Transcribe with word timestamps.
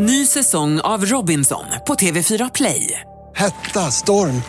Ny 0.00 0.26
säsong 0.26 0.80
av 0.80 1.06
Robinson 1.06 1.64
på 1.86 1.94
TV4 1.94 2.50
Play. 2.54 3.00
Hetta, 3.36 3.90
storm, 3.90 4.42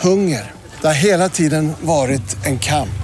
hunger. 0.00 0.52
Det 0.80 0.86
har 0.86 0.94
hela 0.94 1.28
tiden 1.28 1.72
varit 1.80 2.46
en 2.46 2.58
kamp. 2.58 3.02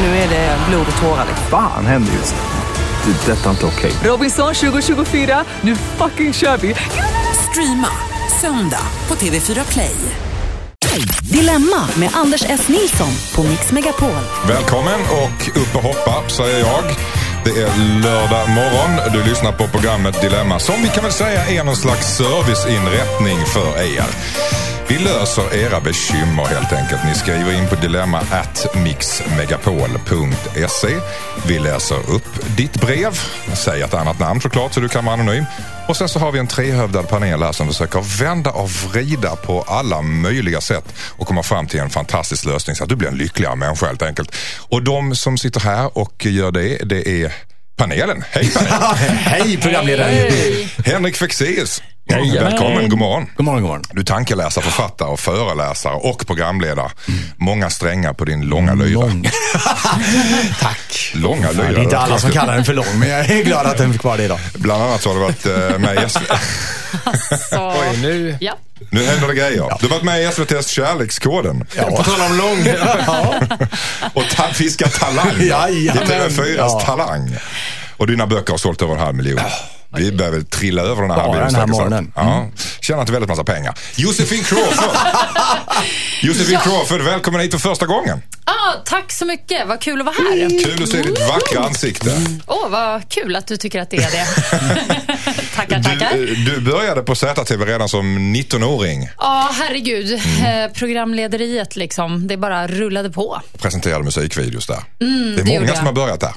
Nu 0.00 0.06
är 0.06 0.28
det 0.28 0.58
blod 0.68 0.86
och 0.96 1.02
tårar. 1.02 1.26
Fan 1.50 1.86
händer 1.86 2.12
just 2.12 2.34
nu. 2.34 3.12
Det. 3.12 3.32
är 3.32 3.36
Detta 3.36 3.46
är 3.46 3.50
inte 3.50 3.66
okej. 3.66 3.92
Robinson 4.04 4.54
2024, 4.54 5.44
nu 5.60 5.76
fucking 5.76 6.32
kör 6.32 6.56
vi! 6.56 6.74
Streama 7.50 7.90
söndag 8.40 8.86
på 9.06 9.14
TV4 9.14 9.72
Play. 9.72 9.96
Dilemma 11.32 11.88
med 11.96 12.10
Anders 12.12 12.44
S. 12.48 12.68
Nilsson 12.68 13.12
på 13.34 13.42
Mix 13.42 13.72
Megapol. 13.72 14.24
Välkommen 14.48 15.00
och 15.00 15.48
upp 15.48 15.76
och 15.76 15.82
hoppa 15.82 16.28
säger 16.28 16.58
jag. 16.58 16.84
Det 17.44 17.50
är 17.50 18.00
lördag 18.02 18.48
morgon. 18.48 19.12
Du 19.12 19.30
lyssnar 19.30 19.52
på 19.52 19.68
programmet 19.68 20.20
Dilemma 20.20 20.58
som 20.58 20.82
vi 20.82 20.88
kan 20.88 21.02
väl 21.02 21.12
säga 21.12 21.46
är 21.46 21.64
någon 21.64 21.76
slags 21.76 22.16
serviceinrättning 22.16 23.38
för 23.46 23.82
er. 23.82 24.63
Vi 24.88 24.98
löser 24.98 25.54
era 25.54 25.80
bekymmer 25.80 26.44
helt 26.44 26.72
enkelt. 26.72 27.04
Ni 27.04 27.14
skriver 27.14 27.52
in 27.52 27.68
på 27.68 27.74
dilemma 27.74 28.18
at 28.18 28.66
mixmegapol.se. 28.74 30.88
Vi 31.46 31.58
läser 31.58 32.10
upp 32.10 32.56
ditt 32.56 32.80
brev. 32.80 33.20
Säg 33.54 33.82
ett 33.82 33.94
annat 33.94 34.18
namn 34.18 34.40
såklart 34.40 34.74
så 34.74 34.80
du 34.80 34.88
kan 34.88 35.04
vara 35.04 35.14
anonym. 35.14 35.44
Och 35.88 35.96
sen 35.96 36.08
så 36.08 36.18
har 36.18 36.32
vi 36.32 36.38
en 36.38 36.46
trehövdad 36.46 37.08
panel 37.08 37.42
här 37.42 37.52
som 37.52 37.68
försöker 37.68 38.18
vända 38.20 38.50
och 38.50 38.70
vrida 38.70 39.36
på 39.36 39.62
alla 39.62 40.02
möjliga 40.02 40.60
sätt 40.60 40.94
och 41.10 41.26
komma 41.26 41.42
fram 41.42 41.66
till 41.66 41.80
en 41.80 41.90
fantastisk 41.90 42.44
lösning 42.44 42.76
så 42.76 42.82
att 42.82 42.88
du 42.88 42.96
blir 42.96 43.08
en 43.08 43.18
lyckligare 43.18 43.56
människa 43.56 43.86
helt 43.86 44.02
enkelt. 44.02 44.36
Och 44.68 44.82
de 44.82 45.16
som 45.16 45.38
sitter 45.38 45.60
här 45.60 45.98
och 45.98 46.26
gör 46.26 46.50
det, 46.50 46.76
det 46.76 47.22
är 47.22 47.32
panelen. 47.76 48.24
Hej 48.30 48.50
panelen! 48.54 48.96
Hej 49.18 49.56
programledare! 49.56 50.30
Henrik 50.84 51.16
Fexeus. 51.16 51.82
Jajamän. 52.06 52.44
Välkommen, 52.44 52.88
god 52.88 52.98
morgon. 52.98 53.26
God 53.36 53.44
morgon, 53.46 53.62
god 53.62 53.68
morgon. 53.70 53.84
Du 53.92 54.00
är 54.00 54.04
tankeläsare, 54.04 54.64
författare, 54.64 55.08
och 55.08 55.20
föreläsare 55.20 55.94
och 55.94 56.26
programledare. 56.26 56.90
Många 57.36 57.70
strängar 57.70 58.12
på 58.12 58.24
din 58.24 58.40
långa 58.40 58.74
lyra. 58.74 58.88
Lång. 59.00 59.22
Tack. 60.60 61.12
Långa 61.14 61.52
Det 61.52 61.62
är 61.62 61.68
lyra. 61.70 61.82
inte 61.82 61.98
alla 61.98 62.18
som 62.18 62.30
kallar 62.30 62.54
den 62.54 62.64
för 62.64 62.74
lång, 62.74 62.98
men 62.98 63.08
jag 63.08 63.30
är 63.30 63.44
glad 63.44 63.66
att 63.66 63.78
den 63.78 63.92
fick 63.92 64.04
vara 64.04 64.16
det 64.16 64.24
idag. 64.24 64.38
Bland 64.54 64.82
annat 64.82 65.02
så 65.02 65.08
har 65.08 65.14
du 65.14 65.20
varit 65.22 65.46
eh, 65.46 65.78
med 65.78 66.04
i 66.04 66.08
SV... 66.08 66.18
Oj, 67.52 67.98
nu. 68.02 68.36
Ja. 68.40 68.52
Nu 68.90 69.04
händer 69.06 69.28
det 69.28 69.34
grejer. 69.34 69.52
Du 69.80 69.86
har 69.86 69.88
varit 69.88 70.02
med 70.02 70.20
i 70.22 70.24
SVTs 70.24 70.68
Kärlekskoden. 70.68 71.66
På 71.88 72.02
tal 72.02 72.20
om 72.30 72.36
lång. 72.36 72.58
Och 74.14 74.24
ta- 74.36 74.52
fiskat 74.52 74.92
talang. 74.92 75.40
Jajamän. 75.40 76.04
Det 76.08 76.14
är 76.14 76.28
TV4s 76.28 76.54
Ja. 76.56 76.80
Talang. 76.80 77.36
Och 77.96 78.06
dina 78.06 78.26
böcker 78.26 78.52
har 78.52 78.58
sålt 78.58 78.82
över 78.82 78.94
en 78.94 79.00
halv 79.00 79.14
miljon. 79.16 79.40
Vi 79.96 80.12
börjar 80.12 80.32
väl 80.32 80.44
trilla 80.46 80.82
över 80.82 81.02
den 81.02 81.10
här 81.10 81.16
Bara 81.16 81.26
halvmiljonen 81.26 81.52
den 81.52 81.60
här 81.60 81.66
morgonen. 81.66 82.12
Ja. 82.16 82.46
Tjänat 82.80 83.10
väldigt 83.10 83.28
massa 83.28 83.44
pengar. 83.44 83.78
Josefin 83.96 84.44
Crawford. 84.44 84.96
Josefin 86.22 86.58
Crawford, 86.62 87.00
välkommen 87.00 87.40
hit 87.40 87.50
för 87.50 87.58
första 87.58 87.86
gången. 87.86 88.22
Ah, 88.46 88.72
tack 88.84 89.12
så 89.12 89.24
mycket, 89.26 89.66
vad 89.68 89.80
kul 89.80 90.00
att 90.00 90.06
vara 90.06 90.14
här. 90.16 90.64
Kul 90.64 90.82
att 90.82 90.88
se 90.88 91.02
ditt 91.02 91.28
vackra 91.28 91.64
ansikte. 91.66 92.10
Åh, 92.46 92.68
vad 92.68 93.08
kul 93.08 93.36
att 93.36 93.46
du 93.46 93.56
tycker 93.56 93.80
att 93.80 93.90
det 93.90 93.96
är 93.96 94.10
det. 94.10 94.26
tackar, 95.56 95.82
tackar. 95.82 96.12
Du, 96.14 96.34
du 96.34 96.60
började 96.60 97.02
på 97.02 97.14
ZTV 97.14 97.64
redan 97.66 97.88
som 97.88 98.18
19-åring. 98.36 99.08
Ja, 99.18 99.50
herregud. 99.58 100.12
Eh, 100.12 100.72
programlederiet 100.74 101.76
liksom, 101.76 102.26
det 102.26 102.36
bara 102.36 102.66
rullade 102.66 103.10
på. 103.10 103.40
Presenterade 103.58 104.04
musikvideos 104.04 104.66
där. 104.66 104.78
det 104.98 105.04
är 105.04 105.08
Mm, 105.08 105.36
det 105.36 105.44
många 105.44 105.54
gjorde 105.60 105.76
som 105.76 105.86
har 105.86 105.92
börjat 105.92 106.20
där. 106.20 106.32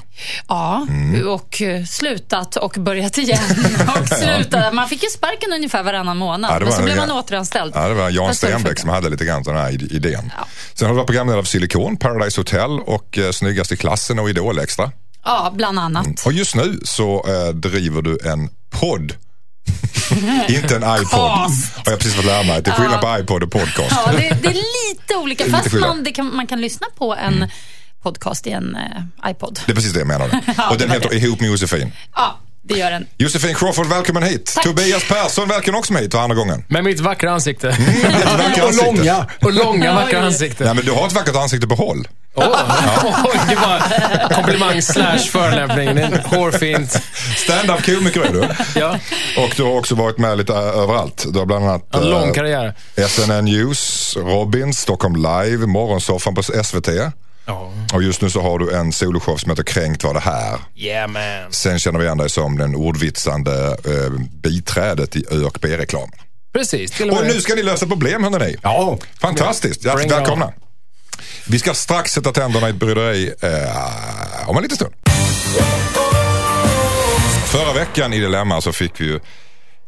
Ja, 0.48 0.86
och 1.26 1.62
eh, 1.62 1.84
slutat 1.84 2.56
och 2.56 2.74
börjat 2.78 3.18
igen. 3.18 3.38
och 4.00 4.08
slutat. 4.08 4.74
Man 4.74 4.88
fick 4.88 5.02
ju 5.02 5.08
sparken 5.08 5.52
ungefär 5.52 5.82
varannan 5.82 6.16
månad, 6.16 6.50
Ja, 6.54 6.64
men 6.64 6.72
så 6.72 6.82
blev 6.82 6.96
man 6.96 7.10
återanställd. 7.10 7.72
Ja, 7.76 7.88
det 7.88 7.94
var 7.94 8.10
Jan 8.10 8.34
Stenbeck 8.34 8.78
som 8.78 8.88
hade 8.90 9.08
lite 9.08 9.24
grann 9.24 9.42
den 9.42 9.56
här 9.56 9.70
id- 9.70 9.92
idén. 9.92 10.32
Ja. 10.36 10.46
Sen 10.74 10.86
har 10.86 10.94
du 10.94 10.96
varit 10.96 11.06
programledare 11.06 11.42
för 11.42 11.48
Silikon, 11.50 11.96
Paradise 11.98 12.40
Hotel 12.40 12.70
och 12.80 13.18
eh, 13.18 13.30
Snyggast 13.30 13.72
i 13.72 13.76
klassen 13.76 14.18
och 14.18 14.30
Idol 14.30 14.58
Extra. 14.58 14.92
Ja, 15.24 15.52
bland 15.56 15.78
annat. 15.78 16.26
Och 16.26 16.32
just 16.32 16.54
nu 16.54 16.80
så 16.84 17.26
eh, 17.28 17.54
driver 17.54 18.02
du 18.02 18.18
en 18.24 18.50
podd. 18.70 19.12
Inte 20.48 20.76
en 20.76 20.82
iPod. 20.82 21.20
Har 21.20 21.50
jag 21.84 21.98
precis 21.98 22.14
fått 22.14 22.24
lära 22.24 22.42
mig. 22.42 22.62
Det 22.62 22.70
är 22.70 22.74
skillnad 22.74 23.00
på 23.00 23.18
iPod 23.20 23.42
och 23.42 23.50
podcast. 23.52 23.90
Ja, 24.06 24.12
det, 24.12 24.18
det 24.42 24.48
är 24.48 24.54
lite 24.90 25.16
olika, 25.22 25.44
Lite 25.44 25.56
fast 25.56 25.70
skillnad. 25.70 25.96
man, 25.96 26.12
kan, 26.12 26.36
man 26.36 26.46
kan 26.46 26.60
lyssna 26.60 26.86
på 26.98 27.14
en 27.14 27.50
podcast 28.02 28.46
i 28.46 28.50
en 28.50 28.76
eh, 28.76 29.30
iPod. 29.30 29.60
Det 29.66 29.72
är 29.72 29.74
precis 29.74 29.92
det 29.92 29.98
jag 29.98 30.08
menade. 30.08 30.40
Ja, 30.56 30.70
och 30.70 30.78
den 30.78 30.90
heter 30.90 31.08
det. 31.08 31.16
Ihop 31.16 31.40
med 31.40 31.50
Josefin. 31.50 31.92
Ja, 32.14 32.38
det 32.68 32.78
gör 32.78 32.90
den. 32.90 33.06
Josefin 33.18 33.54
Crawford, 33.54 33.86
välkommen 33.86 34.22
hit. 34.22 34.52
Tack. 34.54 34.64
Tobias 34.64 35.08
Persson, 35.08 35.48
välkommen 35.48 35.78
också 35.78 35.94
hit 35.94 36.12
för 36.12 36.20
andra 36.20 36.36
gången. 36.36 36.64
Med 36.68 36.84
mitt 36.84 37.00
vackra 37.00 37.32
ansikte. 37.32 37.68
Ditt 37.70 38.24
vackra 38.38 38.62
Och 38.62 38.68
ansikte. 38.68 38.86
långa. 38.86 39.26
Och 39.40 39.52
långa 39.52 39.94
vackra 39.94 40.20
ansikte. 40.20 40.64
Nej, 40.64 40.74
men 40.74 40.84
du 40.84 40.92
har 40.92 41.06
ett 41.06 41.12
vackert 41.12 41.36
ansikte 41.36 41.66
på 41.66 41.74
håll. 41.74 42.08
Åh, 42.34 42.44
Oj, 43.24 43.40
det 43.48 43.54
var 43.54 43.80
komplimang 44.34 44.82
slash 44.82 45.18
förolämpning. 45.18 45.88
Hårfint. 46.24 47.02
Stand-up 47.36 47.84
komiker 47.86 48.20
är 48.20 48.32
du. 48.32 48.48
Ja, 48.80 48.98
Och 49.38 49.50
du 49.56 49.62
har 49.62 49.70
också 49.78 49.94
varit 49.94 50.18
med 50.18 50.38
lite 50.38 50.52
överallt. 50.54 51.24
Du 51.28 51.38
har 51.38 51.46
bland 51.46 51.64
annat 51.68 51.94
en 51.94 52.10
lång 52.10 52.28
eh, 52.28 52.32
karriär. 52.34 52.74
SNN 53.08 53.44
News, 53.44 54.16
Robin, 54.16 54.74
Stockholm 54.74 55.16
Live, 55.16 55.66
Morgonsoffan 55.66 56.34
på 56.34 56.42
SVT. 56.42 56.88
Ja. 57.48 57.72
Och 57.92 58.02
just 58.02 58.20
nu 58.22 58.30
så 58.30 58.42
har 58.42 58.58
du 58.58 58.74
en 58.76 58.92
soloshow 58.92 59.36
som 59.36 59.50
heter 59.50 59.62
Kränkt 59.62 60.04
var 60.04 60.14
det 60.14 60.20
här. 60.20 60.58
Yeah 60.76 61.08
man. 61.08 61.22
Sen 61.52 61.78
känner 61.78 61.98
vi 61.98 62.04
igen 62.04 62.18
dig 62.18 62.30
som 62.30 62.58
den 62.58 62.74
ordvitsande 62.74 63.76
eh, 63.84 64.20
biträdet 64.42 65.16
i 65.16 65.24
ÖRK 65.30 65.60
B-reklam. 65.60 66.10
Precis. 66.52 66.90
Till 66.90 67.10
och 67.10 67.16
Och 67.16 67.24
med. 67.24 67.34
nu 67.34 67.40
ska 67.40 67.54
ni 67.54 67.62
lösa 67.62 67.86
problem 67.86 68.22
hörni. 68.24 68.56
Ja. 68.62 68.98
Fantastiskt, 69.20 69.84
hjärtligt 69.84 70.06
it 70.06 70.12
on. 70.12 70.18
välkomna. 70.18 70.52
Vi 71.48 71.58
ska 71.58 71.74
strax 71.74 72.12
sätta 72.12 72.32
tänderna 72.32 72.66
i 72.66 72.70
ett 72.70 72.76
bryderi 72.76 73.32
eh, 73.40 74.48
om 74.48 74.56
en 74.56 74.62
liten 74.62 74.76
stund. 74.76 74.94
Förra 77.46 77.72
veckan 77.72 78.12
i 78.12 78.18
Dilemma 78.20 78.60
så 78.60 78.72
fick 78.72 79.00
vi 79.00 79.04
ju 79.04 79.20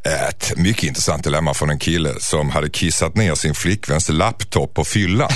ett 0.05 0.53
mycket 0.57 0.83
intressant 0.85 1.25
dilemma 1.25 1.55
från 1.55 1.71
en 1.71 1.79
kille 1.79 2.15
som 2.21 2.51
hade 2.51 2.71
kissat 2.71 3.15
ner 3.17 3.35
sin 3.35 3.55
flickväns 3.55 4.09
laptop 4.09 4.75
på 4.75 4.85
fylla. 4.85 5.29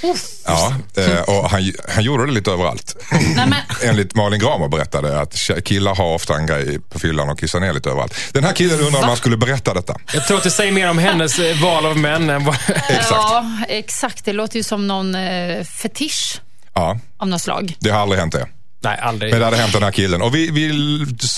Ja, 0.46 0.74
eh, 0.96 1.20
och 1.20 1.50
han, 1.50 1.72
han 1.88 2.04
gjorde 2.04 2.26
det 2.26 2.32
lite 2.32 2.50
överallt. 2.50 2.96
Nej, 3.12 3.34
men, 3.36 3.54
Enligt 3.88 4.14
Malin 4.14 4.40
Gramer 4.40 4.68
berättade 4.68 5.20
att 5.20 5.50
killar 5.64 5.94
har 5.94 6.14
ofta 6.14 6.34
en 6.34 6.46
grej 6.46 6.80
på 6.80 6.98
fyllan 6.98 7.28
och 7.28 7.38
kissar 7.40 7.60
ner 7.60 7.72
lite 7.72 7.90
överallt. 7.90 8.14
Den 8.32 8.44
här 8.44 8.52
killen 8.52 8.80
undrar 8.80 9.00
om 9.02 9.08
han 9.08 9.16
skulle 9.16 9.36
berätta 9.36 9.74
detta. 9.74 9.96
Jag 10.14 10.26
tror 10.26 10.36
att 10.36 10.44
det 10.44 10.50
säger 10.50 10.72
mer 10.72 10.90
om 10.90 10.98
hennes 10.98 11.38
eh, 11.38 11.62
val 11.62 11.86
av 11.86 11.96
män 11.98 12.30
än 12.30 12.44
vad... 12.44 12.54
Exakt. 12.88 13.08
Ja, 13.10 13.46
exakt. 13.68 14.24
Det 14.24 14.32
låter 14.32 14.56
ju 14.56 14.62
som 14.62 14.86
någon 14.86 15.14
eh, 15.14 15.64
fetisch 15.64 16.40
Ja, 16.74 16.98
av 17.18 17.28
något 17.28 17.42
slag. 17.42 17.76
det 17.80 17.90
har 17.90 18.00
aldrig 18.00 18.20
hänt 18.20 18.32
det. 18.32 18.46
Nej, 18.86 18.98
aldrig. 19.02 19.32
Men 19.32 19.38
det 19.40 19.44
hade 19.44 19.56
hänt 19.56 19.72
den 19.72 19.82
här 19.82 19.90
killen. 19.90 20.22
Och 20.22 20.34
vi, 20.34 20.50
vi 20.50 20.68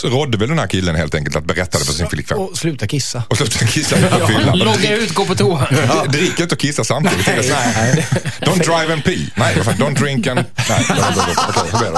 rådde 0.05 0.39
väl 0.39 0.49
den 0.49 0.59
här 0.59 0.67
killen 0.67 0.95
helt 0.95 1.15
enkelt 1.15 1.37
att 1.37 1.45
berätta 1.45 1.79
det 1.79 1.85
för 1.85 1.93
sin 1.93 2.09
flickvän. 2.09 2.39
Och 2.39 2.59
sluta 2.59 2.87
kissa. 2.87 3.23
Och 3.29 3.37
sluta 3.37 3.67
kissa 3.67 3.97
på 3.97 4.27
fyllan. 4.27 4.59
Logga 4.59 4.97
ut, 4.97 5.15
gå 5.15 5.25
på 5.25 5.35
toa. 5.35 5.69
Drick 6.09 6.41
inte 6.41 6.55
och 6.55 6.61
kissa 6.61 6.85
samtidigt. 6.85 7.27
Nej. 7.27 8.07
Don't 8.41 8.59
drive 8.59 8.93
and 8.93 9.05
pee. 9.05 9.31
Nej, 9.35 9.55
vad 9.57 9.65
fan, 9.65 9.75
don't 9.75 9.95
drink 9.95 10.27
and... 10.27 10.45
Nej. 10.69 10.87
Okej? 10.91 11.91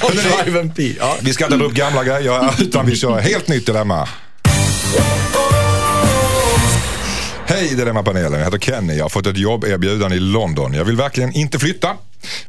Hörrni, 0.00 0.20
Drive 0.44 0.60
and 0.60 0.76
pee. 0.76 0.96
Ja. 0.98 1.16
Vi 1.20 1.32
ska 1.32 1.44
inte 1.44 1.56
dra 1.56 1.64
upp 1.64 1.74
gamla 1.74 2.04
grejer 2.04 2.62
utan 2.62 2.86
vi 2.86 2.96
kör 2.96 3.20
helt 3.20 3.48
nytt 3.48 3.66
dilemma. 3.66 4.08
Hej 7.46 7.74
Dilemma-panelen, 7.74 8.32
jag 8.32 8.44
heter 8.44 8.58
Kenny. 8.58 8.96
Jag 8.96 9.04
har 9.04 9.08
fått 9.08 9.26
ett 9.26 9.36
jobberbjudande 9.36 10.16
i 10.16 10.20
London. 10.20 10.74
Jag 10.74 10.84
vill 10.84 10.96
verkligen 10.96 11.32
inte 11.32 11.58
flytta. 11.58 11.96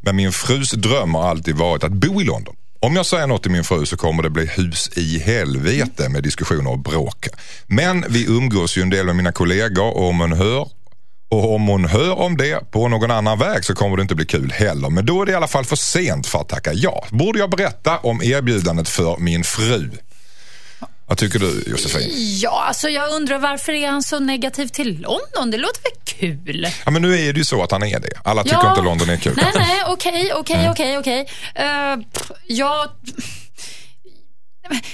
Men 0.01 0.15
min 0.15 0.31
frus 0.31 0.71
dröm 0.71 1.13
har 1.15 1.29
alltid 1.29 1.55
varit 1.55 1.83
att 1.83 1.91
bo 1.91 2.21
i 2.21 2.23
London. 2.23 2.55
Om 2.79 2.95
jag 2.95 3.05
säger 3.05 3.27
något 3.27 3.41
till 3.41 3.51
min 3.51 3.63
fru 3.63 3.85
så 3.85 3.97
kommer 3.97 4.23
det 4.23 4.29
bli 4.29 4.45
hus 4.45 4.89
i 4.95 5.19
helvete 5.19 6.09
med 6.09 6.23
diskussioner 6.23 6.71
och 6.71 6.79
bråk. 6.79 7.27
Men 7.67 8.06
vi 8.09 8.25
umgås 8.25 8.77
ju 8.77 8.81
en 8.81 8.89
del 8.89 9.06
med 9.06 9.15
mina 9.15 9.31
kollegor 9.31 9.97
och 9.97 10.09
om 10.09 10.19
hon 10.19 10.31
hör 10.31 10.68
och 11.31 11.56
om 11.56 11.68
hon 11.68 11.85
hör 11.85 12.19
om 12.19 12.38
det 12.38 12.71
på 12.71 12.88
någon 12.88 13.12
annan 13.12 13.39
väg 13.39 13.65
så 13.65 13.75
kommer 13.75 13.97
det 13.97 14.01
inte 14.01 14.15
bli 14.15 14.25
kul 14.25 14.51
heller. 14.51 14.89
Men 14.89 15.06
då 15.06 15.21
är 15.21 15.25
det 15.25 15.31
i 15.31 15.35
alla 15.35 15.47
fall 15.47 15.65
för 15.65 15.75
sent 15.75 16.27
för 16.27 16.39
att 16.39 16.50
tacka 16.50 16.74
ja. 16.74 17.06
Borde 17.09 17.39
jag 17.39 17.50
berätta 17.50 17.97
om 17.97 18.21
erbjudandet 18.21 18.89
för 18.89 19.17
min 19.17 19.44
fru? 19.44 19.89
Vad 21.12 21.17
tycker 21.17 21.39
du 21.39 21.63
Josefin? 21.67 22.09
Ja, 22.41 22.63
alltså 22.67 22.89
jag 22.89 23.12
undrar 23.13 23.39
varför 23.39 23.71
är 23.71 23.88
han 23.88 24.03
så 24.03 24.19
negativ 24.19 24.67
till 24.67 25.01
London? 25.01 25.51
Det 25.51 25.57
låter 25.57 25.83
väl 25.83 25.91
kul? 26.19 26.68
Ja 26.86 26.92
men 26.92 27.02
nu 27.02 27.13
är 27.19 27.34
det 27.34 27.38
ju 27.40 27.46
så 27.46 27.63
att 27.63 27.72
han 27.72 27.84
är 27.84 28.00
det. 28.00 28.10
Alla 28.24 28.44
tycker 28.44 28.69
inte 28.69 28.81
London 28.81 29.10
är 29.10 29.18
kul. 29.18 29.34
Nej, 29.38 29.52
nej, 29.56 29.84
okej, 29.88 30.31
okej, 30.34 30.69
okej, 30.69 30.98
okej. 30.98 31.25
Eh, 31.56 31.98
Jag... 32.48 32.88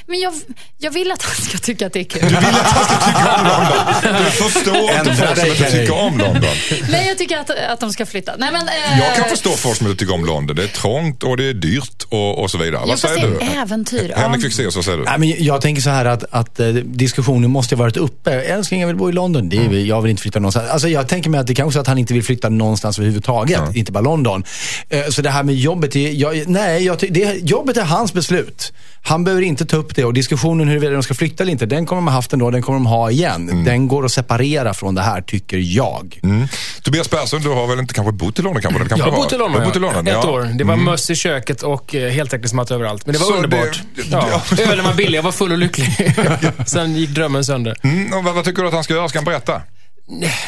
Men 0.06 0.20
jag, 0.20 0.34
jag 0.78 0.92
vill 0.92 1.12
att 1.12 1.22
han 1.24 1.36
ska 1.46 1.58
tycka 1.58 1.88
att 1.88 1.94
det 1.94 2.00
är 2.00 2.04
kul. 2.04 2.22
Du 2.22 2.28
vill 2.28 2.38
att 2.38 2.44
han 2.54 2.86
ska 2.86 2.96
tycka 3.12 3.36
om 3.36 3.48
London. 3.48 4.24
Du 4.26 4.32
förstår 4.32 4.92
inte 5.00 5.16
folk 5.16 5.38
som 5.40 5.48
inte 5.50 5.72
tycker 5.72 5.94
om 5.94 6.18
London. 6.18 6.52
Nej, 6.90 7.08
jag 7.08 7.18
tycker 7.18 7.38
att, 7.38 7.50
att 7.50 7.80
de 7.80 7.92
ska 7.94 8.06
flytta. 8.06 8.34
Nej, 8.38 8.50
men, 8.52 8.68
eh, 8.68 9.00
Jag 9.00 9.16
kan 9.16 9.30
förstå 9.30 9.50
folk 9.50 9.78
som 9.78 9.88
inte 9.88 10.00
tycker 10.00 10.14
om 10.14 10.26
London. 10.26 10.56
Det 10.56 10.64
är 10.64 10.68
trångt 10.68 11.24
och 11.24 11.38
det 11.38 11.50
är 11.50 11.54
dyrt 11.54 12.04
och, 12.10 12.40
och 12.44 12.52
så 12.52 12.58
vidare. 12.58 12.82
Jo, 12.84 12.90
Vad 12.90 13.00
säger 13.00 13.28
du? 13.28 13.38
äventyr. 13.62 14.14
Henrik 14.16 14.42
Fexeus, 14.44 14.76
vad 14.76 14.86
säger 14.86 14.98
du? 14.98 15.04
Nej, 15.04 15.18
men 15.20 15.44
jag 15.46 15.62
tänker 15.62 15.82
så 15.82 15.90
här 15.90 16.06
att, 16.06 16.24
att 16.32 16.60
eh, 16.60 16.68
diskussionen 16.68 17.52
måste 17.52 17.76
ha 17.76 17.84
varit 17.84 17.98
uppe. 17.98 18.32
Älskling, 18.42 18.80
jag 18.82 18.88
vill 18.88 18.96
bo 18.98 19.10
i 19.10 19.14
London. 19.14 19.50
Det 19.50 19.58
är, 19.58 19.62
Mm. 19.68 19.86
Jag 19.88 20.02
vill 20.02 20.10
inte 20.10 20.22
flytta 20.22 20.40
någonstans. 20.40 20.70
Alltså, 20.70 20.88
jag 20.90 21.08
tänker 21.08 21.30
mig 21.30 21.40
att 21.40 21.48
det 21.48 21.56
kanske 21.56 21.80
är 21.80 21.82
att 21.82 21.88
han 21.88 21.98
inte 21.98 22.14
vill 22.14 22.24
flytta 22.24 22.50
någonstans 22.50 22.98
överhuvudtaget. 23.00 23.62
Inte 23.76 23.92
bara 23.92 24.02
London. 24.02 24.44
Eh, 24.90 25.06
Så 25.10 25.22
det 25.22 25.30
här 25.30 25.44
med 25.44 25.56
jobbet, 25.56 25.96
är, 25.96 26.12
jag, 26.12 26.48
nej, 26.48 26.86
jag, 26.86 26.98
det, 27.10 27.34
jobbet 27.50 27.78
är 27.78 27.84
hans 27.84 28.14
beslut. 28.14 28.74
Han 29.02 29.24
behöver 29.24 29.42
inte 29.44 29.66
ta 29.70 29.78
upp 29.78 29.96
det 29.96 30.06
och 30.06 30.14
diskussionen 30.14 30.68
huruvida 30.68 30.94
de 30.94 31.04
ska 31.04 31.14
flytta 31.14 31.44
eller 31.44 31.52
inte, 31.52 31.66
den 31.66 31.86
kommer 31.86 32.02
de 32.02 32.08
ha 32.08 32.14
haft 32.14 32.34
ändå, 32.34 32.52
den 32.52 32.62
kommer 32.62 32.80
de 32.80 32.86
ha 32.86 33.12
igen. 33.12 33.64
Den 33.66 33.88
går 33.88 34.06
att 34.06 34.12
separera 34.12 34.74
från 34.74 34.96
det 34.96 35.02
här, 35.02 35.22
tycker 35.22 35.58
jag. 35.58 36.20
Mm. 36.24 36.48
Tobias 36.84 37.08
Persson, 37.08 37.42
du 37.42 37.50
har 37.50 37.68
väl 37.68 37.80
inte 37.80 37.94
kanske 37.94 38.12
bott 38.12 38.40
i 38.40 38.42
London? 38.42 38.62
Kanske? 38.62 38.84
Det 38.84 38.90
kanske 38.90 39.08
Jag 39.08 39.12
har 39.14 39.24
bott 39.24 39.34
i 39.34 39.38
London, 39.38 39.62
i 39.76 39.80
London 39.80 40.08
Ett 40.08 40.14
ja. 40.24 40.30
år. 40.30 40.50
Det 40.56 40.64
var 40.64 40.74
Mm. 40.74 40.86
möss 40.86 41.10
i 41.10 41.16
köket 41.16 41.62
och 41.62 41.96
eh, 41.96 42.12
heltäckningsmatta 42.12 42.74
överallt. 42.76 43.06
Men 43.06 43.14
det 43.14 43.20
var 43.20 43.26
Så 43.28 43.36
underbart. 43.36 43.82
det- 43.96 44.02
ja. 44.12 44.28
ja. 44.58 44.64
Ölen 44.72 44.86
var 44.86 44.94
billig, 44.94 45.18
jag 45.18 45.24
var 45.24 45.32
full 45.32 45.52
och 45.52 45.58
lycklig. 45.58 46.16
Sen 46.66 46.96
gick 46.96 47.10
drömmen 47.10 47.46
sönder. 47.46 47.76
Mm, 47.84 48.14
och 48.14 48.24
vad, 48.24 48.36
vad 48.36 48.44
tycker 48.46 48.62
du 48.62 48.68
att 48.68 48.74
han 48.74 48.84
ska 48.84 48.94
göra? 48.94 49.10
Ska 49.10 49.18
han 49.18 49.26
berätta? 49.26 49.62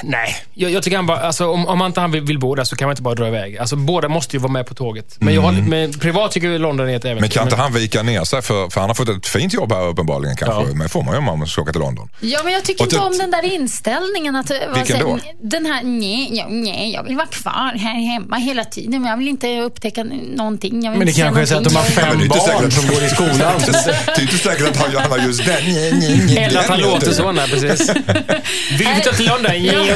Nej, 0.03 0.35
jag, 0.53 0.71
jag 0.71 0.83
tycker 0.83 0.97
han 0.97 1.05
bara, 1.05 1.19
alltså, 1.19 1.47
om, 1.47 1.67
om 1.67 1.81
han 1.81 1.89
inte 1.89 1.99
han 2.01 2.11
vill, 2.11 2.21
vill 2.21 2.39
bo 2.39 2.55
där 2.55 2.63
så 2.63 2.75
kan 2.75 2.85
man 2.87 2.91
inte 2.93 3.01
bara 3.01 3.15
dra 3.15 3.27
iväg. 3.27 3.57
Alltså, 3.57 3.75
båda 3.75 4.09
måste 4.09 4.35
ju 4.35 4.39
vara 4.41 4.51
med 4.51 4.65
på 4.67 4.73
tåget. 4.73 5.15
Men, 5.19 5.33
jag 5.33 5.41
håller, 5.41 5.61
men 5.61 5.91
privat 5.93 6.31
tycker 6.31 6.47
jag 6.49 6.61
London 6.61 6.89
är 6.89 6.95
ett 6.95 7.05
äventyr. 7.05 7.11
Mm. 7.11 7.21
Men 7.21 7.29
kan 7.29 7.43
inte 7.43 7.55
han 7.55 7.73
vika 7.73 8.03
ner 8.03 8.23
sig? 8.23 8.41
För, 8.41 8.69
för 8.69 8.81
han 8.81 8.89
har 8.89 8.95
fått 8.95 9.09
ett 9.09 9.27
fint 9.27 9.53
jobb 9.53 9.71
här 9.71 9.87
uppenbarligen 9.87 10.35
kanske. 10.35 10.69
Ja. 10.69 10.75
Men 10.75 10.89
får 10.89 11.03
man 11.03 11.13
ju 11.13 11.17
om 11.17 11.39
man 11.39 11.47
ska 11.47 11.61
åka 11.61 11.71
till 11.71 11.81
London. 11.81 12.09
Ja, 12.19 12.39
men 12.43 12.53
jag 12.53 12.63
tycker 12.65 12.83
Och 12.83 12.93
inte 12.93 12.99
om 13.05 13.17
den 13.17 13.31
där 13.31 13.53
inställningen. 13.53 14.35
Att, 14.35 14.49
vad 14.49 14.59
Vilken 14.77 14.85
säger- 14.85 15.03
då? 15.03 15.19
Den 15.41 15.65
här, 15.65 15.83
nej, 15.83 16.29
ja, 16.31 16.45
nej, 16.49 16.91
jag 16.93 17.03
vill 17.03 17.15
vara 17.15 17.27
kvar 17.27 17.73
här 17.77 18.11
hemma 18.13 18.35
hela 18.37 18.63
tiden. 18.63 19.01
Men 19.01 19.09
jag 19.11 19.17
vill 19.17 19.27
inte 19.27 19.59
upptäcka 19.59 20.03
någonting. 20.35 20.83
Jag 20.83 20.91
vill 20.91 20.97
Men 20.99 21.07
det 21.07 21.13
kanske 21.13 21.41
är 21.41 21.45
så 21.45 21.57
att 21.57 21.63
de 21.63 21.75
har 21.75 21.83
fem 21.83 22.05
men 22.09 22.17
det 22.17 22.23
är 22.23 22.25
inte 22.25 22.37
barn 22.37 22.71
säkert- 22.71 22.73
som 22.73 22.87
går 22.87 23.03
i 23.03 23.09
skolan. 23.09 23.61
Det 24.05 24.11
är 24.17 24.21
inte 24.21 24.37
säkert 24.37 24.67
att 24.69 24.77
han 24.77 24.91
gör 24.91 25.17
just 25.27 25.45
den. 25.45 26.37
Eller 26.37 26.59
att 26.59 26.65
han 26.67 26.79
låter 26.81 27.11
så, 27.11 27.31
nej 27.31 27.49
precis. 27.49 27.89
Vill 28.79 28.87
du 29.03 29.11
till 29.11 29.25
London? 29.25 29.48
Ja. 29.55 29.95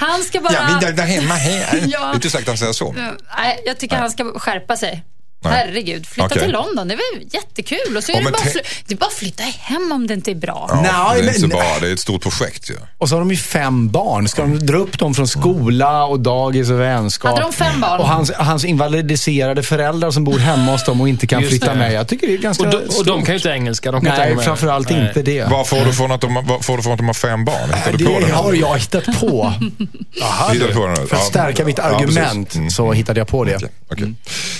Han 0.00 0.22
ska 0.22 0.40
bara... 0.40 0.52
Jag 0.52 0.86
vill 0.86 0.94
vara 0.94 1.06
hemma 1.06 1.34
här. 1.34 1.84
Ja. 1.86 2.00
Det 2.00 2.06
är 2.06 2.14
inte 2.14 2.30
säkert 2.30 2.44
att 2.44 2.48
han 2.48 2.58
säger 2.58 2.72
så. 2.72 2.92
Nej, 3.36 3.62
jag 3.66 3.78
tycker 3.78 3.96
han 3.96 4.10
ska 4.10 4.38
skärpa 4.38 4.76
sig. 4.76 5.04
Nej. 5.40 5.52
Herregud, 5.66 6.06
flytta 6.06 6.26
Okej. 6.26 6.42
till 6.42 6.50
London. 6.52 6.88
Det 6.88 6.94
är 6.94 7.16
väl 7.18 7.26
jättekul. 7.32 7.96
Och 7.96 8.04
så 8.04 8.12
är 8.12 8.16
Ja, 8.16 8.22
det, 8.24 8.30
bara 8.30 8.42
det 8.86 8.94
är 8.94 8.98
bara 8.98 9.06
att 9.06 9.12
flytta 9.12 9.42
hem 9.42 9.92
om 9.92 10.06
det 10.06 10.14
inte 10.14 10.30
är 10.30 10.34
bra. 10.34 10.66
Ja, 10.72 10.80
Nej, 11.12 11.22
det 11.22 11.28
är 11.30 11.34
inte 11.34 11.48
bra. 11.48 11.76
Det 11.80 11.88
är 11.88 11.92
ett 11.92 12.00
stort 12.00 12.22
projekt 12.22 12.70
ju. 12.70 12.74
Och 12.98 13.08
så 13.08 13.14
har 13.14 13.20
de 13.20 13.30
ju 13.30 13.36
fem 13.36 13.88
barn. 13.90 14.28
Ska 14.28 14.42
de 14.42 14.58
dra 14.66 14.76
upp 14.78 14.98
dem 14.98 15.14
från 15.14 15.28
skola 15.28 16.04
och 16.04 16.20
dagis 16.20 16.70
och 16.70 16.80
vänskap? 16.80 17.30
Hade 17.30 17.42
de 17.42 17.52
fem 17.52 17.80
barn? 17.80 18.00
Och 18.00 18.08
hans, 18.08 18.32
hans 18.32 18.64
invalidiserade 18.64 19.62
föräldrar 19.62 20.10
som 20.10 20.24
bor 20.24 20.38
hemma 20.38 20.72
hos 20.72 20.84
dem 20.84 21.00
och 21.00 21.08
inte 21.08 21.26
kan 21.26 21.40
Just 21.40 21.50
flytta 21.50 21.72
det. 21.72 21.78
med. 21.78 21.92
Jag 21.92 22.08
tycker 22.08 22.26
det 22.26 22.34
är 22.34 22.38
ganska 22.38 22.64
Och 22.64 22.70
de, 22.70 22.76
och 22.98 23.04
de 23.06 23.22
kan 23.24 23.34
ju 23.34 23.38
inte 23.38 23.48
engelska. 23.48 23.92
De 23.92 24.00
kan 24.00 24.10
inte 24.12 24.24
Nej, 24.26 24.34
med. 24.34 24.44
framförallt 24.44 24.90
Nej. 24.90 25.06
inte 25.08 25.22
det. 25.22 25.44
Vad 25.44 25.68
får 25.68 25.84
du 25.84 25.92
från 25.92 26.12
att 26.12 26.20
de, 26.20 26.44
vad 26.44 26.64
får 26.64 26.76
du 26.76 26.82
från 26.82 26.92
att 26.92 26.98
de 26.98 27.06
har 27.06 27.14
fem 27.14 27.44
barn? 27.44 27.68
På 27.84 27.96
Det 27.96 28.04
det? 28.26 28.32
har 28.32 28.52
jag 28.54 28.78
hittat 28.78 29.04
på. 29.20 29.52
Jaha, 30.20 30.50
Hittar 30.52 30.68
du 30.68 30.74
på? 30.74 30.80
För 30.96 31.02
att 31.02 31.10
Ja. 31.12 31.18
stärka 31.18 31.64
mitt 31.64 31.78
Ja, 31.78 31.84
argument 31.84 32.46
precis. 32.48 32.56
Mm. 32.58 32.70
så 32.70 32.92
hittade 32.92 33.20
jag 33.20 33.28
på 33.28 33.44
det. 33.44 33.56
Okej, 33.56 33.68
okej. 33.90 34.14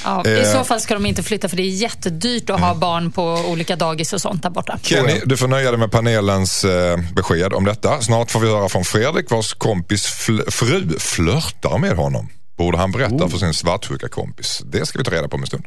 Ja, 0.05 0.23
I 0.27 0.41
Eh. 0.41 0.53
så 0.53 0.65
fall 0.67 0.81
ska 0.81 0.95
de 0.95 1.07
inte 1.07 1.23
flytta 1.23 1.49
för 1.49 1.57
det 1.57 1.63
är 1.63 1.71
jättedyrt 1.71 2.51
att 2.51 2.61
ha 2.61 2.75
barn 2.75 3.13
på 3.13 3.23
olika 3.33 3.77
dagis 3.77 4.13
och 4.13 4.21
sånt 4.21 4.43
där 4.43 4.51
borta. 4.51 4.79
Kenny, 4.83 5.21
du 5.25 5.37
får 5.37 5.49
nöja 5.49 5.71
dig 5.71 5.79
med 5.81 5.91
panelens 5.91 6.65
eh, 6.65 6.99
besked 7.15 7.53
om 7.53 7.65
detta. 7.65 8.03
Snart 8.03 8.31
får 8.31 8.41
vi 8.41 8.49
höra 8.49 8.69
från 8.69 8.85
Fredrik 8.85 9.31
vars 9.31 9.55
kompis 9.55 10.07
fl- 10.07 10.51
fru 10.51 10.99
flörtar 10.99 11.79
med 11.79 11.97
honom. 11.97 12.29
Borde 12.59 12.79
han 12.79 12.93
berätta 12.93 13.29
för 13.29 13.39
sin 13.39 13.55
svartsjuka 13.55 14.09
kompis? 14.09 14.63
Det 14.65 14.87
ska 14.87 14.99
vi 14.99 15.05
ta 15.05 15.11
reda 15.11 15.29
på 15.29 15.37
om 15.37 15.43
en 15.43 15.47
stund. 15.47 15.65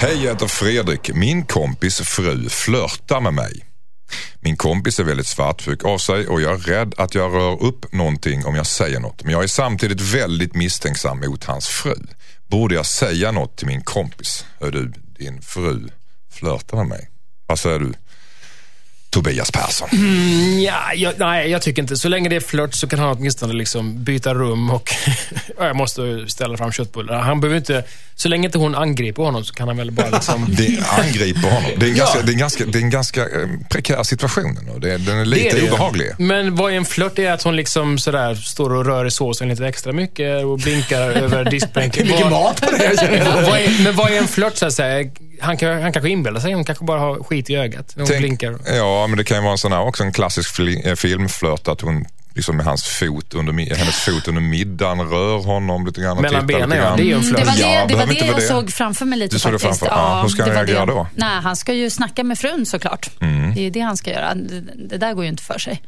Hej, 0.00 0.24
jag 0.24 0.32
heter 0.32 0.46
Fredrik. 0.46 1.10
Min 1.14 1.44
kompis 1.44 2.00
fru 2.00 2.48
flörtar 2.48 3.20
med 3.20 3.34
mig. 3.34 3.67
Min 4.40 4.56
kompis 4.56 5.00
är 5.00 5.04
väldigt 5.04 5.26
svartsjuk 5.26 5.84
av 5.84 5.98
sig 5.98 6.28
och 6.28 6.40
jag 6.40 6.52
är 6.52 6.58
rädd 6.58 6.94
att 6.96 7.14
jag 7.14 7.34
rör 7.34 7.62
upp 7.62 7.92
någonting 7.92 8.44
om 8.44 8.54
jag 8.54 8.66
säger 8.66 9.00
något. 9.00 9.22
Men 9.22 9.32
jag 9.32 9.42
är 9.42 9.48
samtidigt 9.48 10.00
väldigt 10.00 10.54
misstänksam 10.54 11.20
mot 11.20 11.44
hans 11.44 11.68
fru. 11.68 11.96
Borde 12.46 12.74
jag 12.74 12.86
säga 12.86 13.32
något 13.32 13.56
till 13.56 13.66
min 13.66 13.82
kompis? 13.82 14.44
Hör 14.60 14.70
du, 14.70 14.92
din 15.18 15.42
fru 15.42 15.88
flörtar 16.30 16.76
med 16.76 16.86
mig. 16.86 17.08
Vad 17.46 17.58
säger 17.58 17.78
du? 17.78 17.92
Tobias 19.10 19.50
Persson. 19.50 19.88
Ja, 20.64 20.92
jag, 20.94 21.14
nej, 21.18 21.50
jag 21.50 21.62
tycker 21.62 21.82
inte. 21.82 21.96
Så 21.96 22.08
länge 22.08 22.28
det 22.28 22.36
är 22.36 22.40
flört 22.40 22.74
så 22.74 22.86
kan 22.88 22.98
han 22.98 23.08
åtminstone 23.16 23.54
liksom 23.54 24.04
byta 24.04 24.34
rum 24.34 24.70
och 24.70 24.90
ja, 25.58 25.66
jag 25.66 25.76
måste 25.76 26.24
ställa 26.28 26.56
fram 26.56 26.72
köttbullar. 26.72 27.20
Han 27.20 27.40
behöver 27.40 27.56
inte, 27.58 27.84
så 28.14 28.28
länge 28.28 28.46
inte 28.48 28.58
hon 28.58 28.74
angriper 28.74 29.22
honom 29.22 29.44
så 29.44 29.54
kan 29.54 29.68
han 29.68 29.76
väl 29.76 29.90
bara 29.90 30.08
liksom... 30.10 30.46
Det 30.48 30.78
angriper 30.98 31.50
honom. 31.50 31.70
Det 31.76 31.86
är 31.86 31.90
en 31.90 31.96
Ja. 31.96 32.04
ganska, 32.04 32.22
det 32.22 32.30
är 32.30 32.32
en 32.32 32.38
ganska, 32.38 32.64
det 32.64 32.78
är 32.78 32.82
en 32.82 32.90
ganska 32.90 33.20
eh, 33.22 33.48
prekär 33.70 34.02
situation. 34.02 34.58
Det 34.80 34.92
är, 34.92 34.98
den 34.98 35.18
är 35.18 35.24
lite 35.24 35.42
Det 35.42 35.50
är 35.50 35.62
det 35.62 35.68
obehaglig. 35.70 36.10
Men 36.18 36.54
vad 36.56 36.72
är 36.72 36.76
en 36.76 36.84
flört? 36.84 37.16
Det 37.16 37.26
är 37.26 37.32
att 37.32 37.42
hon 37.42 37.56
liksom 37.56 37.98
sådär 37.98 38.34
står 38.34 38.74
och 38.74 38.86
rör 38.86 39.06
i 39.06 39.10
såsen 39.10 39.48
lite 39.48 39.66
extra 39.66 39.92
mycket 39.92 40.44
och 40.44 40.58
blinkar 40.58 41.00
över 41.00 41.44
diskbänken. 41.44 42.06
Mycket 42.06 42.30
mat 42.30 42.60
på 42.60 42.70
det 42.70 42.76
här 42.78 43.82
men 43.84 43.96
vad 43.96 44.10
är 44.12 44.18
en 44.18 44.28
flört 44.28 44.56
så 44.56 44.66
att 44.66 44.72
säga? 44.74 45.10
Han, 45.40 45.56
kan, 45.56 45.82
han 45.82 45.92
kanske 45.92 46.10
inbillar 46.10 46.40
sig, 46.40 46.52
hon 46.52 46.64
kanske 46.64 46.84
bara 46.84 47.00
har 47.00 47.22
skit 47.24 47.50
i 47.50 47.56
ögat 47.56 47.92
när 47.96 48.02
hon 48.02 48.08
Tänk- 48.08 48.20
blinkar. 48.20 48.58
Ja, 48.76 49.06
men 49.06 49.18
det 49.18 49.24
kan 49.24 49.36
ju 49.36 49.42
vara 49.42 49.52
en 49.52 49.58
sån 49.58 49.72
här 49.72 49.80
också 49.80 50.04
en 50.04 50.12
klassisk 50.12 50.54
fli, 50.54 50.82
eh, 50.88 50.94
filmflört 50.94 51.68
att 51.68 51.80
hon 51.80 52.04
liksom 52.34 52.56
med 52.56 52.66
hans 52.66 52.84
fot 52.84 53.34
under, 53.34 53.52
hennes 53.76 53.96
fot 53.96 54.28
under 54.28 54.40
middagen 54.42 55.00
rör 55.10 55.38
honom 55.38 55.86
lite 55.86 56.00
grann 56.00 56.16
och 56.16 56.22
Mellan 56.22 56.46
benen, 56.46 56.68
lite 56.70 56.82
ja. 56.82 56.96
Det 56.96 57.02
är 57.02 57.04
ju 57.04 57.12
en 57.12 57.18
Mm, 57.18 57.28
flört. 57.28 57.40
det 57.40 57.46
var 57.46 57.52
det, 57.56 57.60
Ja, 57.60 57.86
det, 57.88 57.94
var 57.94 58.06
det 58.06 58.14
jag 58.26 58.36
det. 58.36 58.40
såg 58.42 58.70
framför 58.72 59.04
mig 59.06 59.18
lite 59.18 59.34
Du 59.36 59.38
såg 59.38 59.52
det 59.52 59.58
faktiskt. 59.58 59.80
framför- 59.80 59.96
ja, 59.96 60.22
hur 60.22 60.28
ska 60.28 60.42
han 60.42 60.50
det 60.50 60.56
reagera 60.56 60.86
det. 60.86 60.92
då? 60.92 61.06
Nej, 61.14 61.40
han 61.42 61.56
ska 61.56 61.72
ju 61.74 61.90
snacka 61.90 62.24
med 62.24 62.38
frun 62.38 62.66
såklart. 62.66 63.10
Mm. 63.20 63.54
Det 63.54 63.60
är 63.60 63.62
ju 63.64 63.70
det 63.70 63.80
han 63.80 63.96
ska 63.96 64.10
göra. 64.10 64.34
Det, 64.34 64.60
det 64.88 64.96
där 64.98 65.14
går 65.14 65.24
ju 65.24 65.30
inte 65.30 65.42
för 65.42 65.58
sig. 65.58 65.82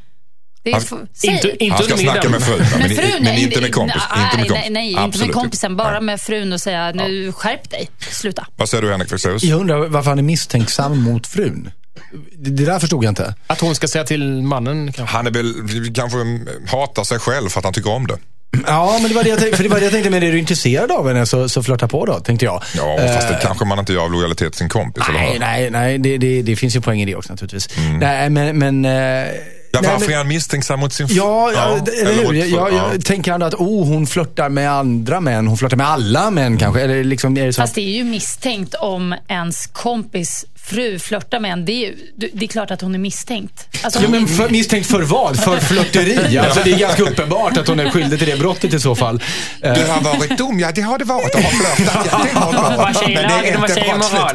Det 0.62 0.70
är 0.70 0.74
Han- 0.90 1.08
Inte, 1.22 1.64
inte 1.64 1.76
Han 1.76 1.84
ska 1.84 1.96
snacka 1.96 2.28
med 2.28 2.42
frun, 2.42 2.58
men, 2.58 2.78
men, 2.80 2.90
frun, 2.90 3.22
men 3.24 3.34
inte 3.38 3.60
med 3.60 3.74
kompis. 3.74 4.02
Nej, 4.16 4.24
inte 4.24 4.36
med 4.38 4.48
kompis. 4.48 4.64
nej, 4.70 4.94
nej 4.94 5.04
inte 5.04 5.18
med 5.18 5.32
kompisen. 5.32 5.76
Bara 5.76 5.92
Nej. 5.92 6.00
med 6.02 6.20
frun 6.20 6.52
och 6.52 6.60
säga 6.60 6.92
nu 6.92 7.32
skärp 7.32 7.70
dig. 7.70 7.90
Sluta. 8.10 8.46
Vad 8.56 8.68
säger 8.68 8.82
du 8.82 8.90
Henrik 8.90 9.10
Fexeus? 9.10 9.42
Jag 9.42 9.60
undrar 9.60 9.88
varför 9.88 10.10
han 10.10 10.18
är 10.18 10.22
misstänksam 10.22 11.02
mot 11.02 11.26
frun. 11.26 11.70
Det, 12.38 12.64
där 12.64 12.78
förstod 12.78 13.04
jag 13.04 13.10
inte. 13.10 13.34
Att 13.46 13.60
hon 13.60 13.74
ska 13.74 13.88
säga 13.88 14.04
till 14.04 14.42
mannen 14.42 14.92
kanske. 14.92 15.16
Han 15.16 15.26
är 15.26 15.30
väl, 15.30 15.54
kanske 15.94 16.18
hatar 16.76 17.04
sig 17.04 17.18
själv 17.18 17.48
för 17.48 17.58
att 17.58 17.64
han 17.64 17.72
tycker 17.74 17.90
om 17.90 18.06
det. 18.06 18.18
Ja, 18.66 18.98
men 19.00 19.08
det 19.08 19.14
var 19.14 19.22
det 19.24 19.30
jag 19.30 19.38
tänkte, 19.38 19.56
för 19.56 19.64
det 19.64 19.70
var 19.70 19.78
det 19.78 19.84
jag 19.84 19.92
tänkte, 19.92 20.10
men 20.10 20.22
är 20.22 20.32
du 20.32 20.38
intresserad 20.38 20.90
av 20.92 21.08
henne 21.08 21.26
så, 21.26 21.48
så 21.48 21.62
flörta 21.62 21.88
på 21.88 22.06
då, 22.06 22.20
tänkte 22.20 22.44
jag. 22.44 22.62
Ja, 22.76 22.98
fast 23.14 23.28
det 23.28 23.38
kanske 23.42 23.64
man 23.64 23.78
inte 23.78 23.92
gör 23.92 24.02
av 24.04 24.12
lojalitet 24.12 24.52
till 24.52 24.58
sin 24.58 24.68
kompis. 24.68 25.04
eller 25.08 25.18
Nej, 25.18 25.32
hur? 25.32 25.38
nej, 25.40 25.70
nej, 25.70 25.98
det, 25.98 26.18
det, 26.18 26.42
det 26.42 26.56
finns 26.56 26.76
ju 26.76 26.80
poäng 26.80 27.00
i 27.00 27.04
det 27.04 27.14
också 27.14 27.32
naturligtvis. 27.32 27.68
Nej, 28.00 28.30
men... 28.30 28.58
men 28.58 28.84
eh, 28.84 29.28
Ja, 29.72 29.80
nej, 29.80 29.90
varför 29.90 30.06
men- 30.06 30.14
är 30.14 30.18
han 30.18 30.28
misstänksam 30.28 30.80
mot 30.80 30.92
sin 30.92 31.08
fru? 31.08 31.16
Ja, 31.16 31.52
ja, 31.52 31.78
eller 32.02 32.24
hur? 32.24 32.34
Jag, 32.34 32.72
ja. 32.72 32.90
tänker 33.04 33.32
ändå 33.32 33.46
att 33.46 33.54
oh, 33.54 33.86
hon 33.86 34.06
flörtar 34.06 34.48
med 34.48 34.70
andra 34.70 35.20
män. 35.20 35.46
Hon 35.46 35.56
flörtar 35.56 35.76
med 35.76 35.86
alla 35.86 36.30
män 36.30 36.58
kanske. 36.58 36.80
Eller 36.80 37.04
liksom, 37.04 37.36
är 37.36 37.46
det 37.46 37.52
så 37.52 37.62
Fast 37.62 37.70
att, 37.70 37.74
det 37.74 37.80
är 37.80 37.96
ju 37.96 38.04
misstänkt 38.04 38.74
om 38.74 39.14
ens 39.28 39.66
kompis 39.66 40.44
fru 40.64 40.98
flörtar 40.98 41.40
med 41.40 41.52
en. 41.52 41.64
Det 41.64 41.72
är, 41.72 41.86
ju, 41.86 41.96
det 42.32 42.44
är 42.44 42.48
klart 42.48 42.70
att 42.70 42.80
hon 42.80 42.94
är 42.94 42.98
misstänkt. 42.98 43.68
Alltså, 43.82 44.02
Ja, 44.02 44.08
men 44.08 44.26
för, 44.26 44.48
misstänkt 44.48 44.86
för 44.86 45.02
vad? 45.02 45.40
För 45.40 45.60
flörteri? 45.60 46.38
Alltså, 46.38 46.60
det 46.64 46.72
är 46.72 46.78
ganska 46.78 47.02
uppenbart 47.02 47.56
att 47.56 47.68
hon 47.68 47.80
är 47.80 47.90
skyldig 47.90 48.18
till 48.18 48.28
det 48.28 48.38
brottet 48.38 48.74
i 48.74 48.80
så 48.80 48.94
fall. 48.94 49.22
Du 49.60 49.68
har 49.68 50.18
varit 50.18 50.38
dum, 50.38 50.60
ja 50.60 50.72
det 50.74 50.80
har 50.80 50.98
det 50.98 51.04
varit. 51.04 51.34
Och 51.34 51.40
har 51.42 51.50
flörtat, 51.50 52.06
ja 52.12 52.20
det 52.32 52.38
har 52.40 52.52
det 52.52 52.58
Vad 52.58 52.76
varit. 52.76 53.06
Men 53.06 53.14
det 53.14 53.20
är 53.20 53.44
inte 53.44 53.80
brottsligt. 53.80 54.34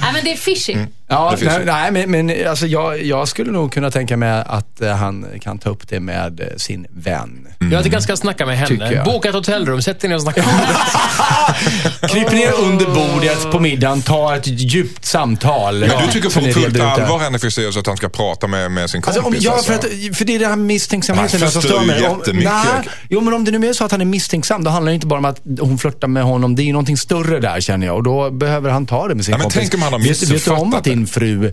Nej, 0.00 0.12
men 0.12 0.24
det 0.24 0.32
är 0.32 0.36
fishy. 0.36 0.76
Ja, 1.08 1.30
Det 1.30 1.36
finns 1.36 1.52
nej, 1.64 1.90
nej, 1.92 2.06
men, 2.06 2.26
men 2.26 2.48
alltså, 2.48 2.66
jag, 2.66 3.02
jag 3.02 3.28
skulle 3.28 3.52
nog 3.52 3.72
kunna 3.72 3.90
tänka 3.90 4.16
mig 4.16 4.44
att 4.46 4.80
eh, 4.80 4.96
han 4.96 5.26
kan 5.40 5.58
ta 5.58 5.70
upp 5.70 5.88
det 5.88 6.00
med 6.00 6.40
eh, 6.40 6.46
sin 6.56 6.86
vän. 6.90 7.48
Jag 7.72 7.82
tycker 7.82 7.96
han 7.96 8.02
ska 8.02 8.16
snacka 8.16 8.46
med 8.46 8.58
henne. 8.58 9.02
Boka 9.04 9.28
ett 9.28 9.34
hotellrum, 9.34 9.82
sätt 9.82 10.00
dig 10.00 10.08
ner 10.08 10.16
och 10.16 10.22
snacka. 10.22 10.42
Kryp 12.08 12.32
ner 12.32 12.52
under 12.60 12.86
bordet 12.86 13.50
på 13.50 13.60
middagen, 13.60 14.02
ta 14.02 14.36
ett 14.36 14.46
djupt 14.46 15.04
samtal. 15.04 15.41
Men 15.44 16.06
du 16.06 16.12
tycker 16.12 16.30
på 16.30 16.52
fullt 16.52 16.80
allvar 16.80 17.18
Henrik 17.18 17.42
Fexeus 17.42 17.76
att 17.76 17.86
han 17.86 17.96
ska 17.96 18.08
prata 18.08 18.46
med, 18.46 18.70
med 18.70 18.90
sin 18.90 19.02
kompis? 19.02 19.16
Alltså, 19.16 19.28
om, 19.28 19.36
ja, 19.40 19.62
för, 19.62 19.74
alltså? 19.74 19.88
att, 20.10 20.16
för 20.16 20.24
det 20.24 20.34
är 20.34 20.38
det 20.38 20.46
här 20.46 20.56
misstänksamheten 20.56 21.40
Han 21.40 21.50
som 21.50 21.62
stör 21.62 21.80
mig. 21.80 22.02
Jättemycket. 22.02 22.52
nej, 22.52 22.88
jo, 23.08 23.20
men 23.20 23.34
om 23.34 23.44
det 23.44 23.50
nu 23.50 23.68
är 23.68 23.72
så 23.72 23.84
att 23.84 23.90
han 23.90 24.00
är 24.00 24.04
misstänksam, 24.04 24.64
då 24.64 24.70
handlar 24.70 24.90
det 24.90 24.94
inte 24.94 25.06
bara 25.06 25.18
om 25.18 25.24
att 25.24 25.40
hon 25.60 25.78
flörtar 25.78 26.08
med 26.08 26.22
honom. 26.22 26.56
Det 26.56 26.62
är 26.62 26.64
ju 26.64 26.72
någonting 26.72 26.96
större 26.96 27.40
där 27.40 27.60
känner 27.60 27.86
jag 27.86 27.96
och 27.96 28.02
då 28.02 28.30
behöver 28.30 28.70
han 28.70 28.86
ta 28.86 29.08
det 29.08 29.14
med 29.14 29.24
sin 29.24 29.32
Ja, 29.32 29.38
men 29.38 29.42
kompis. 29.44 29.60
tänk 29.60 29.74
om 29.74 29.82
han 29.82 29.92
har 29.92 30.00
vet, 30.00 30.08
vet 30.08 30.44
du 30.44 30.50
om 30.50 30.70
missuppfattat 30.70 30.74
att 30.78 30.84
din 30.84 31.06
fru 31.06 31.52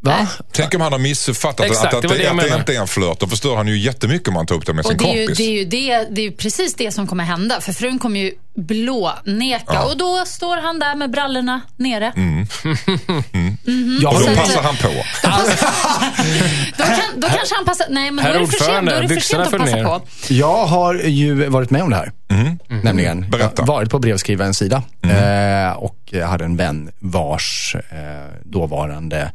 Va? 0.00 0.26
Tänk 0.52 0.74
om 0.74 0.80
han 0.80 0.92
har 0.92 0.98
missuppfattat 0.98 1.66
Exakt, 1.66 1.86
att, 1.86 1.94
att, 1.94 2.02
det 2.02 2.08
det, 2.18 2.30
att 2.30 2.40
det 2.40 2.56
inte 2.58 2.74
är 2.74 2.80
en 2.80 2.88
flört. 2.88 3.20
Då 3.20 3.26
förstör 3.26 3.56
han 3.56 3.68
ju 3.68 3.78
jättemycket 3.78 4.28
om 4.28 4.36
han 4.36 4.46
tar 4.46 4.54
upp 4.54 4.66
det 4.66 4.72
med 4.72 4.84
Och 4.84 4.90
sin 4.90 4.98
det 4.98 5.04
är, 5.04 5.14
ju, 5.14 5.26
kompis. 5.26 5.38
det, 5.38 5.44
är 5.44 5.50
ju 5.58 5.64
det, 5.64 6.08
det 6.14 6.20
är 6.20 6.24
ju 6.24 6.32
precis 6.32 6.74
det 6.74 6.92
som 6.92 7.06
kommer 7.06 7.24
hända. 7.24 7.60
För 7.60 7.72
frun 7.72 7.98
kommer 7.98 8.20
ju 8.20 8.32
blåneka 8.58 9.82
och 9.84 9.96
då 9.96 10.24
står 10.26 10.56
han 10.56 10.78
där 10.78 10.94
med 10.94 11.10
brallorna 11.10 11.60
nere. 11.76 12.12
Mm. 12.16 12.46
Jag 14.02 14.12
Och 14.12 14.18
har 14.18 14.20
då 14.20 14.24
Så 14.24 14.30
att- 14.30 14.36
passar 14.36 14.62
han 14.62 14.76
på. 14.76 14.88
Då, 16.78 16.84
kan, 16.84 17.20
då 17.20 17.28
kanske 17.28 17.54
han 17.54 17.64
passar... 17.64 17.86
Nej, 17.90 18.10
men 18.10 18.24
då 18.24 18.30
är 18.30 18.38
det 18.40 18.46
för 18.46 18.64
sent, 18.64 18.86
då 18.88 18.92
är 18.94 19.02
det 19.02 19.08
för 19.08 19.20
sent 19.20 19.42
att 19.42 19.50
passa 19.58 19.76
ner. 19.76 19.84
på. 19.84 20.00
Jag 20.28 20.66
har 20.66 20.94
ju 20.94 21.48
varit 21.48 21.70
med 21.70 21.82
om 21.82 21.90
det 21.90 21.96
här. 21.96 22.12
Nämligen. 22.82 23.18
Mm. 23.18 23.30
Berätta. 23.30 23.52
Jag 23.56 23.62
har 23.66 23.74
varit 23.74 23.90
på 23.90 23.98
brevskrivarens 23.98 24.58
sida. 24.58 24.82
Eh, 25.02 25.72
och 25.76 25.96
jag 26.10 26.26
hade 26.26 26.44
en 26.44 26.56
vän 26.56 26.90
vars 26.98 27.76
eh, 27.90 27.98
dåvarande 28.44 29.32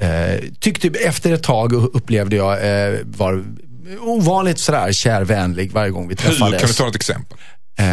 eh, 0.00 0.40
tyckte 0.60 0.88
efter 0.88 1.32
ett 1.32 1.42
tag 1.42 1.72
upplevde 1.72 2.36
jag 2.36 2.52
eh, 2.52 2.98
var 3.04 3.44
ovanligt 4.00 4.58
sådär 4.58 4.92
kärvänlig 4.92 5.72
varje 5.72 5.90
gång 5.90 6.08
vi 6.08 6.14
Hur? 6.14 6.16
träffades. 6.30 6.60
Kan 6.60 6.68
du 6.68 6.74
ta 6.74 6.88
ett 6.88 6.94
exempel? 6.94 7.38
Eh, 7.78 7.84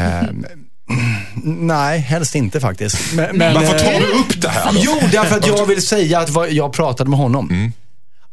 nej, 1.43 1.99
helst 1.99 2.35
inte 2.35 2.59
faktiskt. 2.59 3.13
Men, 3.15 3.37
men, 3.37 3.53
Varför 3.53 3.79
tar 3.79 3.91
eh, 3.93 3.99
du 3.99 4.05
upp 4.05 4.41
det 4.41 4.49
här 4.49 4.73
då? 4.73 4.79
Jo, 4.83 4.99
därför 5.11 5.37
att 5.37 5.47
jag 5.47 5.65
vill 5.65 5.81
säga 5.81 6.19
att 6.19 6.29
vad- 6.29 6.51
jag 6.51 6.73
pratade 6.73 7.09
med 7.09 7.19
honom. 7.19 7.71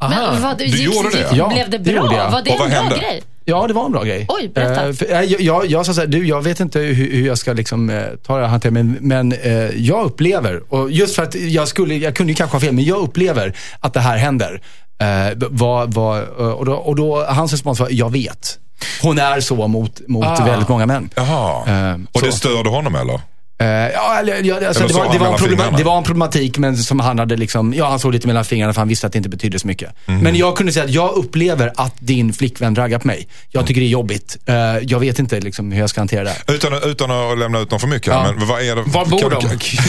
Men 0.00 0.42
vad, 0.42 0.58
Du 0.58 0.64
gick- 0.64 0.80
gjorde 0.94 1.10
det? 1.10 1.28
Ja, 1.32 1.48
Blev 1.48 1.70
det 1.70 1.78
det 1.78 1.92
bra? 1.92 2.02
gjorde 2.02 2.16
jag. 2.16 2.30
Var 2.30 2.42
det 2.42 2.50
Och 2.50 2.58
vad 2.58 2.66
en 2.66 2.72
bra 2.72 2.80
hände? 2.82 2.96
grej? 2.98 3.22
Ja, 3.44 3.66
det 3.66 3.74
var 3.74 3.86
en 3.86 3.92
bra 3.92 4.02
grej. 4.04 4.26
Oj, 4.28 4.50
berätta. 4.54 4.88
Eh, 4.88 4.92
för, 4.94 5.12
eh, 5.12 5.20
jag, 5.22 5.40
jag, 5.40 5.66
jag 5.66 5.86
sa 5.86 5.94
så 5.94 6.00
här, 6.00 6.08
du, 6.08 6.26
jag 6.26 6.42
vet 6.42 6.60
inte 6.60 6.78
hur, 6.78 6.94
hur 6.94 7.26
jag 7.26 7.38
ska 7.38 7.52
liksom, 7.52 7.90
eh, 7.90 8.02
ta 8.26 8.36
det 8.36 8.42
här 8.42 8.48
hantera, 8.50 8.72
men, 8.72 8.96
men 9.00 9.32
eh, 9.32 9.52
jag 9.76 10.04
upplever, 10.04 10.74
och 10.74 10.90
just 10.90 11.16
för 11.16 11.22
att 11.22 11.34
jag 11.34 11.68
skulle, 11.68 11.94
jag 11.94 12.16
kunde 12.16 12.32
ju 12.32 12.36
kanske 12.36 12.54
ha 12.56 12.60
fel, 12.60 12.74
men 12.74 12.84
jag 12.84 12.98
upplever 12.98 13.56
att 13.80 13.92
det 13.94 14.00
här 14.00 14.16
händer. 14.16 14.60
Eh, 15.00 15.36
vad, 15.50 15.94
vad, 15.94 16.22
och, 16.28 16.64
då, 16.66 16.72
och 16.72 16.96
då, 16.96 17.24
hans 17.28 17.52
respons 17.52 17.80
var, 17.80 17.88
jag 17.90 18.12
vet. 18.12 18.58
Hon 19.02 19.18
är 19.18 19.40
så 19.40 19.68
mot, 19.68 20.00
mot 20.08 20.24
Ah. 20.26 20.44
väldigt 20.44 20.68
många 20.68 20.86
män. 20.86 21.10
Jaha. 21.14 21.90
Eh, 21.90 21.98
och 22.12 22.22
det 22.22 22.32
så. 22.32 22.38
störde 22.38 22.70
honom 22.70 22.94
eller? 22.94 23.20
Ja, 23.64 24.18
eller, 24.18 24.66
alltså, 24.66 24.86
det, 24.86 24.94
var, 24.94 25.04
han 25.04 25.12
det, 25.12 25.18
var 25.56 25.66
en 25.66 25.76
det 25.76 25.84
var 25.84 26.02
problematik 26.02 26.58
men 26.58 26.76
som 26.76 27.00
han 27.00 27.18
hade 27.18 27.36
liksom, 27.36 27.74
ja 27.74 27.88
han 27.88 27.98
såg 27.98 28.12
lite 28.12 28.26
mellan 28.26 28.44
fingrarna 28.44 28.72
för 28.72 28.80
han 28.80 28.88
visste 28.88 29.06
att 29.06 29.12
det 29.12 29.16
inte 29.16 29.28
betydde 29.28 29.58
så 29.58 29.66
mycket. 29.66 29.90
Mhm. 30.06 30.18
Men 30.18 30.36
jag 30.36 30.56
kunde 30.56 30.72
säga 30.72 30.84
att 30.84 30.90
jag 30.90 31.12
upplever 31.12 31.72
att 31.76 31.94
din 31.98 32.32
flickvän 32.32 32.76
raggar 32.76 32.98
på 32.98 33.06
mig. 33.06 33.28
Jag 33.50 33.66
tycker 33.66 33.80
det 33.80 33.86
är 33.86 33.88
jobbigt. 33.88 34.36
Eh, 34.46 34.54
jag 34.82 35.00
vet 35.00 35.18
inte 35.18 35.40
liksom, 35.40 35.72
hur 35.72 35.80
jag 35.80 35.90
ska 35.90 36.00
hantera 36.00 36.24
det. 36.24 36.52
Utan, 36.52 36.72
utan 36.84 37.10
att 37.10 37.38
lämna 37.38 37.58
ut 37.58 37.70
dem 37.70 37.80
för 37.80 37.88
mycket. 37.88 38.06
Ja. 38.06 38.32
Men 38.36 38.48
vad 38.48 38.62
är 38.62 38.76
det, 38.76 38.82
Var 38.82 39.06
bor 39.06 39.18
kan, 39.18 39.30
de? 39.30 39.40
Kan, 39.40 39.58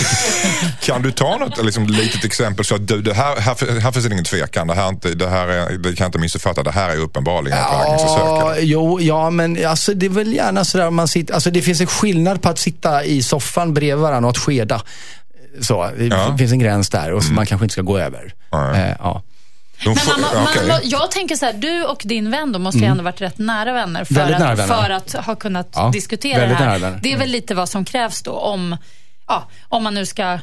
kan 0.82 1.02
du 1.02 1.12
ta 1.12 1.38
något 1.38 1.66
liksom, 1.66 1.88
litet 1.88 2.26
exempel 2.26 2.66
så 2.66 2.76
att 2.76 2.88
du, 2.88 3.02
det 3.02 3.14
här, 3.14 3.36
här, 3.36 3.80
här 3.80 3.92
finns 3.92 4.06
det 4.06 4.14
ingen 4.14 4.26
tvekan. 4.26 4.68
Det 4.68 4.74
här, 4.74 4.86
är 4.86 4.90
inte, 4.90 5.10
det 5.14 5.30
här 5.30 5.48
är, 5.48 5.78
det 5.78 5.96
kan 5.96 6.04
jag 6.04 6.08
inte 6.08 6.20
missuppfatta. 6.20 6.64
Det 6.64 6.72
här 6.72 6.90
är 6.90 6.98
uppenbarligen 6.98 7.58
ett 7.58 7.66
Ja, 7.72 7.78
raggningsförsök. 7.78 8.64
jo, 8.64 9.00
ja 9.02 9.30
men 9.30 9.66
alltså, 9.66 9.94
det 9.94 10.06
är 10.06 10.10
väl 10.10 10.34
gärna 10.34 10.66
sådär 10.66 10.88
om 10.88 10.96
man 10.96 11.08
sitter, 11.08 11.34
alltså 11.34 11.52
det 11.52 11.62
finns 11.62 11.82
en 11.82 11.88
skillnad 11.88 12.42
på 12.42 12.50
att 12.50 12.60
sitta 12.60 13.04
i 13.04 13.24
soffan 13.24 13.61
bredvid 13.66 14.02
varandra 14.04 14.28
och 14.30 14.32
att 14.32 14.38
skeda. 14.44 14.82
Så, 15.62 15.90
det 15.98 16.06
Ja. 16.06 16.38
finns 16.38 16.52
en 16.52 16.60
gräns 16.60 16.90
där 16.90 17.12
och 17.14 17.24
som 17.24 17.36
man 17.36 17.46
kanske 17.46 17.66
inte 17.66 17.74
ska 17.74 17.82
gå 17.82 17.98
över. 18.00 18.34
Nej. 18.52 18.82
Eh, 18.90 18.96
ja. 19.00 19.24
Men 19.86 19.94
man, 19.96 20.30
ja, 20.34 20.48
man, 20.68 20.80
jag 20.84 21.12
tänker 21.12 21.36
så 21.36 21.46
här, 21.46 21.54
du 21.54 21.84
och 21.86 22.02
din 22.06 22.32
vän 22.32 22.52
då 22.52 22.60
måste 22.60 22.80
ju 22.80 22.86
ändå 22.86 23.04
varit 23.04 23.22
rätt 23.22 23.38
nära 23.38 23.74
vänner 23.74 24.04
för, 24.06 24.14
Väldigt 24.14 24.36
att, 24.36 24.42
nära 24.42 24.56
vänner. 24.56 24.74
för 24.76 24.90
att 24.90 25.26
ha 25.26 25.36
kunnat 25.36 25.70
Ja, 25.76 25.90
diskutera 25.94 26.48
det 26.48 26.54
här. 26.56 27.00
Det 27.04 27.14
är 27.14 27.18
väl 27.18 27.30
lite 27.30 27.56
vad 27.56 27.70
som 27.70 27.86
krävs 27.86 28.22
då 28.22 28.32
om, 28.32 28.78
ja, 29.28 29.48
om 29.70 29.84
man 29.84 29.94
nu 29.94 30.06
ska 30.06 30.40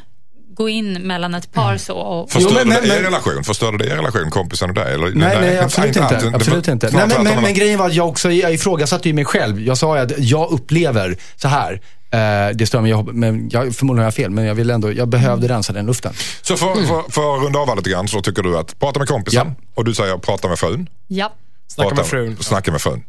gå 0.54 0.68
in 0.68 0.92
mellan 0.92 1.34
ett 1.34 1.52
par 1.52 1.76
så. 1.76 1.94
Och, 1.94 2.30
Förstörde 2.30 2.60
Jo, 2.60 2.66
men- 2.68 2.82
det 2.82 2.96
er 2.98 3.02
relation? 3.02 3.44
Förstörde 3.44 3.78
det 3.78 3.86
er 3.90 3.96
relation, 3.96 4.30
kompisen 4.30 4.68
och 4.68 4.74
dig? 4.74 4.94
Eller, 4.94 5.06
Nej, 5.14 5.36
nej, 5.40 5.58
absolut 5.58 5.96
inte. 5.96 6.16
allt. 6.16 6.34
absolut 6.34 6.68
inte. 6.68 6.90
Nej, 6.92 7.06
men, 7.08 7.24
men, 7.24 7.42
men 7.42 7.54
grejen 7.54 7.78
var 7.78 7.86
att 7.86 7.94
jag 7.94 8.08
också, 8.08 8.30
jag 8.30 8.52
ifrågasatte 8.54 9.08
ju 9.08 9.14
mig 9.14 9.24
själv. 9.24 9.60
Jag 9.60 9.78
sa 9.78 9.96
ju 9.96 10.02
att 10.02 10.12
jag 10.18 10.50
upplever 10.50 11.16
så 11.36 11.48
här. 11.48 11.80
Eh, 12.10 12.48
det 12.54 12.66
stör 12.66 12.80
mig, 12.80 12.90
jag, 12.90 13.14
men 13.14 13.48
jag, 13.52 13.74
förmodligen 13.76 13.98
har 14.02 14.06
jag 14.06 14.14
fel, 14.14 14.30
men 14.30 14.44
jag 14.44 14.54
vill 14.54 14.70
ändå, 14.70 14.92
jag 14.92 15.08
behövde 15.08 15.48
rensa 15.48 15.72
den 15.72 15.86
luften. 15.86 16.12
Så 16.42 16.56
för, 16.56 16.74
för, 16.74 17.10
för 17.12 17.36
att 17.36 17.42
runda 17.42 17.58
av 17.58 17.76
lite 17.76 17.90
grann 17.90 18.08
så 18.08 18.22
tycker 18.22 18.42
du 18.42 18.58
att 18.58 18.78
prata 18.78 18.98
med 18.98 19.08
kompisen 19.08 19.46
Ja. 19.56 19.64
och 19.74 19.84
du 19.84 19.94
säger 19.94 20.18
prata 20.18 20.48
med 20.48 20.58
frun. 20.58 20.88
ja. 21.06 21.32
Snacka 21.68 21.88
Prata 21.88 22.02
med 22.02 22.10
frun. 22.10 22.36
Snacka 22.40 22.72
med 22.72 22.80
frun. 22.80 23.02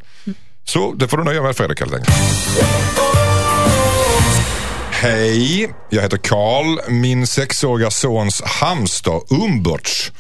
Så 0.64 0.94
det 0.94 1.08
får 1.08 1.18
du 1.18 1.24
nöja 1.24 1.42
med 1.42 1.56
Fredrik 1.56 1.80
helt 1.80 1.94
enkelt. 1.94 2.16
Hej, 4.92 5.70
jag 5.90 6.02
heter 6.02 6.18
Karl. 6.18 6.92
Min 6.92 7.28
sexåriga 7.28 7.92
sons 7.92 8.42
hamster 8.46 9.22
Umberts 9.44 10.12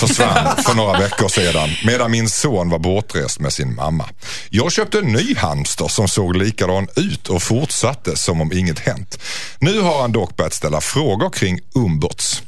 försvann 0.00 0.56
för 0.56 0.74
några 0.74 0.98
veckor 0.98 1.28
sedan 1.28 1.70
medan 1.84 2.10
min 2.10 2.28
son 2.28 2.70
var 2.70 2.78
bortrest 2.78 3.40
med 3.40 3.52
sin 3.52 3.74
mamma. 3.74 4.08
Jag 4.50 4.72
köpte 4.72 4.98
en 4.98 5.12
ny 5.12 5.34
hamster 5.36 5.88
som 5.88 6.08
såg 6.08 6.36
likadan 6.36 6.88
ut 6.96 7.28
och 7.28 7.42
fortsatte 7.42 8.16
som 8.16 8.40
om 8.40 8.52
inget 8.52 8.78
hänt. 8.78 9.18
Nu 9.58 9.80
har 9.80 10.00
han 10.00 10.12
dock 10.12 10.36
börjat 10.36 10.54
ställa 10.54 10.80
frågor 10.80 11.30
kring 11.30 11.60
Umberts. 11.74 12.42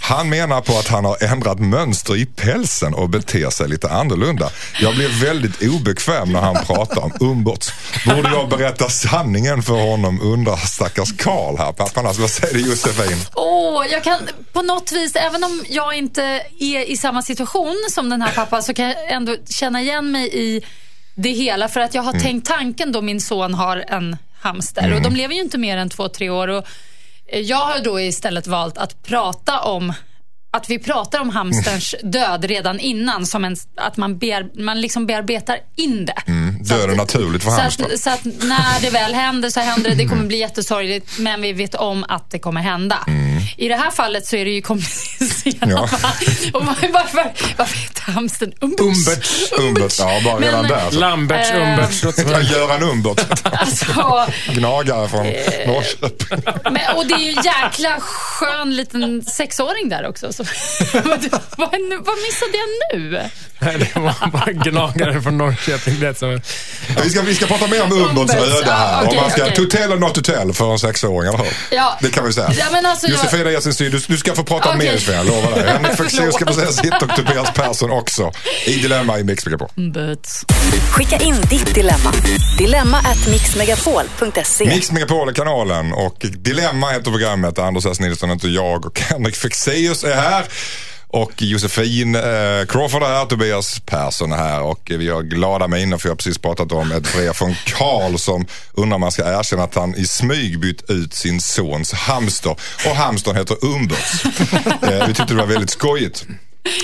Han 0.00 0.28
menar 0.28 0.60
på 0.60 0.78
att 0.78 0.88
han 0.88 1.04
har 1.04 1.24
ändrat 1.24 1.58
mönster 1.58 2.16
i 2.16 2.26
pälsen 2.26 2.94
och 2.94 3.08
beter 3.08 3.50
sig 3.50 3.68
lite 3.68 3.90
annorlunda. 3.90 4.50
Jag 4.80 4.94
blir 4.94 5.24
väldigt 5.24 5.62
obekväm 5.62 6.32
när 6.32 6.40
han 6.40 6.64
pratar 6.64 7.04
om 7.04 7.12
Umberts. 7.20 7.72
Borde 8.06 8.30
jag 8.30 8.48
berätta 8.48 8.88
sanningen 8.90 9.62
för 9.62 9.90
honom 9.90 10.20
undrar 10.20 10.56
stackars 10.56 11.16
Karl 11.16 11.58
här. 11.58 11.72
Pappan, 11.72 12.06
alltså, 12.06 12.22
vad 12.22 12.30
säger 12.30 12.54
du 12.54 12.60
Josefin? 12.60 13.18
Åh, 13.34 13.86
jag 13.90 14.04
kan 14.04 14.18
på 14.52 14.62
något 14.62 14.92
vis, 14.92 15.16
även 15.16 15.44
om 15.44 15.64
jag 15.68 15.94
inte 15.94 16.22
är 16.58 16.90
i 16.94 16.96
samma 16.96 17.22
situation 17.22 17.76
som 17.90 18.08
den 18.10 18.22
här 18.22 18.32
pappan, 18.34 18.62
så 18.62 18.74
kan 18.74 18.84
jag 18.88 19.10
ändå 19.12 19.36
känna 19.48 19.80
igen 19.82 20.10
mig 20.10 20.28
i 20.32 20.64
det 21.14 21.28
hela. 21.32 21.68
För 21.68 21.80
att 21.80 21.94
jag 21.94 22.02
har 22.02 22.12
Mm. 22.12 22.22
tänkt 22.22 22.46
tanken 22.46 22.92
då 22.92 23.02
min 23.02 23.20
son 23.20 23.54
har 23.54 23.84
en 23.88 24.16
hamster. 24.40 24.82
Och 24.82 24.98
Mm. 24.98 25.02
de 25.02 25.16
lever 25.16 25.34
ju 25.34 25.40
inte 25.40 25.58
mer 25.58 25.76
än 25.76 25.88
två, 25.90 26.08
tre 26.08 26.30
år. 26.30 26.48
Och 26.48 26.64
jag 27.32 27.56
har 27.56 27.78
då 27.78 28.00
istället 28.00 28.46
valt 28.46 28.78
att 28.78 29.02
prata 29.02 29.60
om 29.60 29.92
att 30.56 30.70
vi 30.70 30.78
pratar 30.78 31.20
om 31.20 31.30
hamsterns 31.30 31.94
Mm. 31.94 32.10
död 32.10 32.44
redan 32.44 32.80
innan, 32.80 33.26
som 33.26 33.44
en, 33.44 33.56
att 33.76 33.96
man, 33.96 34.18
bear, 34.18 34.62
man 34.62 34.80
liksom 34.80 35.06
bearbetar 35.06 35.58
in 35.76 36.06
det. 36.06 36.22
Så 36.66 36.74
döden 36.74 36.90
att- 36.90 36.96
naturligt 36.96 37.42
för 37.44 37.50
så 37.50 37.60
hamstrar. 37.60 37.86
att, 37.94 38.00
så 38.00 38.10
att 38.10 38.24
när 38.24 38.80
det 38.80 38.90
väl 38.90 39.14
händer 39.14 39.50
så 39.50 39.60
händer 39.60 39.90
det. 39.90 39.96
Det 39.96 40.04
kommer 40.08 40.24
bli 40.24 40.38
jättesorgligt, 40.38 41.18
men 41.18 41.42
vi 41.42 41.52
vet 41.52 41.74
om 41.74 42.04
att 42.08 42.30
det 42.30 42.38
kommer 42.38 42.60
hända. 42.60 42.98
I 43.56 43.68
det 43.68 43.76
här 43.76 43.90
fallet 43.90 44.26
så 44.26 44.36
är 44.36 44.44
det 44.44 44.50
ju 44.50 44.62
komplicerat. 44.62 45.62
Mm. 45.62 45.76
Ja. 45.76 45.82
Och 46.52 46.66
var- 46.66 46.92
varför, 46.92 47.32
varför 47.56 47.76
heter 47.78 48.12
hamstern 48.12 48.52
Umberts? 48.60 48.80
Umberts. 48.80 49.52
Umbert, 49.58 49.94
ja 49.98 50.20
bara 50.24 50.36
redan 50.40 50.60
Men- 50.62 50.70
där. 50.70 50.90
Så. 50.90 50.98
Lamberts, 51.00 51.50
Eh, 51.50 51.56
Umberts. 51.70 52.02
Ja, 52.30 52.40
Göran 52.40 52.82
Umbert, 52.82 53.26
Alltså, 53.52 54.26
gnagare 54.52 55.08
från 55.08 55.26
Eh. 55.26 55.32
Norrköping. 55.66 56.38
men, 56.64 56.96
och 56.96 57.06
det 57.06 57.14
är 57.14 57.18
ju 57.18 57.28
en 57.28 57.42
jäkla 57.44 57.96
skön 58.00 58.76
liten 58.76 59.22
sexåring 59.24 59.88
där 59.88 60.06
också. 60.08 60.32
Så, 60.32 60.43
vad, 60.92 61.04
vad, 61.56 61.70
vad 62.04 62.16
missade 62.26 62.52
jag 62.58 63.00
nu? 63.00 63.20
Nej, 63.58 63.76
det 63.78 64.00
var 64.00 64.30
bara 64.32 64.52
gnagare 64.52 65.22
från 65.22 65.38
Norrköping. 65.38 66.00
Det 66.00 66.18
som 66.18 66.30
en... 66.30 66.42
Vi 67.02 67.10
ska, 67.10 67.22
vi 67.22 67.34
ska 67.34 67.46
prata 67.46 67.66
mer 67.66 67.82
om 67.82 67.92
Umberts 67.92 68.34
öde 68.34 68.72
här. 68.72 68.92
ja, 68.92 69.00
Om 69.00 69.06
okej, 69.06 69.20
man 69.20 69.30
ska 69.30 69.42
okej. 69.42 69.54
tutell 69.56 69.82
eller 69.82 69.96
not 69.96 70.14
tutell 70.14 70.52
för 70.52 70.72
en 70.72 70.78
sexåring, 70.78 71.28
eller 71.28 71.38
hur? 71.44 71.52
Ja. 71.70 71.98
Det 72.00 72.10
kan 72.10 72.24
vi 72.26 72.32
säga. 72.32 72.52
Ja, 72.58 72.64
men 72.72 72.86
alltså, 72.86 73.06
jag- 73.06 73.12
Josefina 73.24 73.50
Esenstyd, 73.50 73.92
du, 73.92 73.98
du 74.06 74.16
ska 74.16 74.34
få 74.34 74.44
prata 74.44 74.68
Okej. 74.68 74.78
mer 74.86 74.92
Josefina, 74.92 75.16
jag 75.16 75.26
lovar 75.26 75.50
dig. 75.50 75.70
Henrik 75.72 75.92
Fexeus 75.96 76.34
ska 76.34 76.46
få 76.46 76.52
säga 76.52 76.72
sitt 76.72 77.02
och 77.02 77.16
Tobias 77.16 77.50
Persson 77.54 77.90
också. 77.90 78.32
I 78.66 78.74
Dilemma 78.76 79.18
i 79.18 79.24
Mix 79.24 79.46
Megapol. 79.46 79.68
Umberts. 79.76 80.44
Skicka 80.90 81.16
in 81.16 81.40
ditt 81.50 81.74
dilemma. 81.74 82.12
Dilemma 82.58 82.98
at 82.98 83.26
mixmegapol.se. 83.30 84.64
Mix 84.64 84.90
Megapol 84.92 85.28
är 85.28 85.32
kanalen 85.32 85.92
och 85.92 86.16
Dilemma 86.20 86.90
heter 86.90 87.10
programmet. 87.10 87.58
Anders 87.58 87.86
S. 87.86 88.00
Nilsson 88.00 88.30
heter 88.30 88.48
jag 88.48 88.86
och 88.86 89.00
Henrik 89.00 89.36
Fexeus 89.36 90.04
är 90.04 90.14
här. 90.14 90.33
Och 91.14 91.42
Josefin 91.42 92.14
eh, 92.14 92.22
Crawford 92.68 93.02
är 93.02 93.06
här, 93.06 93.24
Tobias 93.24 93.80
Persson 93.86 94.32
är 94.32 94.36
här 94.36 94.62
och 94.62 94.80
vi 94.84 95.08
har 95.08 95.22
glada 95.22 95.68
miner 95.68 95.98
för 95.98 96.08
jag 96.08 96.12
har 96.12 96.16
precis 96.16 96.38
pratat 96.38 96.72
om 96.72 96.92
ett 96.92 97.14
brev 97.14 97.32
från 97.32 97.54
Karl 97.64 98.16
som 98.16 98.46
undrar 98.72 98.94
om 98.94 99.00
man 99.00 99.12
ska 99.12 99.38
erkänna 99.38 99.62
att 99.62 99.74
han 99.74 99.94
i 99.94 100.06
smyg 100.06 100.60
bytt 100.60 100.90
ut 100.90 101.14
sin 101.14 101.40
sons 101.40 101.92
hamster. 101.92 102.56
Och 102.86 102.96
hamstern 102.96 103.36
heter 103.36 103.56
Umberts. 103.64 104.24
eh, 104.82 105.06
vi 105.06 105.14
tyckte 105.14 105.34
det 105.34 105.34
var 105.34 105.46
väldigt 105.46 105.70
skojigt. 105.70 106.26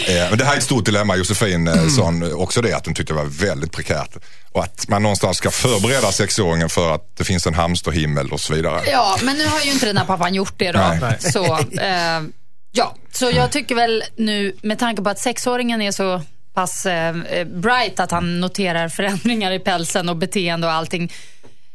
Eh, 0.07 0.28
men 0.28 0.38
det 0.38 0.45
här 0.45 0.52
är 0.52 0.59
ett 0.59 0.64
stort 0.64 0.85
dilemma. 0.85 1.16
Josefin 1.16 1.69
eh, 1.69 1.88
sa 1.88 2.12
också 2.35 2.62
det, 2.62 2.76
att 2.76 2.87
hon 2.87 2.95
tyckte 2.95 3.12
det 3.12 3.16
var 3.16 3.25
väldigt 3.25 3.73
prekärt. 3.73 4.16
Och 4.52 4.64
att 4.64 4.88
man 4.88 5.02
någonstans 5.02 5.37
ska 5.37 5.50
förbereda 5.50 6.12
sexåringen 6.12 6.69
för 6.69 6.95
att 6.95 7.16
det 7.16 7.25
finns 7.25 7.47
en 7.47 7.54
hamsterhimmel 7.54 8.33
och 8.33 8.40
så 8.40 8.54
vidare. 8.54 8.83
Ja, 8.87 9.19
men 9.23 9.37
nu 9.37 9.47
har 9.47 9.61
ju 9.61 9.71
inte 9.71 9.87
den 9.87 9.97
här 9.97 10.04
pappan 10.04 10.35
gjort 10.35 10.54
det 10.57 10.73
då. 10.73 10.78
Nej. 10.78 11.16
Så, 11.21 11.45
eh, 11.59 12.21
ja. 12.72 12.94
så 13.12 13.30
jag 13.30 13.50
tycker 13.52 13.74
väl 13.74 14.04
nu, 14.16 14.52
med 14.62 14.78
tanke 14.78 15.02
på 15.02 15.10
att 15.10 15.18
sexåringen 15.18 15.82
är 15.82 15.92
så 15.92 16.22
pass 16.54 16.86
eh, 16.86 17.14
bright 17.46 18.00
att 18.00 18.10
han 18.10 18.40
noterar 18.40 18.88
förändringar 18.88 19.52
i 19.52 19.58
pälsen 19.58 20.08
och 20.08 20.16
beteende 20.16 20.66
och 20.66 20.72
allting. 20.72 21.12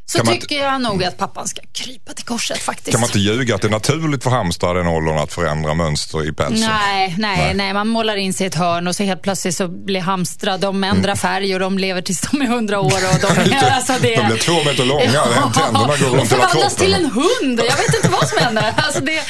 så 0.05 0.17
Kan 0.17 0.27
tycker 0.27 0.59
jag 0.59 0.81
nog 0.81 1.03
att 1.03 1.17
pappan 1.17 1.47
ska 1.47 1.61
krypa 1.73 2.13
till 2.13 2.25
korset 2.25 2.57
faktiskt. 2.59 2.91
Kan 2.91 3.01
man 3.01 3.09
inte 3.09 3.19
ljuga 3.19 3.55
att 3.55 3.61
det 3.61 3.67
är 3.67 3.71
naturligt 3.71 4.23
för 4.23 4.29
hamstrar 4.29 4.75
i 4.75 4.77
den 4.77 4.87
åldern 4.87 5.17
att 5.17 5.33
förändra 5.33 5.73
mönster 5.73 6.27
i 6.29 6.33
pälsen? 6.33 6.69
Nej, 6.69 7.15
nej, 7.17 7.53
nej, 7.53 7.73
man 7.73 7.87
målar 7.87 8.15
in 8.15 8.33
sig 8.33 8.43
i 8.43 8.47
ett 8.47 8.55
hörn 8.55 8.87
och 8.87 8.95
så 8.95 9.03
helt 9.03 9.21
plötsligt 9.21 9.55
så 9.55 9.67
blir 9.67 9.99
hamstrar, 10.01 10.57
de 10.57 10.83
ändrar 10.83 11.15
färg 11.15 11.53
och 11.53 11.59
de 11.59 11.77
lever 11.77 12.01
tills 12.01 12.21
de 12.21 12.41
är 12.41 12.45
hundra 12.47 12.79
år. 12.79 12.85
Och 12.85 13.35
de, 13.35 13.43
Lite- 13.43 13.71
alltså 13.73 13.93
det, 14.01 14.15
de 14.15 14.25
blir 14.27 14.37
två 14.37 14.63
meter 14.63 14.85
långa, 14.85 15.03
tänderna 15.53 15.87
går 15.87 15.93
runt 15.95 16.01
hela 16.01 16.25
förvandlas 16.25 16.51
kroppen. 16.53 16.75
till 16.77 16.93
en 16.93 17.05
hund. 17.11 17.59
Jag 17.59 17.77
vet 17.77 17.95
inte 17.95 18.09
vad 18.09 18.27
som 18.29 18.37
händer. 18.37 18.73
Alltså 18.77 19.01
det 19.01 19.17
är 19.17 19.23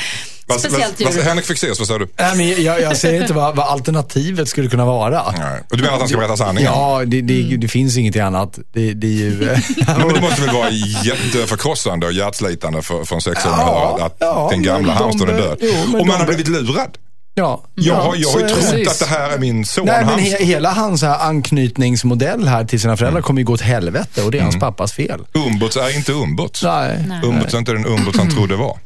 Vad- 0.48 0.60
speciellt 0.60 1.02
vad-. 1.02 1.14
Henrik 1.24 1.46
Fexeus, 1.46 1.80
vad 1.80 1.88
säger 1.88 2.00
du? 2.00 2.08
Nej, 2.20 2.36
men 2.38 2.64
jag, 2.64 2.82
jag 2.82 2.98
ser 2.98 3.22
inte 3.22 3.34
vad, 3.34 3.56
vad 3.56 3.68
alternativet 3.68 4.50
skulle 4.50 4.70
kunna 4.70 4.86
vara. 4.86 5.34
Nej. 5.38 5.62
Och 5.72 5.78
du 5.78 5.84
menar 5.84 5.94
att 5.94 6.00
han 6.00 6.10
ska 6.10 6.18
berätta 6.18 6.38
sanningen? 6.38 6.72
Ja, 6.72 7.02
det, 7.06 7.22
det, 7.22 7.58
det 7.58 7.68
finns 7.68 7.98
ingenting 7.98 8.22
annat. 8.22 8.60
Det, 8.74 8.94
det 8.94 9.08
är 9.08 9.12
ju... 9.12 9.38
men 9.98 10.14
det 10.14 10.22
måste 10.22 10.42
väl 10.42 10.56
vara 10.56 10.70
jätteförkrossande 11.04 12.06
och 12.06 12.14
hjärtslitande 12.14 12.82
för, 12.82 13.04
för 13.06 13.16
en 13.16 13.22
sexåring 13.22 13.56
att 13.56 13.62
Ja, 13.68 14.06
att 14.06 14.16
ja, 14.20 14.48
den 14.52 14.64
gamla 14.64 14.94
hamstern 14.94 15.30
är 15.30 15.34
död. 15.38 15.58
jo, 15.62 16.00
och 16.00 16.08
man 16.08 16.20
har 16.20 16.26
blivit 16.28 16.48
lurad. 16.48 16.98
ja, 17.34 17.64
Jag, 17.76 17.96
har- 17.96 18.16
jag 18.16 18.30
har 18.30 18.40
ju 18.40 18.48
trott 18.48 18.60
Precis. 18.60 18.88
att 18.88 19.00
det 19.00 19.06
här 19.16 19.30
är 19.30 19.38
min 19.38 19.66
son 19.66 19.86
Nej, 19.86 20.06
men 20.06 20.20
he, 20.20 20.44
hela 20.46 20.72
hans 20.74 21.02
här 21.02 21.20
anknytningsmodell 21.30 22.48
här 22.48 22.66
till 22.66 22.80
sina 22.82 22.98
föräldrar 22.98 23.22
kommer 23.22 23.42
ju 23.42 23.46
gå 23.46 23.54
åt 23.54 23.62
helvete 23.62 24.24
och 24.24 24.32
det 24.32 24.38
är 24.38 24.42
Mm. 24.42 24.46
hans 24.54 24.60
pappas 24.60 24.94
fel. 24.94 25.22
Umbots 25.34 25.78
är 25.78 25.96
inte 25.98 26.12
umbots. 26.12 26.64
Nej. 26.64 27.04
Umbots 27.24 27.54
är 27.54 27.58
inte 27.58 27.72
den 27.72 27.86
umbots 27.86 28.18
han 28.18 28.30
trodde 28.32 28.56
var. 28.56 28.78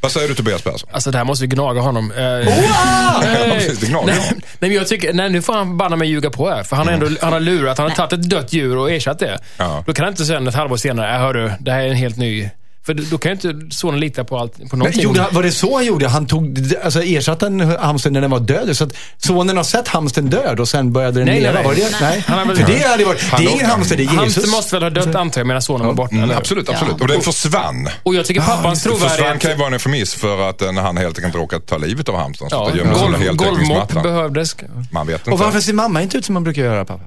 Vad 0.00 0.12
säger 0.12 0.28
du 0.28 0.34
Tobias 0.34 0.62
Persson? 0.62 0.88
Alltså 0.92 1.10
det 1.10 1.18
här 1.18 1.24
måste 1.24 1.42
vi 1.42 1.48
gnaga 1.48 1.80
honom. 1.80 2.12
Eh, 2.12 2.22
Ja, 2.24 3.22
precis, 3.54 3.78
det 3.78 3.86
gnager 3.86 4.06
nej, 4.06 4.32
men 4.58 4.72
jag 4.72 4.86
tycker, 4.88 5.12
nej, 5.12 5.30
nu 5.30 5.42
får 5.42 5.52
han 5.52 5.76
banna 5.76 5.96
mig 5.96 6.08
ljuga 6.08 6.30
på 6.30 6.50
här. 6.50 6.62
För 6.62 6.76
han 6.76 6.86
har 6.86 6.94
ändå 6.94 7.08
han 7.20 7.32
har 7.32 7.40
lurat, 7.40 7.78
han 7.78 7.88
har 7.90 7.96
tagit 7.96 8.12
ett 8.12 8.30
dött 8.30 8.52
djur 8.52 8.76
och 8.76 8.90
ersatt 8.90 9.18
det. 9.18 9.38
Ja. 9.56 9.84
Då 9.86 9.92
kan 9.92 10.04
han 10.04 10.12
inte 10.12 10.24
sen 10.24 10.48
ett 10.48 10.54
halvår 10.54 10.76
senare, 10.76 11.14
äh, 11.14 11.20
hörru, 11.20 11.52
det 11.60 11.70
här 11.72 11.80
är 11.80 11.88
en 11.88 11.94
helt 11.96 12.16
ny... 12.16 12.50
För 12.86 12.94
då 12.94 13.18
kan 13.18 13.32
ju 13.38 13.50
inte 13.52 13.76
sonen 13.76 14.00
lita 14.00 14.24
på, 14.24 14.38
allt, 14.38 14.52
på 14.52 14.62
Men 14.70 14.78
någonting. 14.78 15.02
gjorde, 15.02 15.20
han- 15.22 15.34
var 15.34 15.42
det 15.42 15.52
så 15.52 15.76
han 15.76 15.84
gjorde? 15.86 16.08
Han 16.08 16.26
tog, 16.26 16.58
alltså 16.84 17.02
ersatte 17.02 17.46
en 17.46 17.60
hamster 17.60 18.10
när 18.10 18.20
den 18.20 18.30
var 18.30 18.40
död? 18.40 18.76
Så 18.76 18.84
att 18.84 18.92
sonen 19.16 19.56
har 19.56 19.64
sett 19.64 19.88
hamstern 19.88 20.26
död 20.30 20.60
och 20.60 20.68
sen 20.68 20.92
började 20.92 21.20
den 21.20 21.26
Nej, 21.26 21.40
leva? 21.40 21.52
nej, 21.54 21.64
Var 21.64 21.72
nej. 21.72 21.80
det, 21.90 21.96
nej. 22.00 22.24
Han 22.26 22.38
har 22.38 22.46
väl- 22.46 22.56
För 22.56 22.72
det 22.72 22.88
hade 22.88 23.04
varit, 23.04 23.30
det 23.30 23.44
är 23.44 23.50
ingen 23.50 23.66
Han- 23.66 23.70
hamster, 23.70 23.96
det 23.96 24.02
är 24.02 24.04
Jesus. 24.04 24.18
Hamster 24.18 24.46
måste 24.50 24.76
väl 24.76 24.82
ha 24.82 24.90
dött 24.90 25.14
antar 25.14 25.40
jag 25.40 25.46
medan 25.46 25.62
sonen 25.62 25.86
var 25.86 25.94
borta. 25.94 26.14
Mm, 26.16 26.30
absolut, 26.30 26.68
absolut. 26.68 27.00
Och 27.00 27.08
den 27.08 27.20
försvann. 27.20 27.88
Och 28.02 28.14
jag 28.14 28.26
tycker 28.26 28.40
pappans 28.40 28.82
Försvann 28.82 28.98
trovärdighet... 28.98 29.40
kan 29.40 29.50
ju 29.50 29.56
vara 29.56 29.66
en 29.68 29.72
eufemism 29.74 30.18
för 30.18 30.50
att 30.50 30.62
eh, 30.62 30.72
när 30.72 30.82
han 30.82 30.96
helt 30.96 31.18
enkelt 31.18 31.34
råkat 31.34 31.66
ta 31.66 31.76
livet 31.78 32.08
av 32.08 32.16
hamstern. 32.16 32.50
Så 32.50 32.70
Ja, 32.74 32.84
golv, 32.84 33.36
golvmopp 33.36 33.92
behövdes. 34.02 34.56
Man 34.90 35.06
vet 35.06 35.22
Och 35.26 35.32
inte. 35.32 35.44
varför 35.44 35.60
ser 35.60 35.72
mamma 35.72 36.02
inte 36.02 36.18
ut 36.18 36.24
som 36.24 36.32
man 36.34 36.44
brukar 36.44 36.62
göra, 36.62 36.84
pappa? 36.84 37.02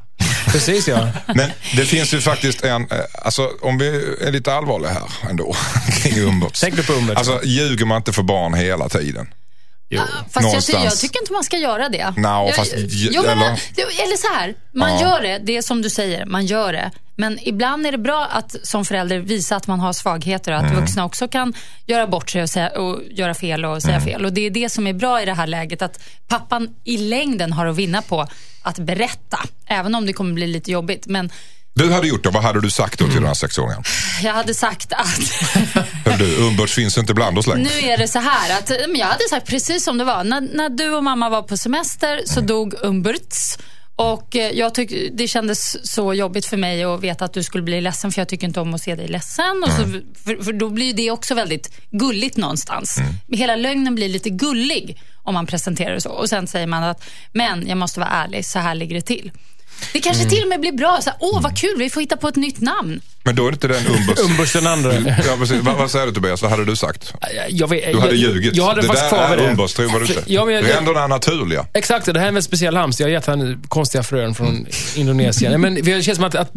Precis 0.48 0.88
ja. 0.88 1.08
Men 1.28 1.52
det 1.76 1.86
finns 1.86 2.14
ju 2.14 2.22
faktiskt 2.22 2.64
en, 2.64 2.82
eh, 2.82 2.98
alltså 3.24 3.52
om 3.62 3.78
vi 3.78 3.88
är 4.22 4.32
lite 4.32 4.54
allvarliga 4.54 4.92
här 4.92 5.30
ändå 5.30 5.56
kring 6.04 6.18
umbots. 6.18 6.62
Tänk 6.62 6.88
på 6.88 6.94
umbots? 6.94 7.18
Alltså 7.18 7.42
ljuger 7.44 7.86
man 7.86 7.98
inte 7.98 8.14
för 8.14 8.24
barn 8.24 8.54
hela 8.54 8.90
tiden? 8.90 9.28
Jo. 9.92 10.02
Fast 10.02 10.36
jag, 10.36 10.44
någonstans. 10.44 10.84
jag 10.84 10.98
tycker 11.00 11.22
inte 11.22 11.34
man 11.34 11.44
ska 11.44 11.58
göra 11.58 11.90
det. 11.90 12.14
Jag, 12.18 12.56
fast- 12.56 12.74
jo, 12.78 13.22
men, 13.22 13.32
eller- 13.40 13.50
eller 14.04 14.18
så 14.18 14.34
här, 14.34 14.56
man 14.74 14.92
Ja. 14.94 15.02
gör 15.02 15.22
det, 15.22 15.40
det 15.44 15.58
är 15.58 15.62
som 15.62 15.82
du 15.82 15.90
säger, 15.90 16.26
man 16.26 16.46
gör 16.46 16.74
det. 16.74 16.92
Men 17.16 17.40
ibland 17.42 17.88
är 17.88 17.92
det 17.92 17.98
bra 17.98 18.26
att 18.32 18.56
som 18.64 18.86
förälder 18.86 19.20
visa 19.20 19.56
att 19.56 19.68
man 19.68 19.80
har 19.80 19.94
svagheter 19.94 20.52
och 20.52 20.58
att 20.58 20.64
Mm. 20.72 20.80
vuxna 20.80 21.06
också 21.06 21.28
kan 21.28 21.54
göra 21.86 22.08
bort 22.08 22.30
sig 22.30 22.42
och, 22.44 22.50
säga, 22.50 22.70
och 22.70 23.00
göra 23.12 23.34
fel 23.34 23.66
och 23.66 23.72
Mm. 23.72 23.82
säga 23.82 24.02
fel. 24.02 24.26
Och 24.26 24.34
Det 24.34 24.42
är 24.46 24.50
det 24.52 24.70
som 24.70 24.88
är 24.88 24.94
bra 24.94 25.22
i 25.22 25.26
det 25.26 25.34
här 25.34 25.48
läget, 25.48 25.82
att 25.82 26.00
pappan 26.28 26.76
i 26.84 26.98
längden 26.98 27.54
har 27.54 27.66
att 27.66 27.76
vinna 27.76 28.02
på 28.02 28.28
att 28.62 28.80
berätta. 28.80 29.40
Även 29.68 29.96
om 29.96 30.06
det 30.06 30.14
kommer 30.14 30.34
bli 30.34 30.48
lite 30.48 30.72
jobbigt. 30.72 31.06
Men 31.08 31.30
Du 31.74 31.92
hade 31.92 32.08
gjort 32.08 32.24
det, 32.24 32.30
vad 32.30 32.44
hade 32.44 32.62
du 32.62 32.70
sagt 32.70 33.00
då 33.00 33.06
till 33.06 33.16
den 33.16 33.26
här 33.26 33.34
sexåringen? 33.34 33.84
jag 34.24 34.34
hade 34.34 34.54
sagt 34.54 34.94
att 34.94 35.20
Hör 36.06 36.18
du, 36.18 36.48
umbots 36.48 36.74
finns 36.74 36.98
inte 36.98 37.14
bland 37.14 37.38
oss 37.38 37.48
längre. 37.48 37.64
Nu 37.64 37.88
är 37.88 37.98
det 37.98 38.08
så 38.08 38.20
här 38.20 38.58
att 38.58 38.70
jag 38.98 39.06
hade 39.06 39.30
sagt 39.30 39.48
precis 39.48 39.84
som 39.84 39.98
det 39.98 40.04
var. 40.04 40.24
När, 40.24 40.42
när 40.42 40.70
du 40.70 40.90
och 40.90 41.04
mamma 41.04 41.30
var 41.30 41.42
på 41.42 41.58
semester 41.58 42.22
så 42.26 42.42
dog 42.42 42.74
Umberts. 42.84 43.58
Och 43.96 44.36
eh, 44.36 44.52
jag 44.52 44.74
tyck, 44.74 45.12
det 45.14 45.28
kändes 45.28 45.92
så 45.92 46.14
jobbigt 46.14 46.46
för 46.46 46.58
mig 46.58 46.84
att 46.84 47.02
veta 47.02 47.26
att 47.26 47.34
du 47.34 47.44
skulle 47.44 47.64
bli 47.64 47.82
ledsen 47.82 48.12
för 48.12 48.22
jag 48.22 48.30
tycker 48.30 48.48
inte 48.48 48.60
om 48.60 48.74
att 48.74 48.82
se 48.82 48.96
dig 48.96 49.08
ledsen. 49.08 49.64
Och 49.64 49.72
så, 49.72 49.84
för, 50.24 50.44
för 50.44 50.54
då 50.54 50.70
blir 50.70 50.94
det 50.94 51.12
också 51.12 51.36
väldigt 51.36 51.72
gulligt 51.92 52.38
någonstans. 52.38 52.98
Hela 53.28 53.56
lögnen 53.56 53.96
blir 53.96 54.10
lite 54.10 54.30
gullig 54.30 55.02
om 55.24 55.34
man 55.34 55.46
presenterar 55.46 55.94
det 55.94 56.02
så. 56.02 56.10
Och 56.10 56.30
sen 56.30 56.48
säger 56.48 56.68
man 56.68 56.84
att, 56.84 57.04
men 57.34 57.68
jag 57.68 57.78
måste 57.78 58.00
vara 58.00 58.10
ärlig, 58.10 58.46
så 58.46 58.60
här 58.60 58.76
ligger 58.76 58.96
det 58.96 59.02
till. 59.02 59.32
Det 59.94 60.00
kanske 60.00 60.26
till 60.30 60.44
och 60.44 60.50
med 60.50 60.60
blir 60.60 60.72
bra. 60.72 61.00
Så 61.02 61.10
här, 61.10 61.18
Åh, 61.22 61.42
vad 61.42 61.58
kul, 61.58 61.76
vi 61.78 61.90
får 61.90 62.02
hitta 62.02 62.18
på 62.18 62.28
ett 62.28 62.36
nytt 62.36 62.62
namn. 62.62 63.02
Men 63.24 63.36
då 63.36 63.48
är 63.48 63.52
det 63.52 63.56
inte 63.56 63.68
den 63.68 63.86
umbots... 64.00 64.22
Umbers 64.26 64.54
den 64.54 64.68
andra. 64.68 64.94
Ja, 64.94 65.36
precis. 65.40 65.62
Vad, 65.62 65.76
vad 65.78 65.92
säger 65.92 66.06
du 66.06 66.12
Tobias, 66.12 66.42
vad 66.42 66.52
hade 66.52 66.66
du 66.66 66.76
sagt? 66.76 67.14
Jag 67.50 67.68
vet, 67.70 67.92
Du 67.94 68.00
hade 68.00 68.16
jag, 68.16 68.34
ljugit. 68.34 68.56
Jag 68.56 68.66
hade 68.68 68.82
det 68.82 68.88
fast 68.88 69.10
där 69.10 69.28
är 69.34 69.38
det. 69.38 69.44
umbots, 69.50 69.74
tror 69.74 69.92
vad 69.92 70.02
du 70.02 70.06
inte. 70.06 70.24
Ja, 70.26 70.46
men 70.46 70.54
jag- 70.56 70.64
det 70.64 70.72
är 70.74 70.78
ändå 70.78 70.94
det 70.94 71.00
här 71.00 71.08
naturliga. 71.08 71.66
Exakt, 71.74 72.06
det 72.06 72.12
här 72.20 72.20
är 72.26 72.28
en 72.28 72.34
väldigt 72.34 72.46
speciell 72.46 72.76
hamster. 72.76 73.04
Jag 73.04 73.08
har 73.10 73.14
gett 73.14 73.26
henne 73.26 73.58
konstiga 73.68 74.04
frön 74.04 74.36
från 74.36 74.66
Indonesien. 74.96 75.62
Men 75.62 75.76
det 75.76 76.02
känns 76.04 76.16
som 76.16 76.26
att, 76.26 76.36
att 76.36 76.52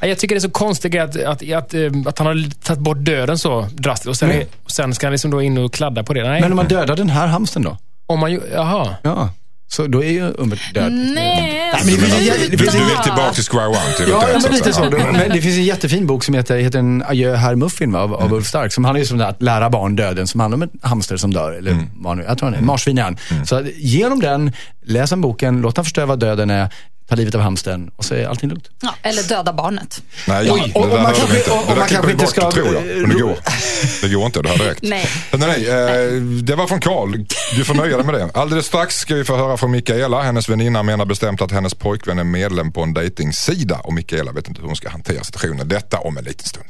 jag 0.00 0.18
tycker 0.18 0.34
det 0.34 0.38
är 0.38 0.40
så 0.40 0.50
konstigt 0.50 0.94
att, 1.00 1.16
att, 1.16 1.52
att, 1.52 1.74
eh, 1.74 1.80
att 2.06 2.18
han 2.18 2.26
har 2.26 2.50
tagit 2.64 2.80
bort 2.80 2.96
döden 3.00 3.38
så 3.38 3.68
drastiskt 3.72 4.08
och 4.08 4.16
sen, 4.16 4.42
och 4.64 4.70
sen 4.70 4.94
ska 4.94 5.06
han 5.06 5.12
liksom 5.12 5.30
då 5.30 5.42
in 5.42 5.58
och 5.58 5.72
kladda 5.74 6.02
på 6.04 6.14
det. 6.14 6.22
Nej, 6.28 6.40
Men 6.40 6.50
om 6.52 6.56
man 6.56 6.68
dödar 6.68 6.96
den 6.96 7.10
här 7.10 7.26
hamsten 7.26 7.62
då? 7.62 7.78
om 8.06 8.18
man 8.18 8.32
ju, 8.32 8.40
jaha. 8.54 8.94
Ja. 9.02 9.30
Så 9.72 9.86
då 9.86 10.04
är 10.04 10.10
ju 10.10 10.32
Umbert 10.38 10.74
död. 10.74 10.92
Nej, 10.92 11.72
men 11.84 11.86
det 11.86 11.92
finns 12.00 12.14
en 12.14 12.20
jä- 12.20 12.38
det 12.40 12.48
Du, 12.50 12.58
finns 12.58 12.72
du 12.72 12.78
en- 12.78 12.86
vill 12.86 12.96
tillbaka 12.96 13.32
till 13.34 13.44
square 13.44 13.66
one? 13.68 13.92
Till 13.96 14.08
Ja, 14.08 14.24
ja, 14.32 14.38
men 14.42 14.52
lite 14.52 14.72
så. 14.72 14.90
Men 14.90 15.28
det 15.30 15.42
finns 15.42 15.56
en 15.56 15.64
jättefin 15.64 16.06
bok 16.06 16.24
som 16.24 16.34
heter, 16.34 16.56
heter 16.58 16.78
en 16.78 17.02
Adjö 17.06 17.34
herr 17.36 17.54
Muffin 17.54 17.92
va, 17.92 17.98
av, 18.00 18.14
av 18.14 18.32
Ulf 18.32 18.46
Stark. 18.46 18.72
Som 18.72 18.84
handlar 18.84 18.98
just 18.98 19.12
om 19.12 19.18
det 19.18 19.24
här 19.24 19.30
att 19.30 19.42
lära 19.42 19.70
barn 19.70 19.96
döden, 19.96 20.26
som 20.26 20.40
handlar 20.40 20.56
om 20.56 20.62
en 20.62 20.70
hamster 20.82 21.16
som 21.16 21.32
dör. 21.32 21.52
Eller 21.52 21.76
vad 21.94 22.16
nu, 22.16 22.24
jag 22.28 22.38
tror 22.38 22.48
han 22.50 22.58
är, 22.58 22.62
marsvin 22.62 22.98
är 22.98 23.02
han. 23.02 23.16
Så 23.46 23.56
att, 23.56 23.64
genom 23.76 24.20
den, 24.20 24.52
läs 24.84 25.10
den 25.10 25.20
boken, 25.20 25.60
låt 25.60 25.76
han 25.76 25.84
förstå 25.84 26.06
vad 26.06 26.18
döden 26.20 26.50
är, 26.50 26.68
ta 27.10 27.16
livet 27.16 27.34
av 27.34 27.40
hamstern 27.40 27.90
och 27.96 28.04
så 28.04 28.14
är 28.14 28.26
allting 28.26 28.48
lugnt. 28.50 28.68
Ja, 28.80 28.94
eller 29.02 29.22
döda 29.22 29.52
barnet. 29.52 30.02
Nej, 30.28 30.50
Oj, 30.50 30.62
det 30.66 30.72
och- 30.74 30.84
och 30.84 30.88
där 30.90 31.02
man 31.02 31.14
kanske- 31.14 31.38
inte. 31.38 31.50
och- 31.50 31.56
Det 31.56 31.62
och 31.62 31.66
där 31.68 31.76
man 31.76 31.88
klipper 31.88 31.94
kanske 31.94 32.06
vi 32.06 32.12
inte 32.12 32.24
bort, 32.24 32.30
ska- 32.30 32.50
tror 32.50 32.74
jag. 32.74 32.82
Men 33.00 33.10
det 33.10 33.22
går. 33.22 33.36
Det 34.02 34.08
går 34.14 34.26
inte, 34.26 34.42
det 34.42 34.48
här 34.48 34.58
direkt. 34.58 34.82
Nej. 34.82 35.08
Nej, 35.32 35.48
nej, 35.48 35.68
eh, 35.68 36.12
det 36.22 36.54
var 36.54 36.66
från 36.66 36.80
Karl. 36.80 37.24
Du 37.56 37.64
får 37.64 37.74
nöja 37.74 37.96
dig 37.96 38.06
med 38.06 38.14
det. 38.14 38.30
Alldeles 38.34 38.66
strax 38.66 38.96
ska 38.96 39.14
vi 39.14 39.24
få 39.24 39.36
höra 39.36 39.56
från 39.56 39.70
Mikaela. 39.70 40.22
Hennes 40.22 40.48
väninna 40.48 40.82
menar 40.82 41.04
bestämt 41.04 41.42
att 41.42 41.52
hennes 41.52 41.74
pojkvän 41.74 42.18
är 42.18 42.24
medlem 42.24 42.72
på 42.72 42.82
en 42.82 42.94
dejtingsida 42.94 43.76
och 43.76 43.92
Mikaela 43.94 44.32
vet 44.32 44.48
inte 44.48 44.60
hur 44.60 44.66
hon 44.66 44.76
ska 44.76 44.88
hantera 44.90 45.24
situationen. 45.24 45.68
Detta 45.68 45.98
om 45.98 46.18
en 46.18 46.24
liten 46.24 46.46
stund. 46.46 46.66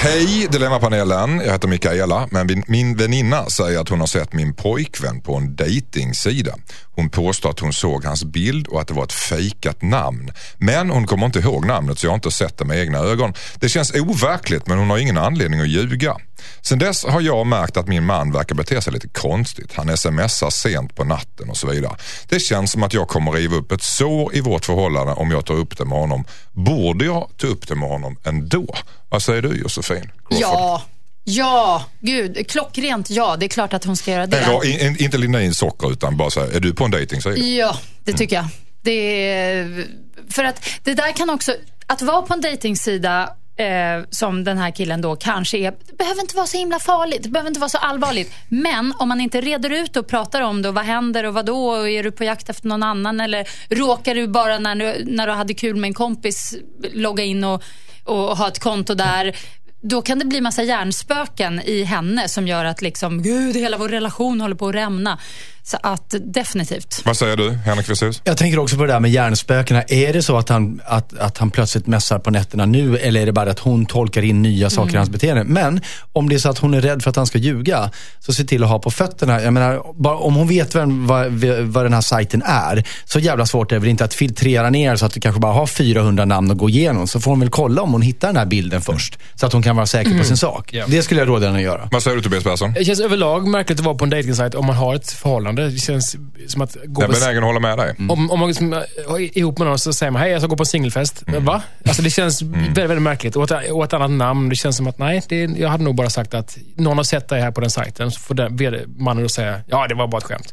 Hej 0.00 0.48
Dilemmapanelen, 0.50 1.40
jag 1.44 1.52
heter 1.52 1.68
Mikaela 1.68 2.28
men 2.30 2.64
min- 2.66 2.96
väninna 2.96 3.46
säger 3.46 3.80
att 3.80 3.88
hon 3.88 4.00
har 4.00 4.06
sett 4.06 4.32
min 4.32 4.54
pojkvän 4.54 5.20
på 5.20 5.34
en 5.36 5.56
dejtingsida. 5.56 6.54
Hon 6.94 7.10
påstår 7.10 7.50
att 7.50 7.60
hon 7.60 7.72
såg 7.72 8.04
hans 8.04 8.24
bild 8.24 8.66
och 8.66 8.80
att 8.80 8.88
det 8.88 8.94
var 8.94 9.04
ett 9.04 9.12
fejkat 9.12 9.82
namn. 9.82 10.30
Men 10.58 10.90
hon 10.90 11.06
kommer 11.06 11.26
inte 11.26 11.38
ihåg 11.38 11.66
namnet 11.66 11.98
så 11.98 12.06
jag 12.06 12.10
har 12.10 12.14
inte 12.14 12.30
sett 12.30 12.58
det 12.58 12.64
med 12.64 12.78
egna 12.78 12.98
ögon. 12.98 13.32
Det 13.60 13.68
känns 13.68 13.94
overkligt 13.94 14.66
men 14.66 14.78
hon 14.78 14.90
har 14.90 14.98
ingen 14.98 15.18
anledning 15.18 15.60
att 15.60 15.68
ljuga. 15.68 16.16
Sen 16.62 16.78
dess 16.78 17.04
har 17.04 17.20
jag 17.20 17.46
märkt 17.46 17.76
att 17.76 17.88
min 17.88 18.04
man 18.04 18.32
verkar 18.32 18.54
bete 18.54 18.80
sig 18.80 18.92
lite 18.92 19.08
konstigt. 19.08 19.72
Han 19.74 19.96
smsar 19.96 20.50
sent 20.50 20.96
på 20.96 21.04
natten 21.04 21.50
och 21.50 21.56
så 21.56 21.66
vidare. 21.66 21.96
Det 22.28 22.40
känns 22.40 22.70
som 22.72 22.82
att 22.82 22.94
jag 22.94 23.08
kommer 23.08 23.32
riva 23.32 23.56
upp 23.56 23.72
ett 23.72 23.82
sår 23.82 24.34
i 24.34 24.40
vårt 24.40 24.64
förhållande 24.64 25.12
om 25.12 25.30
jag 25.30 25.46
tar 25.46 25.54
upp 25.54 25.78
det 25.78 25.84
med 25.84 25.98
honom. 25.98 26.24
Borde 26.64 27.04
jag 27.04 27.28
ta 27.36 27.46
upp 27.46 27.68
det 27.68 27.74
med 27.74 27.88
honom 27.88 28.16
ändå? 28.24 28.74
Vad 29.08 29.22
säger 29.22 29.42
du 29.42 29.56
Josefin? 29.56 30.00
Crawford? 30.00 30.38
Ja, 30.40 30.82
ja, 31.24 31.84
gud, 32.00 32.50
klockrent 32.50 33.10
ja. 33.10 33.36
Det 33.36 33.46
är 33.46 33.48
klart 33.48 33.72
att 33.72 33.84
hon 33.84 33.96
ska 33.96 34.10
göra 34.10 34.26
det. 34.26 34.40
Ra- 34.40 34.64
in, 34.64 34.80
in, 34.86 34.96
inte 35.04 35.18
linda 35.18 35.42
in 35.42 35.54
socker 35.54 35.92
utan 35.92 36.16
bara 36.16 36.30
säga, 36.30 36.56
är 36.56 36.60
du 36.60 36.74
på 36.74 36.84
en 36.84 36.90
dejtingsida? 36.90 37.36
Ja, 37.36 37.76
det 38.04 38.12
tycker 38.12 38.36
jag. 38.36 38.46
Det 38.82 38.90
är, 39.32 39.86
för 40.30 40.44
att 40.44 40.68
det 40.82 40.94
där 40.94 41.12
kan 41.12 41.30
också, 41.30 41.54
att 41.86 42.02
vara 42.02 42.22
på 42.22 42.34
en 42.34 42.40
dejtingsida 42.40 43.34
eh, 43.58 44.04
som 44.10 44.44
den 44.44 44.58
här 44.58 44.70
killen 44.70 45.00
då 45.00 45.16
kanske 45.16 45.58
är, 45.58 45.70
det 45.86 45.96
behöver 45.98 46.20
inte 46.20 46.36
vara 46.36 46.46
så 46.46 46.58
himla 46.58 46.78
farligt, 46.78 47.22
det 47.22 47.28
behöver 47.28 47.48
inte 47.48 47.60
vara 47.60 47.68
så 47.68 47.78
allvarligt. 47.78 48.32
Men 48.48 48.94
om 48.98 49.08
man 49.08 49.20
inte 49.20 49.40
reder 49.40 49.70
ut 49.70 49.96
och 49.96 50.06
pratar 50.06 50.40
om 50.40 50.62
det 50.62 50.68
och 50.68 50.74
vad 50.74 50.84
händer 50.84 51.24
och 51.24 51.34
vad 51.34 51.46
då 51.46 51.68
och 51.68 51.90
är 51.90 52.02
du 52.02 52.10
på 52.12 52.24
jakt 52.24 52.50
efter 52.50 52.68
någon 52.68 52.82
annan 52.82 53.20
eller 53.20 53.48
råkar 53.70 54.14
du 54.14 54.26
bara 54.28 54.58
när 54.58 54.74
du, 54.74 55.04
när 55.04 55.26
du 55.26 55.32
hade 55.32 55.54
kul 55.54 55.76
med 55.76 55.88
en 55.88 55.94
kompis 55.94 56.54
logga 56.92 57.24
in 57.24 57.44
och, 57.44 57.62
och 58.04 58.36
ha 58.36 58.48
ett 58.48 58.58
konto 58.58 58.94
där 58.94 59.36
då 59.80 60.02
kan 60.02 60.18
det 60.18 60.24
bli 60.24 60.40
massa 60.40 60.62
hjärnspöken 60.62 61.60
i 61.64 61.82
henne 61.82 62.28
som 62.28 62.48
gör 62.48 62.64
att 62.64 62.82
liksom, 62.82 63.22
gud, 63.22 63.56
hela 63.56 63.78
vår 63.78 63.88
relation 63.88 64.40
håller 64.40 64.54
på 64.54 64.68
att 64.68 64.74
rämna. 64.74 65.18
Så 65.70 65.78
att 65.82 66.14
definitivt. 66.20 67.02
Vad 67.04 67.16
säger 67.16 67.36
du, 67.36 67.50
Henrik 67.50 67.90
Westhus? 67.90 68.22
Jag 68.24 68.36
tänker 68.36 68.58
också 68.58 68.76
på 68.76 68.82
det 68.82 68.92
där 68.92 69.00
med 69.00 69.10
hjärnspökena. 69.10 69.82
Är 69.82 70.12
det 70.12 70.22
så 70.22 70.36
att 70.36 70.48
han, 70.48 70.80
att, 70.84 71.18
att 71.18 71.38
han 71.38 71.50
plötsligt 71.50 71.86
mässar 71.86 72.18
på 72.18 72.30
nätterna 72.30 72.66
nu 72.66 72.96
eller 72.96 73.20
är 73.20 73.26
det 73.26 73.32
bara 73.32 73.50
att 73.50 73.58
hon 73.58 73.86
tolkar 73.86 74.22
in 74.22 74.42
nya 74.42 74.70
saker 74.70 74.94
i 74.94 74.96
hans 74.96 75.10
beteende? 75.10 75.44
Men 75.44 75.80
om 76.12 76.28
det 76.28 76.34
är 76.34 76.38
så 76.38 76.50
att 76.50 76.58
hon 76.58 76.74
är 76.74 76.80
rädd 76.80 77.02
för 77.02 77.10
att 77.10 77.16
han 77.16 77.26
ska 77.26 77.38
ljuga, 77.38 77.90
så 78.18 78.32
se 78.32 78.44
till 78.44 78.62
att 78.62 78.68
ha 78.68 78.78
på 78.78 78.90
fötterna. 78.90 79.42
Jag 79.42 79.52
menar, 79.52 79.82
bara, 80.02 80.16
om 80.16 80.34
hon 80.34 80.48
vet 80.48 80.74
vem, 80.74 81.06
vad, 81.06 81.32
vad 81.62 81.84
den 81.84 81.92
här 81.92 82.00
sajten 82.00 82.42
är, 82.46 82.84
så 83.04 83.18
jävla 83.18 83.46
svårt 83.46 83.72
är 83.72 83.76
det 83.76 83.80
väl 83.80 83.90
inte 83.90 84.04
att 84.04 84.14
filtrera 84.14 84.70
ner 84.70 84.96
så 84.96 85.06
att 85.06 85.12
du 85.12 85.20
kanske 85.20 85.40
bara 85.40 85.52
har 85.52 85.66
400 85.66 86.24
namn 86.24 86.50
att 86.50 86.58
gå 86.58 86.68
igenom. 86.68 87.08
Så 87.08 87.20
får 87.20 87.30
hon 87.30 87.40
väl 87.40 87.50
kolla 87.50 87.82
om 87.82 87.92
hon 87.92 88.02
hittar 88.02 88.28
den 88.28 88.36
här 88.36 88.46
bilden 88.46 88.80
först. 88.80 89.18
Så 89.34 89.46
att 89.46 89.52
hon 89.52 89.62
kan 89.62 89.76
vara 89.76 89.86
säker 89.86 90.18
på 90.18 90.24
sin 90.24 90.36
sak. 90.36 90.72
Ja. 90.72 90.84
Det 90.88 91.02
skulle 91.02 91.20
jag 91.20 91.28
råda 91.28 91.46
henne 91.46 91.58
att 91.58 91.64
göra. 91.64 91.88
Vad 91.92 92.02
säger 92.02 92.16
du 92.16 92.22
Tobias 92.22 92.44
Persson? 92.44 92.72
Det 92.72 92.84
känns 92.84 93.00
överlag 93.00 93.48
märkligt 93.48 93.78
att 93.78 93.84
vara 93.84 93.94
på 93.94 94.04
en 94.04 94.10
dejtingsajt 94.10 94.54
om 94.54 94.66
man 94.66 94.76
har 94.76 94.94
ett 94.94 95.10
förhållande. 95.10 95.57
Det 95.58 95.78
känns 95.78 96.16
som 96.48 96.62
att 96.62 96.76
gå 96.84 97.02
Jag 97.02 97.10
är 97.10 97.20
benägen 97.20 97.38
att 97.42 97.46
hålla 97.48 97.60
med 97.60 97.78
dig. 97.78 97.94
Om, 98.08 98.30
om 98.30 98.38
man 98.40 98.48
liksom 98.48 98.72
är 98.72 99.38
ihop 99.38 99.58
med 99.58 99.66
någon 99.68 99.78
så 99.78 99.92
säger 99.92 100.10
man 100.10 100.22
hej 100.22 100.30
jag 100.30 100.40
ska 100.40 100.46
gå 100.48 100.56
på 100.56 100.64
singelfest. 100.64 101.22
Va? 101.26 101.62
Alltså 101.86 102.02
det 102.02 102.10
känns 102.10 102.42
väldigt, 102.42 102.76
väldigt 102.78 103.02
märkligt. 103.02 103.36
Och 103.36 103.50
ett, 103.50 103.70
och 103.70 103.84
ett 103.84 103.92
annat 103.92 104.10
namn. 104.10 104.48
Det 104.48 104.56
känns 104.56 104.76
som 104.76 104.86
att 104.86 104.98
nej, 104.98 105.22
det, 105.28 105.36
jag 105.36 105.68
hade 105.68 105.84
nog 105.84 105.94
bara 105.94 106.10
sagt 106.10 106.34
att 106.34 106.58
någon 106.76 106.96
har 106.96 107.04
sett 107.04 107.28
dig 107.28 107.40
här 107.42 107.50
på 107.50 107.60
den 107.60 107.70
sajten. 107.70 108.10
Så 108.10 108.20
får 108.20 108.34
den, 108.34 108.94
mannen 108.98 109.22
då 109.22 109.28
säga 109.28 109.60
ja 109.66 109.86
det 109.88 109.94
var 109.94 110.06
bara 110.06 110.18
ett 110.18 110.24
skämt. 110.24 110.52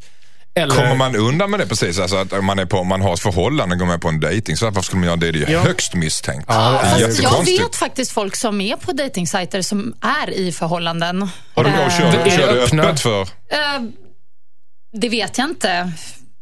Eller, 0.58 0.76
Kommer 0.76 0.96
man 0.96 1.16
undan 1.16 1.52
med 1.52 1.60
det 1.60 1.68
precis? 1.68 2.00
Alltså 2.00 2.16
att 2.16 2.44
man, 2.44 2.60
är 2.60 2.66
på, 2.66 2.84
man 2.84 3.02
har 3.02 3.14
ett 3.14 3.20
förhållande 3.20 3.76
och 3.76 3.80
går 3.80 3.86
med 3.86 4.02
på 4.02 4.08
en 4.10 4.20
dejting. 4.20 4.58
Så 4.58 4.66
varför 4.66 4.82
skulle 4.82 5.00
man 5.00 5.06
göra 5.08 5.16
det? 5.16 5.32
Det 5.32 5.44
är 5.44 5.48
ju 5.48 5.54
Ja. 5.54 5.60
högst 5.62 5.94
misstänkt. 5.96 6.46
Ja, 6.48 6.82
det 6.98 7.04
är 7.04 7.08
fast 7.08 7.24
jag 7.24 7.46
vet 7.46 7.76
faktiskt 7.76 8.12
folk 8.12 8.36
som 8.36 8.62
är 8.62 8.76
på 8.76 8.92
dejtingsajter 8.92 9.62
som 9.62 9.94
är 10.02 10.30
i 10.34 10.52
förhållanden. 10.52 11.30
Har 11.56 11.64
du, 11.64 11.70
Eh, 11.70 11.76
kör, 11.90 12.30
kör 12.30 12.54
du 12.54 12.82
öppet 12.82 13.00
för? 13.00 13.22
eh, 13.22 13.28
det 14.96 15.10
vet 15.10 15.38
jag 15.38 15.50
inte. 15.50 15.92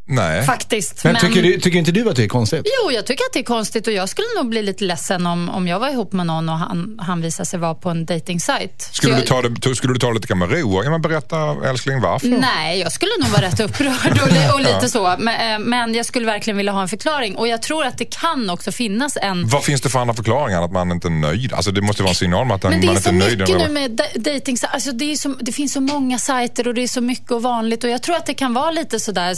Nej. 0.06 0.44
faktiskt. 0.46 1.04
Men, 1.04 1.16
tycker, 1.16 1.42
du, 1.42 1.60
tycker 1.60 1.78
inte 1.78 1.92
du 1.92 2.10
att 2.10 2.16
det 2.16 2.24
är 2.24 2.28
konstigt? 2.28 2.62
Jo, 2.82 2.90
jag 2.92 3.06
tycker 3.06 3.24
att 3.24 3.32
det 3.32 3.38
är 3.38 3.44
konstigt 3.44 3.86
och 3.86 3.92
jag 3.92 4.08
skulle 4.08 4.26
nog 4.36 4.48
bli 4.48 4.62
lite 4.62 4.84
ledsen 4.84 5.26
om, 5.26 5.48
om 5.48 5.68
jag 5.68 5.78
var 5.80 5.88
ihop 5.88 6.12
med 6.12 6.26
någon 6.26 6.48
och 6.48 6.58
han, 6.58 6.98
han 7.02 7.20
visade 7.20 7.46
sig 7.46 7.58
vara 7.58 7.74
på 7.74 7.90
en 7.90 8.04
dejtingsajt. 8.06 8.82
Skulle, 8.92 9.12
Så 9.12 9.16
du 9.16 9.20
jag- 9.36 9.60
ta 9.62 9.68
det, 9.68 9.76
skulle 9.76 9.92
du 9.92 9.98
ta 9.98 10.06
det 10.08 10.14
lite 10.14 10.34
med 10.34 10.50
ro? 10.52 10.82
Ja, 10.84 10.90
men 10.90 11.02
berätta 11.02 11.36
älskling 11.70 12.00
varför. 12.00 12.26
Nej, 12.28 12.78
jag 12.80 12.92
skulle 12.92 13.10
nog 13.20 13.28
vara 13.28 13.42
rätt 13.42 13.60
upprörd 13.60 14.20
och, 14.22 14.32
li- 14.32 14.50
och 14.54 14.60
lite 14.60 14.88
så. 14.88 15.14
Men, 15.18 15.52
eh, 15.52 15.66
men 15.66 15.94
jag 15.94 16.06
skulle 16.06 16.26
verkligen 16.26 16.56
vilja 16.56 16.72
ha 16.72 16.82
en 16.82 16.88
förklaring. 16.88 17.36
Och 17.36 17.48
jag 17.48 17.62
tror 17.62 17.84
att 17.84 17.98
det 17.98 18.04
kan 18.04 18.50
också 18.50 18.72
finnas 18.72 19.16
en... 19.22 19.48
Vad 19.48 19.64
finns 19.64 19.80
det 19.80 19.88
för 19.88 19.98
andra 19.98 20.14
förklaringar 20.14 20.62
att 20.62 20.72
man 20.72 20.90
inte 20.92 21.08
är 21.08 21.10
nöjd? 21.10 21.52
Alltså 21.52 21.70
det 21.70 21.80
måste 21.80 22.02
vara 22.02 22.10
en 22.10 22.14
signal 22.14 22.42
om 22.42 22.50
att 22.50 22.62
man 22.62 22.72
Men 22.72 22.80
det 22.80 22.86
är 22.86 22.88
inte 22.90 23.02
så 23.02 23.08
är 23.08 23.12
nöjd. 23.12 23.40
i 23.40 23.42
en 23.42 23.48
mycket 23.58 23.68
nu 23.68 23.74
med 23.74 24.00
dating. 24.14 24.56
Alltså 24.72 24.92
det, 24.92 25.12
är 25.12 25.16
så, 25.16 25.28
det 25.40 25.52
finns 25.52 25.72
så 25.72 25.80
många 25.80 26.18
sajter 26.18 26.68
och 26.68 26.74
det 26.74 26.82
är 26.82 26.88
så 26.88 27.00
mycket 27.00 27.30
och 27.30 27.42
vanligt. 27.42 27.84
Och 27.84 27.90
jag 27.90 28.02
tror 28.02 28.16
att 28.16 28.26
det 28.26 28.34
kan 28.34 28.54
vara 28.54 28.70
lite 28.70 29.00
sådär 29.00 29.34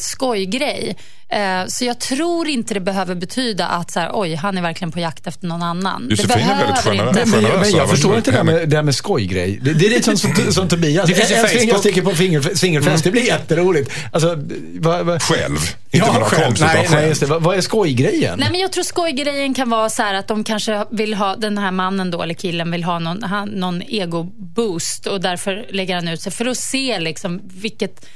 skojgrej. 0.57 0.97
Eh, 1.29 1.66
så 1.66 1.85
jag 1.85 1.99
tror 2.01 2.49
inte 2.49 2.75
det 2.75 2.81
behöver 2.81 3.14
betyda 3.14 3.66
att 3.66 3.90
så 3.90 4.01
här, 4.01 4.11
oj, 4.12 4.35
han 4.35 4.59
är 4.59 4.62
verkligen 4.62 4.92
på 4.92 5.01
jakt 5.01 5.27
efter 5.27 5.47
någon 5.47 5.62
annan. 5.62 6.07
Josefin 6.11 6.29
det 6.29 6.53
är 6.53 6.59
väldigt 6.59 6.85
generös. 6.85 7.27
Men, 7.33 7.42
men, 7.42 7.61
men 7.61 7.71
jag 7.71 7.90
förstår 7.90 8.09
som- 8.09 8.16
inte 8.16 8.31
det 8.31 8.37
där 8.37 8.45
med, 8.45 8.55
det 8.55 8.66
där 8.66 8.83
med 8.83 8.95
skojgrej. 8.95 9.59
Det, 9.62 9.73
det 9.73 9.87
är 9.87 9.90
lite 9.90 10.16
som, 10.16 10.16
som, 10.16 10.53
som 10.53 10.69
Tobias. 10.69 11.09
Det 11.09 11.14
finns 11.14 11.31
Älskling, 11.31 11.69
jag 11.69 11.81
sticker 11.81 12.03
på 12.03 12.11
finger- 12.14 12.55
singelfest. 12.55 13.05
Det 13.05 13.11
blir 13.11 13.25
jätteroligt. 13.27 13.90
Alltså, 14.12 14.38
vad, 14.79 15.07
vad, 15.07 15.23
Själv. 15.23 15.59
Inte 15.90 16.07
med 16.07 16.14
några 16.14 16.27
själv. 16.27 16.45
kompisar 16.45 16.66
Nej, 16.75 16.88
nej, 16.90 17.09
just 17.09 17.21
det. 17.21 17.27
Vad, 17.27 17.42
vad 17.42 17.57
är 17.57 17.61
skojgrejen? 17.61 18.38
Nej, 18.38 18.49
men 18.51 18.61
jag 18.61 18.73
tror 18.73 18.85
skojgrejen 18.85 19.55
kan 19.55 19.71
vara 19.71 19.88
så 19.90 20.03
här 20.03 20.14
att 20.14 20.29
de 20.29 20.45
kanske 20.45 20.85
vill 20.90 21.14
ha, 21.14 21.37
den 21.37 21.59
här 21.59 21.71
mannen 21.71 22.11
då, 22.11 22.23
eller 22.23 22.35
killen 22.35 22.71
vill 22.71 22.85
ha 22.85 22.99
någon, 22.99 23.23
han, 23.23 23.49
någon 23.49 23.83
ego-boost 23.83 25.07
och 25.07 25.21
därför 25.21 25.66
lägger 25.71 25.95
han 25.95 26.09
ut 26.09 26.21
sig 26.23 26.33
för 26.33 26.47
att 26.47 26.57
se 26.59 26.99
liksom 26.99 27.40
vilket, 27.45 28.07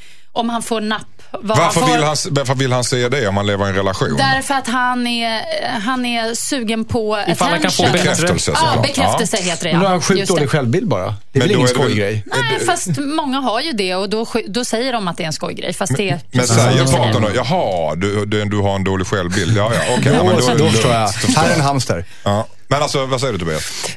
om 0.41 0.49
han 0.49 0.63
får 0.63 0.81
napp. 0.81 1.03
Varför 1.43 1.81
får. 1.81 1.87
vill, 1.93 2.03
han, 2.05 2.17
varför 2.31 2.55
vill 2.55 2.73
han 2.73 2.85
se 2.85 3.09
det 3.09 3.29
om 3.29 3.35
man 3.35 3.47
lever 3.47 3.67
i 3.67 3.69
en 3.69 3.75
relation? 3.75 4.17
Därför 4.17 4.55
att 4.55 4.67
han 4.69 5.07
är, 5.07 5.41
han 5.81 6.07
är 6.07 6.35
sugen 6.35 6.85
på 6.85 7.19
Ifall 7.29 7.49
han 7.51 7.61
kan 7.61 7.71
få. 7.71 7.83
Bekräftelse 7.93 8.53
Ja, 8.55 8.83
bekräftelse 8.83 9.37
heter 9.37 9.65
det. 9.65 9.73
Men 9.73 9.81
då 9.81 9.87
har 9.87 9.91
han 9.91 9.99
Ja. 9.99 10.03
sjukt 10.17 10.29
dålig 10.29 10.51
självbild 10.51 10.89
bara. 10.89 11.05
Det 11.05 11.09
är 11.11 11.15
Men 11.33 11.41
väl 11.41 11.49
då 11.49 11.55
ingen 11.55 11.69
är 11.71 11.75
det 11.75 11.79
väl- 11.81 11.89
skojgrej? 11.91 12.25
Nej, 12.27 12.67
fast 12.67 12.99
många 12.99 13.39
har 13.41 13.61
ju 13.61 13.73
det 13.73 13.95
och 13.95 14.11
då, 14.11 14.27
då 14.49 14.65
säger 14.65 14.93
de 14.93 15.09
att 15.09 15.17
det 15.17 15.23
är 15.23 15.27
en 15.27 15.33
skojgrej. 15.33 15.73
Fast 15.75 15.97
det 15.97 16.11
är 16.11 16.21
Men 16.31 16.41
precis 16.41 16.57
säger 16.57 16.85
partnern 16.85 17.23
då, 17.23 17.29
jaha, 17.35 17.95
du, 17.95 18.27
du, 18.27 18.45
du 18.45 18.57
har 18.59 18.75
en 18.75 18.85
dålig 18.85 19.07
självbild. 19.07 19.57
Ja, 19.57 19.73
ja, 19.75 19.81
okej. 19.99 20.13
ja, 20.13 20.19
Då, 20.19 20.25
men 20.25 20.37
då, 20.37 20.47
då 20.47 20.55
lugnt. 20.55 20.73
förstår 20.73 20.93
jag. 20.93 21.09
Här 21.37 21.51
är 21.51 21.55
en 21.55 21.61
hamster. 21.61 22.05
Ja. 22.25 22.47
Men 22.71 22.83
alltså, 22.83 23.07
vad 23.07 23.21
säger 23.21 23.33
du 23.33 23.39
Tobias? 23.39 23.97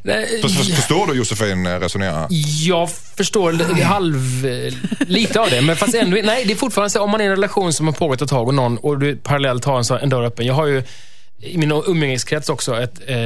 Förstår 0.75 1.07
du 1.07 1.13
Josefin 1.13 1.65
eh, 1.65 1.79
resonerar? 1.79 2.27
Jag 2.65 2.89
förstår 2.91 3.83
halv, 3.83 4.45
eh, 4.45 4.73
lite 5.07 5.39
av 5.39 5.49
det, 5.49 5.62
men 5.62 5.75
fast 5.75 5.95
ändå, 5.95 6.17
nej, 6.23 6.45
det 6.45 6.53
är 6.53 6.55
fortfarande 6.55 6.89
så, 6.89 7.01
om 7.01 7.12
man 7.12 7.21
är 7.21 7.25
i 7.25 7.27
en 7.27 7.31
relation 7.31 7.73
som 7.73 7.88
har 7.88 7.93
pågått 7.93 8.21
ett 8.21 8.29
tag 8.29 8.47
och 8.47 8.53
någon 8.53 8.77
och 8.77 8.99
du 8.99 9.15
parallellt 9.15 9.65
har 9.65 9.93
en, 9.93 9.99
en 10.03 10.09
dörr 10.09 10.23
öppen. 10.23 10.45
Jag 10.45 10.53
har 10.53 10.65
ju 10.65 10.83
i 11.39 11.57
min 11.57 11.71
umgängeskrets 11.71 12.49
också 12.49 12.81
ett, 12.81 13.01
eh, 13.07 13.17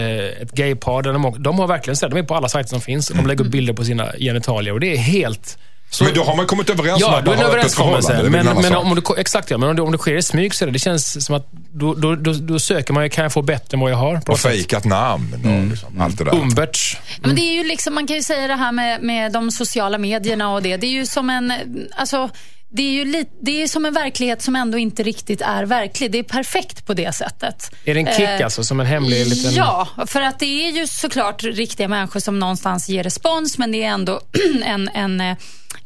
ett 0.42 0.52
gaypar 0.52 1.02
där 1.02 1.14
de, 1.14 1.36
de 1.44 1.60
har 1.60 1.68
verkligen 1.68 1.98
här, 2.02 2.10
de 2.10 2.20
är 2.20 2.24
på 2.24 2.36
alla 2.36 2.50
sajter 2.50 2.70
som 2.70 2.82
finns 2.82 3.08
de 3.08 3.28
lägger 3.28 3.46
upp 3.46 3.52
bilder 3.52 3.74
på 3.74 3.86
sina 3.86 4.12
genitalier 4.20 4.74
och 4.74 4.80
det 4.80 4.94
är 4.94 4.98
helt... 4.98 5.58
Så, 5.90 6.04
Men 6.04 6.14
då 6.14 6.24
har 6.24 6.36
man 6.36 6.46
kommit 6.48 6.70
överens 6.70 7.04
om 7.04 7.12
Ja, 7.12 7.18
att 7.20 7.26
då 7.26 7.32
man 7.32 7.40
en 7.40 7.46
har 7.46 7.52
förhållande. 7.70 8.14
överenskommelse. 8.14 8.30
Men, 8.30 8.48
en 8.48 8.62
men 8.62 8.76
om 8.76 8.96
det, 8.96 9.22
exakt 9.22 9.52
ja, 9.52 9.58
men 9.58 9.70
om 9.70 9.76
det, 9.76 9.82
om 9.82 9.92
det 9.92 9.98
sker 9.98 10.16
i 10.18 10.22
smyg 10.22 10.56
så 10.56 10.64
är 10.64 10.68
det, 10.68 10.74
det 10.74 10.80
känns 10.80 11.26
som 11.26 11.36
att 11.36 11.48
då, 11.74 11.94
då, 11.94 12.16
då, 12.16 12.34
då 12.34 12.60
söker 12.60 12.94
man 12.94 13.04
ju, 13.04 13.10
kan 13.10 13.24
jag 13.24 13.34
få 13.34 13.42
bättre 13.42 13.76
än 13.76 13.80
vad 13.80 13.92
jag 13.92 13.98
har? 13.98 14.18
På 14.18 14.32
Och 14.32 14.40
fejkat 14.40 14.86
namn 14.86 15.34
och 15.34 15.70
liksom, 15.72 16.02
allt 16.02 16.18
det 16.18 16.24
där. 16.24 16.36
Umberts. 16.36 16.98
Ja, 17.22 17.28
Men 17.28 17.36
det 17.36 17.42
är 17.42 17.54
ju 17.54 17.64
liksom, 17.64 17.94
man 17.96 18.08
kan 18.08 18.16
ju 18.16 18.24
säga 18.24 18.48
det 18.48 18.56
här 18.56 18.72
med, 18.72 19.02
med 19.04 19.32
de 19.32 19.52
sociala 19.52 19.98
medierna 19.98 20.54
och 20.54 20.62
det. 20.64 20.78
Det 20.78 20.88
är 20.88 20.92
ju 20.92 21.06
som 21.06 21.30
en, 21.30 21.54
alltså, 21.96 22.30
det 22.70 22.82
är 22.82 22.92
ju 22.92 23.06
lite, 23.06 23.32
det 23.42 23.64
är 23.64 23.68
som 23.68 23.86
en 23.86 23.94
verklighet 23.94 24.42
som 24.42 24.56
ändå 24.56 24.78
inte 24.78 25.04
riktigt 25.04 25.42
är 25.42 25.64
verklig. 25.66 26.12
Det 26.12 26.18
är 26.20 26.24
perfekt 26.24 26.86
på 26.86 26.94
det 26.94 27.16
sättet. 27.16 27.72
Är 27.86 27.94
det 27.94 28.00
en 28.00 28.06
kick 28.06 28.20
Eh, 28.20 28.46
alltså, 28.46 28.64
som 28.64 28.80
en 28.80 28.86
hemlig 28.86 29.28
liten... 29.28 29.54
Ja, 29.54 29.88
för 30.08 30.22
att 30.22 30.40
det 30.40 30.68
är 30.68 30.72
ju 30.72 30.88
såklart 30.88 31.44
riktiga 31.44 31.88
människor 31.88 32.20
som 32.20 32.40
någonstans 32.40 32.90
ger 32.90 33.04
respons, 33.04 33.58
men 33.58 33.72
det 33.72 33.84
är 33.84 33.88
ändå 33.90 34.22
en, 34.66 34.90
en, 34.94 35.22
eh, 35.22 35.38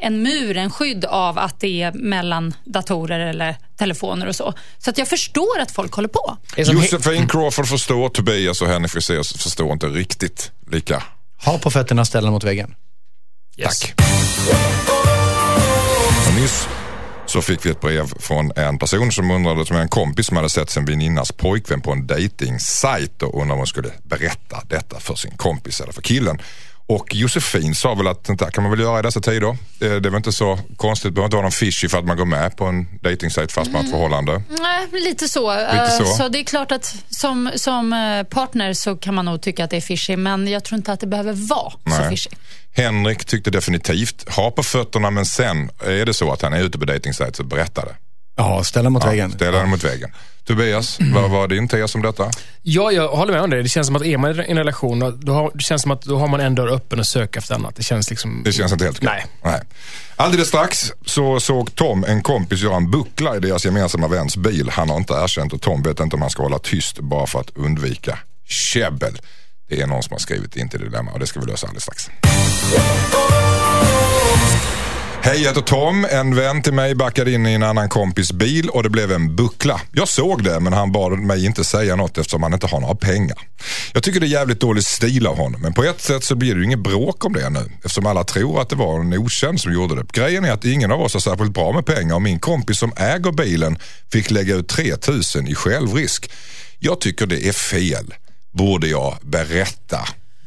en 0.02 0.24
mur, 0.24 0.58
en 0.58 0.72
skydd 0.72 1.06
av 1.06 1.40
att 1.40 1.60
det 1.60 1.82
är 1.82 1.92
mellan 1.92 2.54
datorer 2.64 3.20
eller 3.20 3.58
telefoner 3.78 4.28
och 4.28 4.36
så. 4.36 4.54
Så 4.78 4.90
att 4.90 4.98
jag 4.98 5.08
förstår 5.08 5.60
att 5.60 5.72
folk 5.72 5.94
håller 5.94 6.10
på. 6.10 6.38
Josefin 6.58 7.28
Crawford 7.28 7.68
förstår, 7.68 8.10
Tobias 8.10 8.62
och 8.62 8.68
Henrik 8.68 8.92
Fexeus 8.92 9.34
förstår 9.34 9.74
inte 9.74 9.88
riktigt 9.88 10.52
lika. 10.72 11.04
Ha 11.46 11.58
på 11.58 11.72
fötterna, 11.72 12.06
ställ 12.06 12.32
mot 12.32 12.44
väggen. 12.44 12.76
Yes. 13.58 13.80
Tack. 13.80 13.94
Och 16.28 16.42
nyss 16.42 16.68
så 17.26 17.42
fick 17.42 17.66
vi 17.66 17.70
ett 17.70 17.82
brev 17.82 18.06
från 18.20 18.52
en 18.56 18.78
person 18.78 19.12
som 19.12 19.32
undrade, 19.32 19.66
som 19.66 19.76
är 19.76 19.82
en 19.82 19.90
kompis 19.90 20.28
som 20.28 20.38
hade 20.38 20.50
sett 20.50 20.70
sin 20.70 20.86
väninnas 20.86 21.32
pojkvän 21.32 21.82
på 21.82 21.92
en 21.92 22.08
dejtingsajt 22.08 23.24
och 23.24 23.34
undrade 23.34 23.54
om 23.54 23.58
hon 23.58 23.68
skulle 23.68 23.90
berätta 24.04 24.62
detta 24.68 25.00
för 25.00 25.16
sin 25.16 25.38
kompis 25.38 25.82
eller 25.82 25.94
för 25.94 26.02
killen. 26.02 26.42
Och 26.96 27.16
Josefin 27.16 27.76
sa 27.76 27.94
väl 27.96 28.08
att 28.08 28.26
sånt 28.26 28.40
där 28.40 28.50
kan 28.52 28.64
man 28.64 28.72
väl 28.72 28.80
göra 28.80 29.00
i 29.00 29.02
dessa 29.02 29.20
tider. 29.22 29.48
Eh, 29.50 29.56
Det 29.80 29.86
är 29.86 30.00
väl 30.00 30.16
inte 30.16 30.32
så 30.32 30.60
konstigt, 30.78 31.08
det 31.10 31.12
behöver 31.12 31.26
inte 31.28 31.36
vara 31.36 31.44
någon 31.46 31.52
fishy 31.52 31.90
för 31.90 31.98
att 31.98 32.06
man 32.06 32.18
går 32.18 32.26
med 32.26 32.58
på 32.58 32.66
en 32.66 32.88
dejtingsajt 33.02 33.52
fast 33.52 33.72
man 33.72 33.76
har 33.76 33.84
ett 33.84 33.92
förhållande. 33.92 34.44
Nej, 34.60 34.88
lite 35.02 35.28
så. 35.28 35.52
Lite 35.56 35.68
Eh, 35.72 35.98
så. 35.98 36.06
så 36.06 36.28
det 36.30 36.40
är 36.40 36.44
klart 36.44 36.72
att 36.72 36.96
som, 37.10 37.52
som 37.56 37.94
eh, 37.94 38.24
partner 38.24 38.74
så 38.74 38.96
kan 38.96 39.16
man 39.16 39.26
nog 39.26 39.42
tycka 39.42 39.64
att 39.64 39.70
det 39.70 39.78
är 39.78 39.82
fishy, 39.82 40.18
men 40.18 40.48
jag 40.48 40.64
tror 40.64 40.78
inte 40.78 40.94
att 40.94 41.00
det 41.00 41.08
behöver 41.08 41.34
vara 41.34 41.72
så 41.72 41.80
Nej. 41.84 42.10
fishy. 42.10 42.30
Henrik 42.74 43.26
tyckte 43.26 43.52
definitivt, 43.52 44.30
ha 44.30 44.52
på 44.52 44.64
fötterna 44.64 45.10
men 45.12 45.26
sen 45.26 45.70
är 45.86 46.06
det 46.06 46.14
så 46.14 46.32
att 46.32 46.42
han 46.42 46.54
är 46.54 46.64
ute 46.64 46.80
på 46.80 46.86
dejtingsajt 46.86 47.36
så 47.36 47.44
berätta 47.44 47.86
det. 47.86 47.96
Ja, 48.36 48.64
ställ 48.64 48.84
den 48.84 48.94
mot 48.94 49.06
väggen. 49.06 49.32
Ställa 49.32 49.58
den 49.58 49.70
mot 49.70 49.84
väggen. 49.84 50.12
Tobias, 50.44 50.98
vad 51.14 51.30
var 51.30 51.48
din 51.48 51.68
tes 51.68 51.96
om 51.96 52.02
detta? 52.02 52.32
Ja, 52.62 52.92
jag 52.92 53.08
håller 53.08 53.34
med 53.34 53.42
om 53.42 53.50
det. 53.50 53.62
Det 53.62 53.70
känns 53.70 53.88
som 53.88 53.96
att 53.96 54.06
är 54.06 54.18
man 54.18 54.32
i 54.32 54.46
en 54.48 54.58
relation, 54.58 55.20
då 55.20 55.34
har, 55.34 55.52
det 55.54 55.64
känns 55.64 55.82
som 55.82 55.92
att 55.92 56.02
då 56.02 56.18
har 56.18 56.28
man 56.28 56.40
en 56.40 56.56
dörr 56.56 56.68
öppen 56.68 57.00
och 57.00 57.08
söker 57.08 57.40
efter 57.40 57.56
annat. 57.56 57.76
Det 57.76 57.84
känns 57.84 58.10
liksom... 58.10 58.42
Det 58.46 58.52
känns 58.52 58.72
inte 58.72 58.86
helt 58.86 58.98
okej. 58.98 59.10
Nej. 59.44 59.52
Nej. 59.52 59.62
Alldeles 60.16 60.48
strax 60.48 60.94
så 61.06 61.40
såg 61.40 61.76
Tom 61.76 62.04
en 62.04 62.22
kompis 62.22 62.62
göra 62.62 62.76
en 62.76 62.92
buckla 62.92 63.36
i 63.36 63.40
deras 63.40 63.66
gemensamma 63.66 64.08
väns 64.08 64.38
bil. 64.38 64.70
Han 64.70 64.90
har 64.90 64.98
inte 64.98 65.14
erkänt 65.14 65.54
och 65.54 65.62
Tom 65.62 65.84
vet 65.84 66.00
inte 66.00 66.16
om 66.16 66.22
han 66.22 66.32
ska 66.32 66.44
hålla 66.44 66.60
tyst 66.60 67.00
bara 67.00 67.28
för 67.28 67.40
att 67.40 67.50
undvika 67.56 68.20
käbbel. 68.48 69.22
Det 69.70 69.82
är 69.82 69.88
någon 69.88 70.04
som 70.04 70.14
har 70.14 70.20
skrivit 70.20 70.56
in 70.56 70.70
till 70.70 70.80
Dilemma 70.80 71.12
och 71.12 71.20
det 71.20 71.28
ska 71.28 71.40
vi 71.40 71.46
lösa 71.46 71.68
alldeles 71.68 71.84
strax. 71.84 72.10
Hej, 75.24 75.42
jag 75.42 75.50
heter 75.50 75.62
Tom. 75.62 76.08
En 76.12 76.36
vän 76.36 76.62
till 76.62 76.74
mig 76.74 76.96
backade 76.96 77.32
in 77.32 77.48
i 77.48 77.54
en 77.54 77.64
annan 77.64 77.90
kompis 77.90 78.32
bil 78.32 78.70
och 78.70 78.84
det 78.84 78.90
blev 78.90 79.12
en 79.12 79.36
buckla. 79.36 79.82
Jag 79.92 80.08
såg 80.08 80.44
det 80.44 80.60
men 80.60 80.74
han 80.74 80.92
bad 80.92 81.20
mig 81.20 81.46
inte 81.46 81.64
säga 81.64 81.96
något 81.96 82.18
eftersom 82.18 82.44
han 82.44 82.54
inte 82.54 82.68
har 82.68 82.80
några 82.80 82.96
pengar. 82.96 83.38
Jag 83.94 84.04
tycker 84.04 84.20
det 84.20 84.26
är 84.26 84.28
jävligt 84.28 84.60
dålig 84.60 84.84
stil 84.84 85.28
av 85.28 85.38
honom 85.38 85.62
men 85.62 85.74
på 85.74 85.84
ett 85.84 86.02
sätt 86.02 86.24
så 86.24 86.36
blir 86.36 86.54
det 86.54 86.60
ju 86.60 86.66
inget 86.66 86.80
bråk 86.80 87.26
om 87.26 87.34
det 87.34 87.50
nu 87.50 87.72
eftersom 87.78 88.06
alla 88.06 88.24
tror 88.24 88.62
att 88.62 88.70
det 88.70 88.76
var 88.76 89.00
en 89.00 89.14
okänd 89.14 89.62
som 89.62 89.74
gjorde 89.74 89.96
det. 89.96 90.12
Grejen 90.12 90.46
är 90.46 90.52
att 90.52 90.66
ingen 90.66 90.92
av 90.92 91.02
oss 91.02 91.14
har 91.14 91.22
särskilt 91.22 91.54
bra 91.54 91.72
med 91.72 91.86
pengar 91.86 92.16
och 92.16 92.22
min 92.22 92.40
kompis 92.40 92.78
som 92.78 92.94
äger 92.98 93.32
bilen 93.32 93.78
fick 94.12 94.32
lägga 94.32 94.56
ut 94.56 94.68
3000 94.68 95.48
i 95.48 95.56
självrisk. 95.56 96.32
Jag 96.80 97.02
tycker 97.02 97.26
det 97.26 97.48
är 97.48 97.54
fel. 97.54 98.14
Borde 98.52 98.88
jag 98.88 99.18
berätta? 99.22 100.00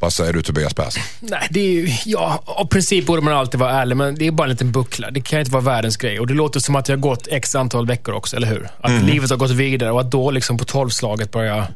Vad 0.04 0.12
säger 0.12 0.32
du 0.32 0.42
Tobias 0.42 0.74
Persson? 0.74 1.02
Nej, 1.20 1.48
det 1.50 1.60
är 1.60 1.70
ju, 1.70 1.88
ja, 2.04 2.42
av 2.46 2.64
princip 2.64 3.06
borde 3.06 3.22
man 3.22 3.34
alltid 3.34 3.60
vara 3.60 3.70
ärlig, 3.72 3.96
men 3.96 4.14
det 4.14 4.26
är 4.26 4.30
bara 4.30 4.44
en 4.44 4.50
liten 4.50 4.72
buckla. 4.72 5.10
Det 5.10 5.20
kan 5.20 5.38
inte 5.38 5.50
vara 5.50 5.62
världens 5.62 5.96
grej. 5.96 6.20
Och 6.20 6.26
det 6.26 6.34
låter 6.34 6.60
som 6.60 6.76
att 6.76 6.88
jag 6.88 6.96
har 6.96 7.00
gått 7.00 7.28
x 7.30 7.54
antal 7.54 7.86
veckor 7.86 8.14
också, 8.14 8.36
eller 8.36 8.48
hur? 8.48 8.68
Att 8.80 9.02
livet 9.02 9.30
har 9.30 9.36
gått 9.36 9.50
vidare 9.50 9.90
och 9.90 10.00
att 10.00 10.10
då 10.10 10.30
liksom 10.30 10.58
på 10.58 10.64
tolvslaget 10.64 11.30
börja 11.30 11.66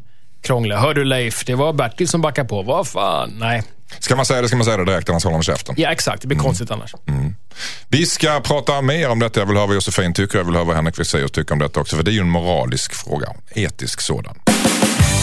krångla. 0.42 0.80
Hör 0.80 0.94
du 0.94 1.04
Leif, 1.04 1.44
det 1.44 1.54
var 1.54 1.72
Bertil 1.72 2.08
som 2.08 2.20
backade 2.20 2.48
på. 2.48 2.62
Vad 2.62 2.88
fan? 2.88 3.34
Nej. 3.38 3.62
Ska 3.98 4.16
man 4.16 4.26
säga 4.26 4.42
det 4.42 4.48
ska 4.48 4.56
man 4.56 4.64
säga 4.64 4.76
det 4.76 4.84
direkt 4.84 5.10
annars 5.10 5.24
håller 5.24 5.36
man 5.36 5.42
käften. 5.42 5.74
Ja, 5.78 5.90
exakt. 5.90 6.22
Det 6.22 6.28
blir 6.28 6.38
konstigt 6.38 6.70
annars. 6.70 6.94
Vi 7.88 8.06
ska 8.06 8.40
prata 8.40 8.82
mer 8.82 9.08
om 9.10 9.18
detta. 9.18 9.40
Jag 9.40 9.46
vill 9.46 9.56
höra 9.56 9.66
vad 9.66 9.74
Josefin 9.74 10.14
tycker. 10.14 10.38
Jag 10.38 10.44
vill 10.44 10.54
höra 10.54 10.64
vad 10.64 10.76
Henrik 10.76 10.96
Fexeus 10.96 11.30
tycker 11.30 11.52
om 11.52 11.58
detta 11.58 11.80
också. 11.80 11.96
För 11.96 12.02
det 12.02 12.10
är 12.10 12.12
ju 12.12 12.20
en 12.20 12.30
moralisk 12.30 12.94
fråga. 12.94 13.28
Etisk 13.50 14.00
sådan. 14.00 14.38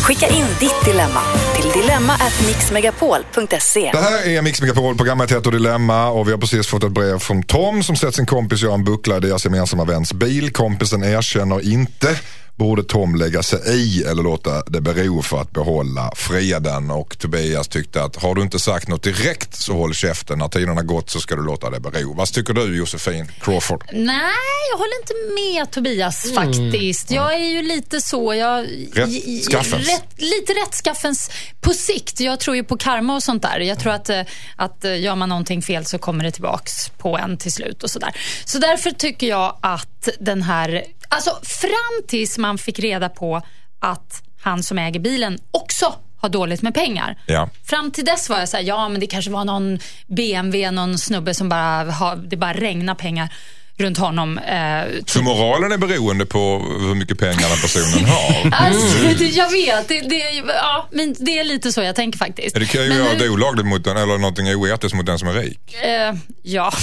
Skicka 0.06 0.28
in 0.28 0.46
ditt 0.60 0.86
dilemma 0.86 1.22
till 1.56 1.82
dilemma@mixmegapol.se. 1.82 3.90
Det 3.94 3.98
här 3.98 4.28
är 4.28 4.42
Mix 4.42 4.62
Megapol, 4.62 4.98
programmet 4.98 5.32
heter 5.32 5.52
Dilemma 5.52 6.10
och 6.10 6.28
vi 6.28 6.32
har 6.32 6.38
precis 6.38 6.68
fått 6.68 6.84
ett 6.84 6.92
brev 6.92 7.20
från 7.20 7.44
Tom 7.44 7.84
som 7.84 7.96
sett 7.96 8.16
sin 8.16 8.26
kompis 8.26 8.62
göra 8.62 8.74
en 8.74 8.84
buckla 8.84 9.18
i 9.18 9.20
deras 9.20 9.46
gemensamma 9.46 9.86
väns 9.86 10.14
bil. 10.14 10.52
Kompisen 10.52 11.04
erkänner 11.04 11.72
inte. 11.72 12.20
Borde 12.56 12.84
Tom 12.84 13.16
lägga 13.16 13.44
sig 13.44 13.60
i 13.66 14.04
eller 14.04 14.24
låta 14.24 14.64
det 14.68 14.82
bero 14.82 15.22
för 15.22 15.42
att 15.42 15.52
behålla 15.52 16.12
freden? 16.16 16.92
Och 16.92 17.20
Tobias 17.20 17.68
tyckte 17.68 18.04
att 18.04 18.16
har 18.16 18.36
du 18.36 18.42
inte 18.42 18.60
sagt 18.60 18.88
något 18.88 19.04
direkt 19.04 19.56
så 19.56 19.74
håll 19.74 19.94
käften. 19.94 20.40
När 20.40 20.48
tiden 20.48 20.78
har 20.78 20.84
gått 20.84 21.10
så 21.10 21.20
ska 21.20 21.36
du 21.36 21.44
låta 21.44 21.70
det 21.70 21.80
bero. 21.80 22.14
Vad 22.14 22.28
tycker 22.28 22.54
du 22.54 22.78
Josefin 22.78 23.32
Crawford? 23.42 23.84
Nej, 23.94 24.32
jag 24.72 24.78
håller 24.78 25.02
inte 25.02 25.14
med 25.36 25.72
Tobias 25.72 26.34
faktiskt. 26.34 27.12
Jag 27.12 27.34
är 27.34 27.50
ju 27.50 27.62
lite 27.62 28.02
så... 28.02 28.34
Jag, 28.34 28.66
Rättskaffens. 28.94 29.88
Rätt, 29.88 30.08
lite 30.18 30.54
rättskaffens 30.54 31.32
på 31.62 31.74
sikt. 31.74 32.20
Jag 32.20 32.40
tror 32.40 32.56
ju 32.56 32.64
på 32.64 32.78
karma 32.78 33.16
och 33.16 33.24
sånt 33.24 33.42
där. 33.42 33.60
Jag 33.60 33.80
tror 33.80 33.94
att, 33.94 34.10
eh, 34.10 34.22
att 34.56 34.86
eh, 34.86 35.02
gör 35.02 35.16
man 35.16 35.30
någonting 35.30 35.62
fel 35.62 35.86
så 35.86 35.98
kommer 35.98 36.24
det 36.24 36.32
tillbaks 36.32 36.90
på 36.90 37.18
en 37.18 37.38
till 37.38 37.52
slut 37.52 37.84
och 37.84 37.90
sådär. 37.90 38.16
Så 38.46 38.60
därför 38.60 38.92
tycker 38.92 39.28
jag 39.28 39.58
att 39.62 40.10
den 40.20 40.42
här... 40.42 40.84
Alltså 41.16 41.40
fram 41.44 42.08
tills 42.08 42.38
man 42.38 42.58
fick 42.58 42.80
reda 42.80 43.10
på 43.10 43.42
att 43.80 44.24
han 44.42 44.64
som 44.64 44.78
äger 44.80 45.00
bilen 45.00 45.38
också 45.52 45.96
har 46.18 46.30
dåligt 46.30 46.62
med 46.62 46.74
pengar. 46.74 47.18
Ja. 47.26 47.50
Fram 47.64 47.92
till 47.92 48.06
dess 48.06 48.30
var 48.30 48.40
jag 48.40 48.50
så 48.50 48.58
här, 48.58 48.64
ja 48.64 48.90
men 48.90 49.02
det 49.02 49.08
kanske 49.08 49.32
var 49.32 49.46
någon 49.46 49.80
BMW, 50.08 50.72
någon 50.72 50.98
snubbe 50.98 51.34
som 51.34 51.50
bara 51.50 51.92
har, 51.92 52.16
det 52.16 52.38
bara 52.38 52.54
regnar 52.54 52.96
pengar 52.96 53.34
runt 53.78 53.98
honom. 53.98 54.38
Eh, 54.38 54.94
Så 55.06 55.22
moralen 55.22 55.72
är 55.72 55.78
beroende 55.78 56.26
på 56.26 56.66
hur 56.80 56.96
mycket 56.96 57.20
pengar 57.20 57.50
den 57.50 57.58
personen 57.62 58.06
har? 58.06 58.52
Alltså, 58.66 58.98
det, 59.18 59.26
jag 59.26 59.52
vet, 59.52 59.88
det, 59.88 60.02
det, 60.02 60.22
ja, 60.48 60.88
men 60.92 61.16
det 61.20 61.40
är 61.40 61.44
lite 61.44 61.72
så 61.72 61.82
jag 61.82 61.96
tänker 61.96 62.18
faktiskt. 62.20 62.56
Det 62.56 62.66
kan 62.66 62.84
ju 62.84 62.90
Men 62.90 62.98
göra 62.98 63.14
nu- 63.14 63.20
det 63.20 63.30
olagligt 63.30 63.66
mot 63.66 63.84
den 63.84 63.98
eller 63.98 64.18
någonting 64.18 64.48
oetiskt 64.56 64.96
mot 64.96 65.06
den 65.06 65.20
som 65.20 65.28
är 65.28 65.34
rik. 65.34 65.60
Eh, 65.84 66.14
ja. 66.44 66.74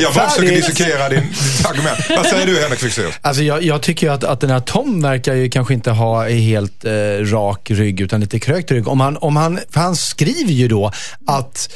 Jag 0.00 0.14
bara 0.14 0.28
försöker 0.30 0.52
dissekera 0.56 1.08
din 1.08 1.20
ditt 1.28 1.66
argument. 1.66 1.98
Vad 2.08 2.26
säger 2.26 2.46
du 2.46 2.60
Henrik 2.60 2.78
Fexeus? 2.80 3.14
Alltså 3.20 3.42
jag, 3.42 3.62
jag 3.62 3.82
tycker 3.82 4.06
ju 4.06 4.12
att, 4.12 4.24
att 4.24 4.40
den 4.40 4.50
här 4.50 4.60
Tom 4.60 5.02
verkar 5.02 5.34
ju 5.34 5.50
kanske 5.50 5.74
inte 5.74 5.90
ha 5.90 6.28
helt 6.28 6.84
eh, 6.84 6.90
rak 7.24 7.70
rygg 7.70 8.00
utan 8.00 8.20
lite 8.20 8.38
krökt 8.40 8.70
rygg. 8.70 8.88
Om 8.88 9.00
han, 9.00 9.16
om 9.16 9.36
han, 9.36 9.60
för 9.70 9.80
han 9.80 9.96
skriver 9.96 10.52
ju 10.52 10.68
då 10.68 10.92
att 11.26 11.72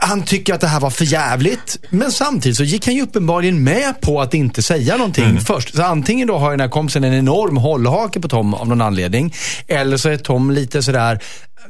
han 0.00 0.22
tycker 0.22 0.54
att 0.54 0.60
det 0.60 0.66
här 0.66 0.80
var 0.80 0.90
för 0.90 1.04
jävligt 1.04 1.78
men 1.90 2.12
samtidigt 2.12 2.56
så 2.56 2.64
gick 2.64 2.86
han 2.86 2.94
ju 2.94 3.02
uppenbarligen 3.02 3.64
med 3.64 4.00
på 4.00 4.20
att 4.20 4.34
inte 4.34 4.62
säga 4.62 4.96
någonting 4.96 5.40
först. 5.40 5.74
Så 5.74 5.82
antingen 5.82 6.28
då 6.28 6.38
har 6.38 6.50
den 6.50 6.60
här 6.60 6.68
kompisen 6.68 7.04
en 7.04 7.14
enorm 7.14 7.56
hållhake 7.56 8.20
på 8.20 8.28
Tom 8.28 8.54
av 8.54 8.68
någon 8.68 8.80
anledning. 8.80 9.34
Eller 9.66 9.96
så 9.96 10.08
är 10.08 10.16
Tom 10.16 10.50
lite 10.50 10.82
sådär, 10.82 11.20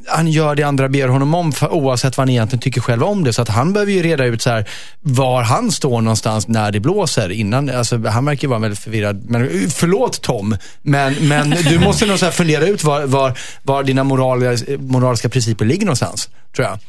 han 0.07 0.27
gör 0.27 0.55
det 0.55 0.63
andra 0.63 0.89
ber 0.89 1.07
honom 1.07 1.33
om 1.33 1.51
för, 1.51 1.73
oavsett 1.73 2.17
vad 2.17 2.21
han 2.21 2.29
egentligen 2.29 2.61
tycker 2.61 2.81
själv 2.81 3.03
om 3.03 3.23
det. 3.23 3.33
Så 3.33 3.41
att 3.41 3.49
han 3.49 3.73
behöver 3.73 3.91
ju 3.91 4.03
reda 4.03 4.25
ut 4.25 4.41
så 4.41 4.49
här, 4.49 4.69
var 5.01 5.43
han 5.43 5.71
står 5.71 6.01
någonstans 6.01 6.47
när 6.47 6.71
det 6.71 6.79
blåser. 6.79 7.31
Innan, 7.31 7.69
alltså, 7.69 8.07
han 8.07 8.25
verkar 8.25 8.41
ju 8.41 8.49
vara 8.49 8.59
väldigt 8.59 8.79
förvirrad. 8.79 9.29
Men, 9.29 9.41
eh, 9.41 9.69
förlåt 9.69 10.21
Tom, 10.21 10.57
men, 10.81 11.13
men 11.27 11.49
du 11.49 11.79
måste 11.79 12.05
nog 12.05 12.19
så 12.19 12.31
fundera 12.31 12.65
ut 12.65 12.83
var, 12.83 13.05
var, 13.05 13.39
var 13.63 13.83
dina 13.83 14.03
moraliska, 14.03 14.71
moraliska 14.79 15.29
principer 15.29 15.65
ligger 15.65 15.85
någonstans. 15.85 16.29
Tror 16.55 16.67
jag. 16.67 16.79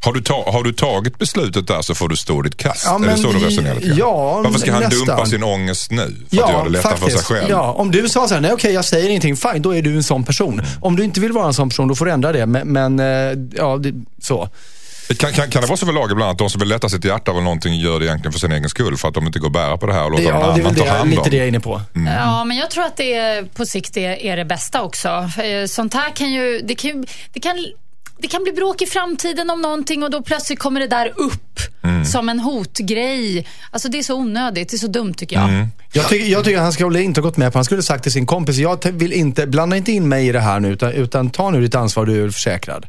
Har 0.00 0.12
du, 0.12 0.20
ta, 0.22 0.50
har 0.50 0.62
du 0.62 0.72
tagit 0.72 1.18
beslutet 1.18 1.66
där 1.66 1.82
så 1.82 1.94
får 1.94 2.08
du 2.08 2.16
stå 2.16 2.42
ditt 2.42 2.56
kast. 2.56 2.84
Ja, 2.86 3.04
är 3.04 3.08
det 3.08 3.16
så 3.16 3.32
du 3.32 3.38
vi- 3.38 3.46
resonerar? 3.46 3.78
ja, 3.98 4.40
Varför 4.44 4.58
ska 4.58 4.72
han 4.72 4.82
nästan. 4.82 5.06
dumpa 5.06 5.26
sin 5.26 5.42
ångest 5.44 5.90
nu? 5.90 6.16
För 6.30 6.42
att 6.42 6.50
göra 6.50 6.64
det 6.64 6.70
lättare 6.70 6.96
för 6.96 7.10
sig 7.10 7.18
själv? 7.22 7.50
Ja, 7.50 7.72
om 7.72 7.90
du 7.90 8.08
sa 8.08 8.28
så 8.28 8.34
här, 8.34 8.40
nej 8.40 8.52
okej 8.52 8.72
jag 8.72 8.84
säger 8.84 9.08
ingenting, 9.08 9.36
fine, 9.36 9.62
då 9.62 9.74
är 9.74 9.82
du 9.82 9.96
en 9.96 10.02
sån 10.02 10.24
person. 10.24 10.52
Mm. 10.52 10.66
Om 10.80 10.96
du 10.96 11.04
inte 11.04 11.20
vill 11.20 11.32
vara 11.32 11.46
en 11.46 11.54
sån 11.54 11.68
person, 11.68 11.88
då 11.88 11.94
får 11.94 12.04
du 12.06 12.12
ändra 12.12 12.32
det. 12.32 12.46
Men, 12.46 12.68
men 12.68 13.00
eh, 13.00 13.38
ja, 13.56 13.76
det, 13.76 13.92
så. 14.22 14.48
Kan, 15.18 15.32
kan, 15.32 15.50
kan 15.50 15.62
det 15.62 15.68
vara 15.68 15.76
så 15.76 15.84
överlag 15.84 16.10
ibland 16.12 16.30
att 16.30 16.38
de 16.38 16.50
som 16.50 16.58
vill 16.58 16.68
lätta 16.68 16.88
sitt 16.88 17.04
hjärta 17.04 17.30
av 17.30 17.42
någonting 17.42 17.74
gör 17.74 17.98
det 18.00 18.06
egentligen 18.06 18.32
för 18.32 18.40
sin 18.40 18.52
egen 18.52 18.68
skull? 18.68 18.96
För 18.96 19.08
att 19.08 19.14
de 19.14 19.26
inte 19.26 19.38
går 19.38 19.46
att 19.46 19.52
bära 19.52 19.76
på 19.78 19.86
det 19.86 19.92
här 19.92 20.04
och 20.04 20.16
Det, 20.16 20.22
låter 20.22 20.32
någon 20.32 20.42
ja, 20.42 20.54
det 20.54 20.60
är 20.60 20.64
annan 20.64 20.74
ta 20.74 20.84
det, 20.84 20.90
hand 20.90 21.10
lite 21.10 21.22
om? 21.22 21.30
det 21.30 21.36
jag 21.36 21.44
är 21.44 21.48
inne 21.48 21.60
på. 21.60 21.80
Ja, 22.06 22.44
men 22.44 22.56
jag 22.56 22.70
tror 22.70 22.84
att 22.84 22.96
det 22.96 23.14
är, 23.14 23.42
på 23.42 23.66
sikt 23.66 23.96
är, 23.96 24.10
är 24.22 24.36
det 24.36 24.44
bästa 24.44 24.82
också. 24.82 25.08
Eh, 25.08 25.66
Sånt 25.68 25.94
här 25.94 26.10
kan 26.16 26.32
ju, 26.32 26.60
det 26.64 26.74
kan 26.74 26.90
ju, 26.90 27.04
det 27.32 27.40
kan, 27.40 27.56
det 28.18 28.28
kan 28.28 28.42
bli 28.42 28.52
bråk 28.52 28.82
i 28.82 28.86
framtiden 28.86 29.50
om 29.50 29.60
någonting 29.62 30.02
och 30.02 30.10
då 30.10 30.22
plötsligt 30.22 30.58
kommer 30.58 30.80
det 30.80 30.86
där 30.86 31.12
upp 31.16 31.60
som 32.06 32.28
en 32.28 32.40
hotgrej. 32.40 33.46
Alltså 33.70 33.88
det 33.88 33.98
är 33.98 34.02
så 34.02 34.14
onödigt, 34.14 34.68
det 34.68 34.76
är 34.76 34.78
så 34.78 34.86
dumt 34.86 35.14
tycker 35.14 35.36
jag. 35.36 35.68
Jag 35.92 36.08
tycker, 36.08 36.26
jag 36.26 36.44
tycker 36.44 36.58
att 36.58 36.62
han 36.62 36.72
skulle 36.72 37.02
inte 37.02 37.20
ha 37.20 37.28
gått 37.28 37.36
med 37.36 37.52
på, 37.52 37.58
han 37.58 37.64
skulle 37.64 37.82
sagt 37.82 38.02
till 38.02 38.12
sin 38.12 38.26
kompis, 38.26 38.56
jag 38.56 38.84
vill 38.92 39.12
inte, 39.12 39.46
blanda 39.46 39.76
inte 39.76 39.92
in 39.92 40.08
mig 40.08 40.28
i 40.28 40.32
det 40.32 40.40
här 40.40 40.60
nu, 40.60 40.68
utan, 40.68 40.92
utan 40.92 41.30
ta 41.30 41.50
nu 41.50 41.60
ditt 41.60 41.74
ansvar, 41.74 42.06
du 42.06 42.24
är 42.24 42.30
försäkrad. 42.30 42.86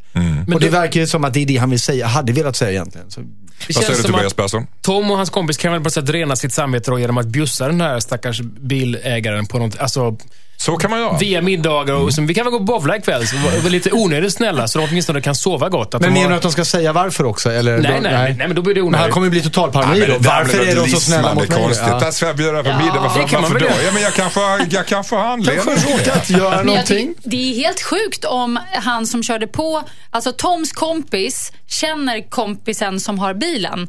och 0.54 0.60
det 0.60 0.70
verkar 0.70 1.00
ju 1.00 1.08
som 1.08 1.24
att 1.24 1.34
det 1.34 1.40
är 1.40 1.46
det 1.46 1.58
han 1.58 1.70
vill 1.70 1.80
säga, 1.80 2.08
hade 2.08 2.34
velat 2.34 2.56
säga 2.56 2.72
egentligen. 2.72 3.12
Så, 3.12 3.22
Det 3.22 3.28
Vad 3.74 3.76
säger 3.76 3.88
känns 3.88 3.98
du 3.98 4.04
som 4.04 4.12
Tobias 4.12 4.32
att 4.32 4.38
Persson? 4.38 4.68
Tom 4.82 5.12
och 5.12 5.18
hans 5.18 5.30
kompis 5.30 5.58
kan 5.58 5.72
väl 5.72 5.82
på 5.82 5.84
något 5.84 5.94
sätt 5.94 6.10
rena 6.10 6.36
sitt 6.36 6.54
samvete 6.54 6.92
då 6.92 7.00
genom 7.00 7.18
att 7.18 7.28
bjussa 7.28 7.68
den 7.68 7.82
här 7.82 8.00
stackars 8.00 8.42
bilägaren 8.42 9.46
på 9.46 9.60
något, 9.60 9.80
alltså 9.80 10.18
Så 10.58 10.78
kan 10.78 10.92
man 10.92 11.00
göra. 11.00 11.18
via 11.18 11.42
middagar 11.42 11.94
och 11.94 12.14
som, 12.14 12.28
vi 12.28 12.34
kan 12.34 12.46
väl 12.46 12.52
gå 12.52 12.58
och 12.58 12.64
bowla 12.66 12.98
ikväll, 12.98 13.28
så 13.28 13.36
var, 13.38 13.70
lite 13.70 13.92
onödigt 13.92 14.34
snälla 14.34 14.68
så 14.68 14.80
de 14.80 14.86
åtminstone 14.90 15.22
kan 15.22 15.36
sova 15.36 15.70
gott. 15.70 15.94
Att 15.94 16.02
men 16.02 16.10
de 16.14 16.14
menar 16.14 16.24
har- 16.24 16.30
du 16.30 16.36
att 16.36 16.42
de 16.42 16.52
ska 16.52 16.66
säga 16.66 16.94
varför 16.94 17.24
också? 17.26 17.52
Eller, 17.52 17.78
Nej, 17.78 17.92
då- 17.96 18.10
nej, 18.10 18.36
nej, 18.38 18.48
men 18.48 18.56
då 18.56 18.62
blir 18.62 18.76
det 18.76 18.82
Men 18.82 18.94
han 18.94 19.00
onödigt. 19.00 19.14
kommer 19.14 19.26
ju 19.28 19.32
bli 19.32 19.42
total 19.42 19.72
paranoid 19.72 20.00
men 20.00 20.10
då. 20.10 20.18
det 20.18 20.28
Varför 20.28 20.60
är 20.68 20.76
de 20.76 20.88
så 20.90 21.00
snälla 21.00 21.34
mot 21.34 21.50
mig? 21.50 21.60
konstigt. 21.62 21.88
Ja. 21.90 22.00
Där 22.00 22.12
ska 22.12 22.26
jag 22.28 22.36
bjuda 22.36 22.64
på 22.64 22.70
middag. 22.70 23.00
Varför, 23.00 23.22
Det 23.22 23.28
kan 23.28 23.42
man 23.42 23.52
varför 23.52 23.66
då? 23.68 23.74
Ja, 23.86 23.92
men 23.94 24.02
jag 24.04 24.14
kanske, 24.14 24.40
jag 24.70 24.86
kanske 24.86 25.16
har 25.16 25.24
anledning. 25.26 25.66
Kanske 25.66 25.92
har 25.92 25.98
råkat 26.00 26.30
göra 26.30 26.56
Men 26.58 26.66
någonting. 26.66 27.14
det 27.24 27.52
är 27.52 27.56
helt 27.56 27.82
sjukt 27.82 28.26
om 28.26 28.60
han 28.74 29.08
som 29.08 29.24
körde 29.24 29.48
på, 29.48 29.84
alltså 30.10 30.32
Toms 30.32 30.72
kompis, 30.72 31.52
känner 31.68 32.30
kompisen 32.30 33.00
som 33.00 33.20
har 33.20 33.34
bilen. 33.34 33.88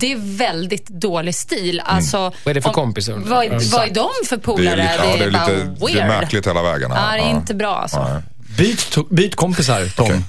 Det 0.00 0.12
är 0.12 0.36
väldigt 0.38 0.86
dålig 0.88 1.34
stil. 1.34 1.82
Alltså, 1.84 2.18
Vad 2.18 2.32
är 2.46 2.54
det 2.54 2.62
för 2.62 2.68
om- 2.68 2.74
kompisar? 2.74 3.14
Vad, 3.26 3.44
är- 3.44 3.72
vad 3.72 3.82
är 3.90 3.94
de 3.94 4.08
för 4.26 4.36
Det 4.36 4.42
polare? 4.42 4.70
är, 4.72 4.76
lite, 4.76 4.94
ja, 5.04 5.16
det 5.18 5.24
är, 5.24 5.30
lite, 5.30 5.96
det 6.00 6.05
är 6.14 6.20
märkligt 6.20 6.46
hela 6.46 6.62
vägen. 6.62 6.90
Ja, 6.94 6.96
det 6.96 7.02
är 7.02 7.16
Ja. 7.18 7.30
inte 7.30 7.54
bra 7.54 7.76
alltså. 7.76 8.22
Byt, 8.58 8.96
byt 9.10 9.36
kompisar, 9.36 9.88
Tom. 9.96 10.06
Okej. 10.06 10.22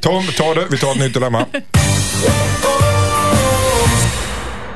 Tom, 0.00 0.26
ta 0.36 0.54
det. 0.54 0.66
Vi 0.70 0.78
tar 0.78 0.90
ett 0.92 0.98
nytt 0.98 1.14
dilemma. 1.14 1.46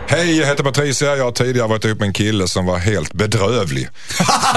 Hej, 0.09 0.39
jag 0.39 0.47
heter 0.47 0.65
Patricia. 0.65 1.17
Jag 1.17 1.25
har 1.25 1.33
tidigare 1.33 1.69
varit 1.69 1.85
ihop 1.85 1.99
med 1.99 2.07
en 2.07 2.13
kille 2.13 2.49
som 2.49 2.67
var 2.67 2.79
helt 2.79 3.13
bedrövlig. 3.13 3.89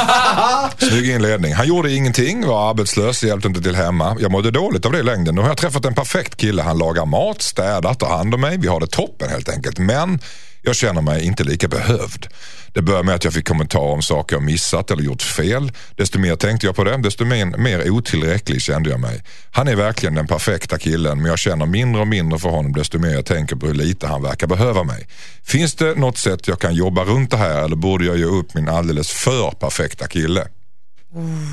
Snygg 0.78 1.10
inledning. 1.10 1.54
Han 1.54 1.68
gjorde 1.68 1.92
ingenting, 1.92 2.48
var 2.48 2.70
arbetslös, 2.70 3.24
hjälpte 3.24 3.48
inte 3.48 3.62
till 3.62 3.76
hemma. 3.76 4.16
Jag 4.20 4.32
mådde 4.32 4.52
dåligt 4.52 4.86
av 4.86 4.92
det 4.92 5.00
i 5.00 5.04
längden. 5.04 5.36
Nu 5.36 5.42
har 5.42 5.48
jag 5.48 5.58
träffat 5.58 5.86
en 5.86 5.96
perfekt 5.96 6.36
kille. 6.38 6.62
Han 6.62 6.78
lagar 6.78 7.06
mat, 7.06 7.42
städar, 7.42 7.94
tar 7.94 8.10
hand 8.18 8.34
om 8.34 8.42
mig. 8.42 8.58
Vi 8.58 8.68
har 8.68 8.80
det 8.80 8.88
toppen 8.88 9.30
helt 9.30 9.50
enkelt. 9.50 9.78
Men 9.80 10.20
jag 10.62 10.76
känner 10.76 11.02
mig 11.02 11.26
inte 11.26 11.44
lika 11.44 11.68
behövd. 11.68 12.28
Det 12.74 12.82
började 12.82 13.06
med 13.06 13.16
att 13.16 13.24
jag 13.24 13.34
fick 13.34 13.48
kommentarer 13.48 13.94
om 13.94 14.02
saker 14.02 14.36
jag 14.36 14.44
missat 14.44 14.92
eller 14.92 15.04
gjort 15.04 15.22
fel. 15.22 15.72
Desto 15.96 16.20
mer 16.20 16.36
tänkte 16.36 16.66
jag 16.66 16.76
på 16.76 16.84
det, 16.84 16.98
desto 16.98 17.26
mer, 17.26 17.46
mer 17.46 17.92
otillräcklig 17.92 18.62
kände 18.62 18.90
jag 18.90 19.00
mig. 19.00 19.24
Han 19.52 19.68
är 19.68 19.76
verkligen 19.76 20.16
den 20.16 20.28
perfekta 20.28 20.78
killen 20.78 21.18
men 21.18 21.26
jag 21.26 21.40
känner 21.40 21.66
mindre 21.66 22.02
och 22.02 22.08
mindre 22.08 22.40
för 22.40 22.50
honom 22.50 22.74
desto 22.74 23.00
mer 23.00 23.10
jag 23.10 23.26
tänker 23.26 23.56
på 23.56 23.68
hur 23.68 23.74
lite 23.74 24.08
han 24.08 24.22
verkar 24.22 24.48
behöva 24.48 24.84
mig. 24.84 25.08
Finns 25.44 25.76
det 25.76 25.96
något 25.96 26.18
sätt 26.18 26.48
jag 26.48 26.60
kan 26.60 26.76
jobba 26.76 27.04
runt 27.04 27.32
det 27.32 27.38
här 27.38 27.64
eller 27.64 27.76
borde 27.76 28.06
jag 28.06 28.18
ge 28.18 28.26
upp 28.26 28.54
min 28.54 28.70
alldeles 28.70 29.12
för 29.12 29.52
perfekta 29.52 30.08
kille? 30.08 30.48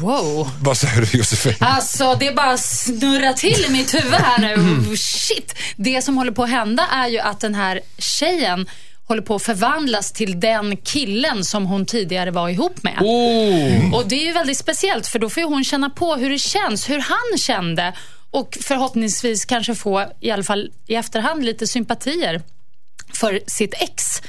Wow. 0.03 0.51
Vad 0.61 0.77
säger 0.77 1.01
du 1.01 1.19
Josefin? 1.19 1.55
Alltså, 1.61 2.17
det 2.21 2.37
bara 2.37 2.59
snurrar 2.59 3.33
till 3.33 3.65
i 3.69 3.71
mitt 3.71 3.95
huvud 3.95 4.15
här 4.15 4.39
nu. 4.39 4.53
Mm. 4.53 4.97
Shit. 4.97 5.55
Det 5.77 6.03
som 6.05 6.17
håller 6.17 6.33
på 6.33 6.43
att 6.43 6.51
hända 6.51 6.87
är 6.93 7.09
ju 7.09 7.19
att 7.19 7.41
den 7.41 7.55
här 7.55 7.81
tjejen 7.99 8.67
håller 9.09 9.23
på 9.23 9.35
att 9.35 9.43
förvandlas 9.43 10.13
till 10.13 10.41
den 10.41 10.77
killen 10.77 11.45
som 11.45 11.67
hon 11.67 11.87
tidigare 11.87 12.31
var 12.31 12.49
ihop 12.49 12.83
med. 12.83 12.99
Oh. 13.01 13.95
Och 13.95 14.09
det 14.09 14.15
är 14.15 14.27
ju 14.27 14.33
väldigt 14.33 14.59
speciellt 14.59 15.07
för 15.07 15.19
då 15.19 15.31
får 15.31 15.41
ju 15.41 15.47
hon 15.49 15.65
känna 15.65 15.91
på 15.91 16.15
hur 16.17 16.31
det 16.31 16.39
känns, 16.39 16.91
hur 16.91 16.99
han 17.01 17.39
kände 17.39 17.93
och 18.31 18.59
förhoppningsvis 18.63 19.45
kanske 19.45 19.75
få, 19.75 20.05
i 20.21 20.31
alla 20.31 20.43
fall 20.45 20.71
i 20.87 20.95
efterhand, 20.95 21.45
lite 21.45 21.67
sympatier 21.67 22.43
för 23.15 23.41
sitt 23.47 23.75
ex. 23.75 24.21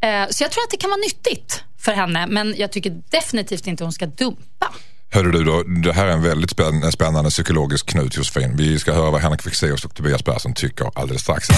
Eh, 0.00 0.28
Så 0.30 0.44
jag 0.44 0.50
tror 0.50 0.62
att 0.64 0.70
det 0.70 0.76
kan 0.76 0.90
vara 0.90 1.00
nyttigt 1.00 1.62
för 1.78 1.92
henne, 1.92 2.26
men 2.26 2.54
jag 2.58 2.72
tycker 2.72 3.02
definitivt 3.10 3.66
inte 3.66 3.84
hon 3.84 3.92
ska 3.92 4.06
dumpa. 4.06 4.74
Hörru 5.10 5.30
du, 5.32 5.44
då, 5.44 5.62
det 5.62 5.92
här 5.92 6.06
är 6.06 6.10
en 6.12 6.22
väldigt 6.22 6.50
spänn- 6.50 6.90
spännande 6.92 7.30
psykologisk 7.30 7.86
knut 7.86 8.16
Josefin. 8.16 8.56
Vi 8.56 8.78
ska 8.78 8.92
höra 8.92 9.10
vad 9.10 9.20
Henrik 9.20 9.42
Fexeus 9.42 9.84
och 9.84 9.94
Tobias 9.94 10.22
Persson 10.22 10.54
tycker 10.54 10.90
alldeles 10.94 11.22
strax. 11.22 11.48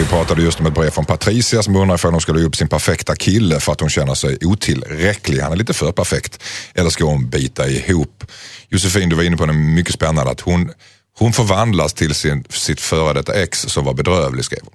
Vi 0.00 0.06
pratade 0.06 0.42
just 0.42 0.60
om 0.60 0.66
ett 0.66 0.74
brev 0.74 0.90
från 0.90 1.04
Patricia 1.04 1.62
som 1.62 1.76
undrar 1.76 1.94
ifall 1.94 2.12
hon 2.12 2.20
ska 2.20 2.32
lägga 2.32 2.46
upp 2.46 2.56
sin 2.56 2.68
perfekta 2.68 3.16
kille 3.16 3.60
för 3.60 3.72
att 3.72 3.80
hon 3.80 3.90
känner 3.90 4.14
sig 4.14 4.38
otillräcklig. 4.42 5.40
Han 5.40 5.52
är 5.52 5.56
lite 5.56 5.74
för 5.74 5.92
perfekt. 5.92 6.42
Eller 6.74 6.90
ska 6.90 7.04
hon 7.04 7.28
bita 7.28 7.68
ihop? 7.68 8.24
Josefin, 8.68 9.08
du 9.08 9.16
var 9.16 9.22
inne 9.22 9.36
på 9.36 9.46
något 9.46 9.56
mycket 9.56 9.94
spännande. 9.94 10.30
Att 10.30 10.40
hon, 10.40 10.70
hon 11.18 11.32
förvandlas 11.32 11.94
till 11.94 12.14
sin, 12.14 12.44
sitt 12.48 12.80
före 12.80 13.12
detta 13.12 13.42
ex 13.42 13.60
som 13.60 13.84
var 13.84 13.94
bedrövlig, 13.94 14.44
skrev 14.44 14.60
hon. 14.62 14.72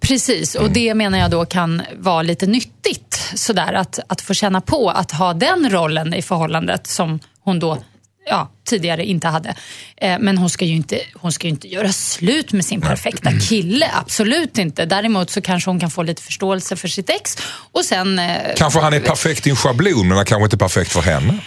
Precis, 0.00 0.54
och 0.54 0.70
det 0.70 0.94
menar 0.94 1.18
jag 1.18 1.30
då 1.30 1.44
kan 1.44 1.82
vara 1.98 2.22
lite 2.22 2.46
nyttigt. 2.46 3.30
Sådär, 3.34 3.72
att, 3.72 3.98
att 4.06 4.20
få 4.20 4.34
känna 4.34 4.60
på 4.60 4.90
att 4.90 5.12
ha 5.12 5.34
den 5.34 5.70
rollen 5.70 6.14
i 6.14 6.22
förhållandet 6.22 6.86
som 6.86 7.18
hon 7.44 7.58
då 7.58 7.78
ja, 8.26 8.50
tidigare 8.68 9.04
inte 9.04 9.28
hade. 9.28 9.54
Eh, 9.96 10.18
men 10.18 10.38
hon 10.38 10.50
ska, 10.50 10.64
ju 10.64 10.74
inte, 10.74 11.00
hon 11.14 11.32
ska 11.32 11.46
ju 11.46 11.50
inte 11.50 11.68
göra 11.68 11.92
slut 11.92 12.52
med 12.52 12.64
sin 12.64 12.80
perfekta 12.80 13.30
kille. 13.48 13.90
Absolut 13.92 14.58
inte. 14.58 14.84
Däremot 14.84 15.30
så 15.30 15.40
kanske 15.40 15.70
hon 15.70 15.80
kan 15.80 15.90
få 15.90 16.02
lite 16.02 16.22
förståelse 16.22 16.76
för 16.76 16.88
sitt 16.88 17.10
ex. 17.10 17.36
Och 17.72 17.84
sen... 17.84 18.18
Eh, 18.18 18.54
Kanske 18.56 18.80
han 18.80 18.92
är 18.92 19.00
perfekt 19.00 19.46
i 19.46 19.50
en 19.50 19.56
schablon 19.56 20.08
men 20.08 20.16
han 20.16 20.26
kanske 20.26 20.44
inte 20.44 20.56
är 20.56 20.58
perfekt 20.58 20.92
för 20.92 21.02
henne. 21.02 21.38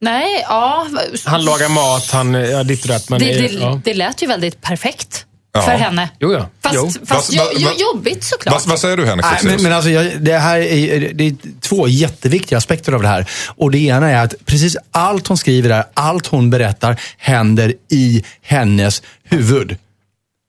Nej, 0.00 0.44
ja. 0.48 0.86
Han 1.24 1.44
lagar 1.44 1.68
mat, 1.68 2.10
han, 2.10 2.34
ja 2.34 2.62
ditt 2.62 2.84
datt. 2.84 3.10
Men 3.10 3.18
det, 3.18 3.26
det, 3.26 3.52
ja. 3.52 3.80
det 3.84 3.94
lät 3.94 4.22
ju 4.22 4.26
väldigt 4.26 4.62
perfekt 4.62 5.25
Ja. 5.56 5.62
för 5.62 5.72
henne. 5.72 6.10
Jo, 6.20 6.32
ja. 6.32 6.48
Fast, 6.62 6.74
Jo. 6.74 6.90
fast 7.06 7.34
Va- 7.36 7.42
va- 7.44 7.50
jo, 7.52 7.58
jo, 7.60 7.68
va- 7.68 7.74
jobbigt 7.94 8.24
såklart. 8.24 8.52
Vad, 8.54 8.66
vad 8.66 8.78
säger 8.78 8.96
du 8.96 9.06
Henrik 9.06 9.26
Nej, 9.32 9.40
men, 9.42 9.62
men 9.62 9.72
alltså, 9.72 9.90
jag, 9.90 10.20
det 10.20 10.38
här 10.38 10.58
är, 10.58 11.12
det 11.14 11.24
är 11.26 11.34
två 11.60 11.88
jätteviktiga 11.88 12.58
aspekter 12.58 12.92
av 12.92 13.02
det 13.02 13.08
här. 13.08 13.26
Och 13.56 13.70
Det 13.70 13.78
ena 13.78 14.10
är 14.10 14.24
att 14.24 14.34
precis 14.44 14.76
allt 14.90 15.26
hon 15.26 15.38
skriver 15.38 15.68
där, 15.68 15.84
allt 15.94 16.26
hon 16.26 16.50
berättar 16.50 17.00
händer 17.18 17.72
i 17.90 18.24
hennes 18.42 19.02
huvud. 19.24 19.76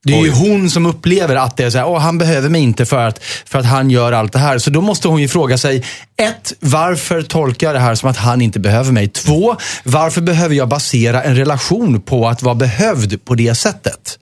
Det 0.04 0.13
är 0.13 0.17
ju 0.24 0.32
Oj. 0.32 0.50
hon 0.50 0.70
som 0.70 0.86
upplever 0.86 1.36
att 1.36 1.58
det 1.58 1.63
är 1.63 1.70
så 1.70 1.78
här, 1.78 1.88
Åh, 1.88 2.00
han 2.00 2.17
behöver 2.17 2.50
mig 2.50 2.62
inte 2.62 2.86
för 2.86 3.08
att, 3.08 3.24
för 3.24 3.60
att 3.60 3.65
han 3.65 3.89
gör 3.89 4.12
allt 4.12 4.34
det 4.34 4.39
här. 4.39 4.58
Så 4.60 4.70
då 4.70 4.82
måste 4.82 5.08
hon 5.08 5.22
ju 5.22 5.28
fråga 5.28 5.58
sig, 5.58 5.84
ett, 6.22 6.54
varför 6.60 7.22
tolkar 7.22 7.67
jag 7.67 7.76
det 7.76 7.80
här 7.80 7.96
som 7.96 8.10
att 8.10 8.17
han 8.17 8.41
inte 8.41 8.60
behöver 8.60 8.91
mig? 8.91 9.08
Två, 9.08 9.56
varför 9.84 10.22
behöver 10.22 10.56
jag 10.56 10.67
basera 10.67 11.24
en 11.24 11.36
relation 11.36 12.02
på 12.02 12.28
att 12.28 12.41
vara 12.41 12.56
behövd 12.56 13.26
på 13.26 13.36
det 13.36 13.56
sättet? 13.56 14.20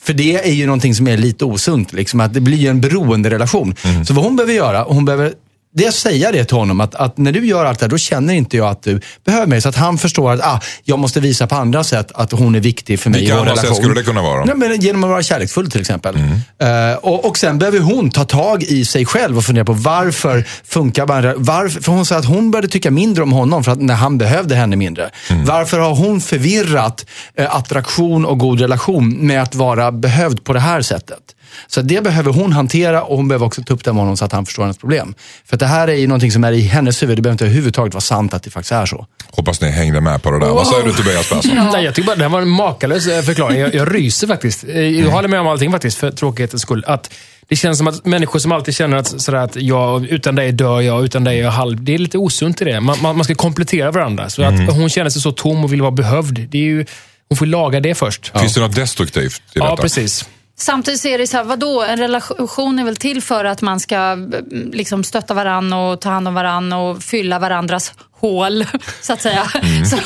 För 0.00 0.12
det 0.12 0.48
är 0.48 0.52
ju 0.52 0.66
någonting 0.66 0.94
som 0.94 1.08
är 1.08 1.16
lite 1.16 1.44
osunt, 1.44 1.92
liksom, 1.92 2.20
att 2.20 2.34
det 2.34 2.40
blir 2.40 2.70
en 2.70 2.80
beroenderelation. 2.80 3.74
Så 4.06 4.14
vad 4.14 4.24
hon 4.24 4.36
behöver 4.36 4.54
göra, 4.54 4.82
hon 4.82 5.04
behöver 5.04 5.32
det 5.74 5.92
säga 5.92 6.32
det 6.32 6.44
till 6.44 6.56
honom, 6.56 6.80
att, 6.80 6.94
att 6.94 7.18
när 7.18 7.32
du 7.32 7.46
gör 7.46 7.64
allt 7.64 7.78
det 7.78 7.84
här, 7.84 7.90
då 7.90 7.98
känner 7.98 8.34
inte 8.34 8.56
jag 8.56 8.68
att 8.68 8.82
du 8.82 9.00
behöver 9.24 9.46
mig. 9.46 9.60
Så 9.60 9.68
att 9.68 9.76
han 9.76 9.98
förstår 9.98 10.32
att 10.32 10.40
ah, 10.40 10.60
jag 10.84 10.98
måste 10.98 11.20
visa 11.20 11.46
på 11.46 11.54
andra 11.54 11.84
sätt 11.84 12.12
att 12.14 12.32
hon 12.32 12.54
är 12.54 12.60
viktig 12.60 13.00
för 13.00 13.10
mig 13.10 13.20
Vilka 13.20 13.34
i 13.34 13.38
vår 13.38 13.44
relation. 13.44 13.74
skulle 13.74 13.94
det 13.94 14.02
kunna 14.02 14.22
vara? 14.22 14.44
Nej, 14.44 14.56
men 14.56 14.80
genom 14.80 15.04
att 15.04 15.10
vara 15.10 15.22
kärleksfull 15.22 15.70
till 15.70 15.80
exempel. 15.80 16.16
Eh, 16.58 16.94
och, 17.00 17.24
och 17.24 17.38
sen 17.38 17.58
behöver 17.58 17.78
hon 17.78 18.10
ta 18.10 18.24
tag 18.24 18.62
i 18.62 18.84
sig 18.84 19.06
själv 19.06 19.36
och 19.36 19.44
fundera 19.44 19.64
på 19.64 19.72
varför 19.72 20.44
funkar 20.64 21.06
bara, 21.06 21.34
varför, 21.36 21.80
För 21.80 21.92
hon 21.92 22.06
sa 22.06 22.16
att 22.16 22.24
hon 22.24 22.50
började 22.50 22.68
tycka 22.68 22.90
mindre 22.90 23.22
om 23.22 23.32
honom 23.32 23.64
för 23.64 23.72
att 23.72 23.80
när 23.80 23.94
han 23.94 24.18
behövde 24.18 24.54
henne 24.54 24.76
mindre. 24.76 25.10
Varför 25.30 25.78
har 25.78 25.94
hon 25.94 26.20
förvirrat 26.20 27.06
eh, 27.36 27.56
attraktion 27.56 28.24
och 28.24 28.38
god 28.38 28.60
relation 28.60 29.26
med 29.26 29.42
att 29.42 29.54
vara 29.54 29.92
behövd 29.92 30.44
på 30.44 30.52
det 30.52 30.60
här 30.60 30.82
sättet? 30.82 31.20
Så 31.66 31.82
det 31.82 32.04
behöver 32.04 32.32
hon 32.32 32.52
hantera 32.52 33.02
och 33.02 33.16
hon 33.16 33.28
behöver 33.28 33.46
också 33.46 33.62
ta 33.62 33.74
upp 33.74 33.84
det 33.84 33.92
med 33.92 34.00
honom 34.02 34.16
så 34.16 34.24
att 34.24 34.32
han 34.32 34.46
förstår 34.46 34.62
hennes 34.62 34.78
problem. 34.78 35.14
För 35.46 35.56
att 35.56 35.60
det 35.60 35.66
här 35.66 35.88
är 35.88 35.94
ju 35.94 36.06
någonting 36.06 36.32
som 36.32 36.44
är 36.44 36.52
i 36.52 36.60
hennes 36.60 37.02
huvud. 37.02 37.18
Det 37.18 37.22
behöver 37.22 37.34
inte 37.34 37.44
överhuvudtaget 37.44 37.94
vara 37.94 38.00
sant 38.00 38.34
att 38.34 38.42
det 38.42 38.50
faktiskt 38.50 38.72
är 38.72 38.86
så. 38.86 39.06
Hoppas 39.30 39.60
ni 39.60 39.70
hängde 39.70 40.00
med 40.00 40.22
på 40.22 40.30
det 40.30 40.38
där. 40.40 40.46
Vad 40.46 40.66
säger 40.66 40.84
du 40.84 40.92
Tobias 40.92 41.28
Persson? 41.28 41.50
Nej, 41.72 41.84
jag 41.84 41.94
tycker 41.94 42.06
bara 42.06 42.16
det 42.16 42.22
här 42.22 42.28
var 42.30 42.42
en 42.42 42.48
makalös 42.48 43.06
eh, 43.06 43.22
förklaring. 43.22 43.58
Jag, 43.60 43.74
jag 43.74 43.94
ryser 43.94 44.26
faktiskt. 44.26 44.64
Eh, 44.64 44.78
Jag 44.80 45.10
håller 45.10 45.28
med 45.28 45.40
om 45.40 45.46
allting 45.46 45.72
faktiskt, 45.72 45.98
för 45.98 46.10
tråkighetens 46.10 46.62
skull. 46.62 46.84
Att 46.86 47.10
det 47.48 47.56
känns 47.56 47.78
som 47.78 47.86
att 47.86 48.04
människor 48.04 48.38
som 48.38 48.52
alltid 48.52 48.74
känner 48.74 48.96
att, 48.96 49.20
sådär 49.20 49.38
att 49.38 49.56
jag, 49.56 50.06
utan 50.06 50.34
dig 50.34 50.52
dör 50.52 50.80
jag, 50.80 51.04
utan 51.04 51.24
dig 51.24 51.38
är 51.38 51.42
jag 51.44 51.50
halv. 51.50 51.84
Det 51.84 51.94
är 51.94 51.98
lite 51.98 52.18
osunt 52.18 52.60
i 52.62 52.64
det. 52.64 52.80
Man, 52.80 52.96
man, 53.02 53.16
man 53.16 53.24
ska 53.24 53.34
komplettera 53.34 53.90
varandra. 53.90 54.30
Så 54.30 54.42
att 54.42 54.54
hon 54.74 54.88
känner 54.88 55.10
sig 55.10 55.22
så 55.22 55.32
tom 55.32 55.64
och 55.64 55.72
vill 55.72 55.80
vara 55.82 55.90
behövd. 55.92 56.46
Det 56.50 56.58
är 56.58 56.62
ju, 56.62 56.86
hon 57.28 57.38
får 57.38 57.46
laga 57.46 57.80
det 57.80 57.94
först. 57.94 58.38
Finns 58.38 58.54
det 58.54 58.60
något 58.60 58.74
destruktivt 58.74 59.36
i 59.38 59.42
Ja, 59.52 59.70
detta? 59.70 59.82
precis. 59.82 60.24
Samtidigt 60.56 61.00
så 61.00 61.08
är 61.08 61.18
det 61.18 61.26
så 61.26 61.36
här, 61.36 61.44
vadå, 61.44 61.82
en 61.82 61.96
relation 61.98 62.78
är 62.78 62.84
väl 62.84 62.96
till 62.96 63.22
för 63.22 63.44
att 63.44 63.62
man 63.62 63.80
ska 63.80 63.96
mm, 63.96 64.70
liksom 64.72 65.04
stötta 65.04 65.34
varann 65.34 65.72
och 65.72 66.00
ta 66.00 66.08
hand 66.10 66.28
om 66.28 66.34
varann 66.34 66.72
och 66.72 67.02
fylla 67.02 67.38
varandras 67.38 67.92
hål, 68.20 68.66
så 69.00 69.12
att 69.12 69.22
säga. 69.22 69.44
Så, 69.90 69.96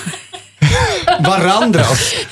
Varandras. 1.20 2.14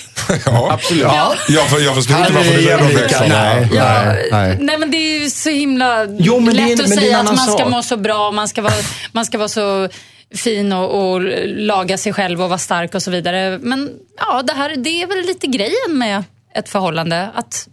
Ja, 0.46 0.72
absolut. 0.72 1.02
Ja. 1.02 1.34
Jag, 1.48 1.66
för, 1.70 1.78
jag 1.80 1.94
förstår 1.94 2.18
inte 2.18 2.32
varför 2.32 2.50
du 2.50 2.56
det 2.56 2.62
lägger 2.62 2.78
de 2.78 2.82
jämlika. 2.84 3.00
växlarna. 3.02 3.34
Nej. 3.54 3.68
ja, 3.72 4.02
nej. 4.30 4.58
nej. 4.60 4.78
men 4.78 4.90
det 4.90 4.96
är 4.96 5.20
ju 5.20 5.30
så 5.30 5.50
himla 5.50 6.04
Jo, 6.18 6.40
men 6.40 6.54
det 6.54 6.62
är- 6.62 6.66
lätt 6.66 6.80
att 6.80 6.88
men 6.88 6.98
det 6.98 7.10
är 7.10 7.18
en 7.18 7.26
säga 7.26 7.30
att 7.30 7.36
man 7.36 7.36
ska 7.36 7.58
sak. 7.58 7.70
må 7.70 7.82
så 7.82 7.96
bra, 7.96 8.30
man 8.30 8.48
ska 8.48 8.62
vara, 8.62 8.74
man 9.12 9.26
ska 9.26 9.38
vara 9.38 9.48
så 9.48 9.88
fin 10.34 10.72
och, 10.72 11.12
och 11.12 11.20
laga 11.46 11.98
sig 11.98 12.12
själv 12.12 12.42
och 12.42 12.48
vara 12.48 12.58
stark 12.58 12.94
och 12.94 13.02
så 13.02 13.10
vidare. 13.10 13.58
Men 13.62 13.90
ja, 14.18 14.42
det, 14.42 14.52
här, 14.52 14.76
det 14.76 15.02
är 15.02 15.06
väl 15.06 15.26
lite 15.26 15.46
grejen 15.46 15.98
med 15.98 16.24
ett 16.54 16.68
förhållande, 16.68 17.30
att, 17.34 17.68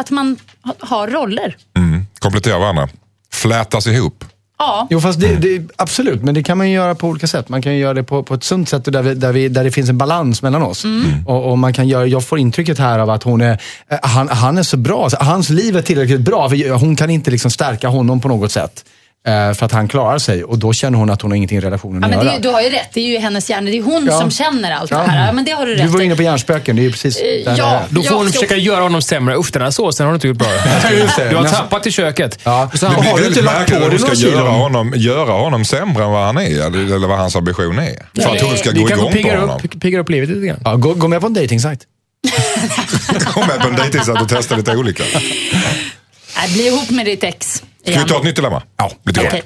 att 0.00 0.10
man 0.10 0.36
ha- 0.62 0.74
har 0.80 1.08
roller. 1.08 1.56
Mm. 1.76 2.06
Komplettera 2.18 2.58
varandra. 2.58 2.88
Flätas 3.32 3.86
ihop. 3.86 4.24
Ja. 4.58 4.86
Jo, 4.90 5.00
fast 5.00 5.20
det, 5.20 5.36
det, 5.36 5.62
absolut, 5.76 6.22
men 6.22 6.34
det 6.34 6.42
kan 6.42 6.58
man 6.58 6.68
ju 6.68 6.74
göra 6.74 6.94
på 6.94 7.08
olika 7.08 7.26
sätt. 7.26 7.48
Man 7.48 7.62
kan 7.62 7.72
ju 7.72 7.78
göra 7.78 7.94
det 7.94 8.02
på, 8.02 8.22
på 8.22 8.34
ett 8.34 8.44
sunt 8.44 8.68
sätt 8.68 8.84
där, 8.84 9.02
vi, 9.02 9.14
där, 9.14 9.32
vi, 9.32 9.48
där 9.48 9.64
det 9.64 9.70
finns 9.70 9.88
en 9.90 9.98
balans 9.98 10.42
mellan 10.42 10.62
oss. 10.62 10.84
Och, 11.26 11.50
och 11.50 11.58
man 11.58 11.72
kan 11.72 11.88
göra, 11.88 12.06
jag 12.06 12.24
får 12.24 12.38
intrycket 12.38 12.78
här 12.78 12.98
av 12.98 13.10
att 13.10 13.22
hon 13.22 13.40
är, 13.40 13.60
eh, 13.88 13.98
han, 14.02 14.28
han 14.28 14.58
är 14.58 14.62
så 14.62 14.76
bra, 14.76 15.08
hans 15.20 15.50
liv 15.50 15.76
är 15.76 15.82
tillräckligt 15.82 16.20
bra. 16.20 16.48
För 16.48 16.70
hon 16.78 16.96
kan 16.96 17.10
inte 17.10 17.30
liksom 17.30 17.50
stärka 17.50 17.88
honom 17.88 18.20
på 18.20 18.28
något 18.28 18.52
sätt. 18.52 18.84
Eh, 19.26 19.54
För 19.54 19.66
att 19.66 19.72
han 19.72 19.88
klarar 19.88 20.18
sig 20.18 20.44
och 20.44 20.58
då 20.58 20.72
känner 20.72 20.98
hon 20.98 21.10
att 21.10 21.22
hon 21.22 21.30
har 21.30 21.36
ingenting 21.36 21.58
i 21.58 21.60
relationen 21.60 22.02
Ja, 22.02 22.06
att 22.08 22.10
men 22.10 22.18
det, 22.18 22.24
göra. 22.24 22.32
är 22.32 22.36
ju- 22.36 22.42
du 22.42 22.48
har 22.48 22.60
ju 22.62 22.68
rätt, 22.70 22.88
det 22.94 23.00
är 23.00 23.04
ju 23.06 23.18
hennes 23.18 23.50
hjärna. 23.50 23.70
Det 23.70 23.78
är 23.78 23.82
hon 23.82 24.06
Ja. 24.10 24.18
som 24.20 24.30
känner 24.30 24.70
allt 24.72 24.90
Ja. 24.90 24.98
det 24.98 25.04
här. 25.10 25.26
Ja, 25.26 25.32
men 25.32 25.44
det 25.44 25.50
har 25.50 25.66
du 25.66 25.74
Du 25.76 25.82
rätt 25.82 25.90
var 25.90 26.00
i. 26.00 26.04
inne 26.04 26.16
på 26.16 26.22
hjärnspöken, 26.22 26.76
det 26.76 26.82
är 26.82 26.84
ju 26.84 26.90
precis 26.92 27.16
där 27.16 27.24
det 27.24 27.54
ja. 27.58 27.66
är. 27.70 27.84
Då 27.90 28.02
får 28.02 28.14
hon 28.16 28.32
försöka 28.32 28.56
göra 28.56 28.82
honom 28.82 29.02
sämre. 29.02 29.36
Usch, 29.38 29.50
den 29.52 29.62
här 29.62 29.70
såsen 29.70 30.06
har 30.06 30.12
du 30.12 30.14
inte 30.14 30.28
gjort 30.28 30.36
bra. 30.36 30.48
Det. 31.18 31.28
Du 31.30 31.36
har 31.36 31.44
tappat 31.48 31.86
i 31.86 31.90
köket. 31.90 32.38
Ja. 32.44 32.70
Så 32.74 32.86
Det 32.86 32.92
Det 32.92 32.96
Har 32.96 33.02
du 33.02 33.08
inte 33.10 33.22
väldigt 33.22 33.44
lagt 33.44 33.58
märkligt 33.58 33.78
på 33.78 33.84
att 33.84 33.90
du 33.90 33.96
dig 33.96 34.16
ska 34.16 34.26
några 34.28 34.36
göra 34.38 34.52
kilon? 34.52 34.60
honom, 34.60 34.92
göra 34.96 35.32
honom 35.32 35.64
sämre 35.64 36.04
än 36.04 36.10
vad 36.10 36.24
han 36.26 36.36
är. 36.36 36.66
Eller 36.66 37.06
vad 37.08 37.18
hans 37.18 37.36
ambition 37.36 37.78
är. 37.78 38.22
För 38.22 38.36
att 38.36 38.40
hon 38.42 38.56
ska 38.56 38.70
det 38.70 38.80
gå 38.80 38.88
igång 38.88 39.06
på 39.06 39.10
piggar 39.12 39.36
honom. 39.36 39.60
upp, 39.64 39.80
piggar 39.82 39.98
upp 40.00 40.08
livet 40.10 40.28
lite 40.28 40.46
grann. 40.46 40.60
Ja, 40.64 40.76
gå, 40.76 40.94
gå 40.94 41.08
med 41.08 41.20
på 41.20 41.26
en 41.26 41.34
dejtingsajt. 41.34 41.80
Kom 43.26 43.46
med 43.46 43.60
på 43.60 43.68
en 43.68 43.76
dejtingsajt 43.76 44.20
och 44.20 44.28
testa 44.28 44.56
lite 44.56 44.76
olika. 44.76 45.04
Bli 46.52 46.66
ihop 46.66 46.90
med 46.90 47.06
ditt 47.06 47.24
ex. 47.24 47.62
Vi 47.84 47.90
igen. 47.90 48.08
ta 48.08 48.16
ett 48.16 48.24
nytt 48.24 48.36
dilemma? 48.36 48.62
Ja, 48.76 48.92
jag. 49.04 49.26
Okej. 49.26 49.42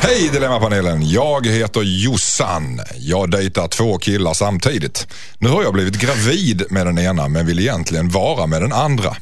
Hej 0.00 0.28
Dilemmapanelen! 0.32 1.10
Jag 1.10 1.46
heter 1.46 1.82
Jossan. 1.82 2.80
Jag 2.98 3.30
dejtar 3.30 3.68
två 3.68 3.98
killar 3.98 4.34
samtidigt. 4.34 5.06
Nu 5.38 5.48
har 5.48 5.62
jag 5.62 5.72
blivit 5.72 5.94
gravid 5.94 6.64
med 6.70 6.86
den 6.86 6.98
ena 6.98 7.28
men 7.28 7.46
vill 7.46 7.60
egentligen 7.60 8.08
vara 8.08 8.46
med 8.46 8.62
den 8.62 8.72
andra. 8.72 9.16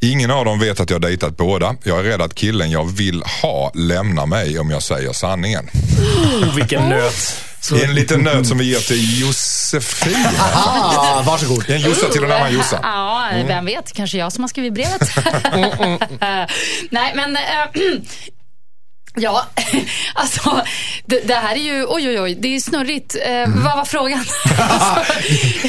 Ingen 0.00 0.30
av 0.30 0.44
dem 0.44 0.58
vet 0.58 0.80
att 0.80 0.90
jag 0.90 1.00
dejtat 1.00 1.36
båda. 1.36 1.76
Jag 1.84 1.98
är 1.98 2.02
rädd 2.02 2.22
att 2.22 2.34
killen 2.34 2.70
jag 2.70 2.84
vill 2.96 3.22
ha 3.42 3.72
lämnar 3.74 4.26
mig 4.26 4.58
om 4.58 4.70
jag 4.70 4.82
säger 4.82 5.12
sanningen. 5.12 5.70
Oh, 5.98 6.54
vilken 6.54 6.88
nöt. 6.88 7.36
En 7.82 7.94
liten 7.94 8.20
nöt 8.20 8.46
som 8.46 8.58
vi 8.58 8.64
ger 8.64 8.80
till 8.80 9.20
Josefin. 9.74 10.16
Ah, 10.54 11.22
varsågod. 11.22 11.64
Det 11.66 11.72
är 11.72 11.76
en 11.76 11.82
Jossa 11.82 12.08
till 12.08 12.24
en 12.24 12.32
annan 12.32 12.52
Jossa. 12.52 12.78
Ja, 12.82 13.28
vem 13.46 13.64
vet. 13.64 13.92
Kanske 13.92 14.18
jag 14.18 14.32
som 14.32 14.44
har 14.44 14.48
skrivit 14.48 14.74
brevet. 14.74 15.00
Nej, 16.90 17.12
men... 17.14 17.36
äh, 17.36 17.42
Ja, 19.16 19.46
alltså 20.14 20.60
det, 21.06 21.20
det 21.28 21.34
här 21.34 21.54
är 21.54 21.60
ju, 21.60 21.86
oj 21.88 22.08
oj 22.08 22.20
oj, 22.20 22.34
det 22.34 22.56
är 22.56 22.60
snurrigt. 22.60 23.16
Eh, 23.26 23.48
Vad 23.64 23.76
var 23.76 23.84
frågan? 23.84 24.24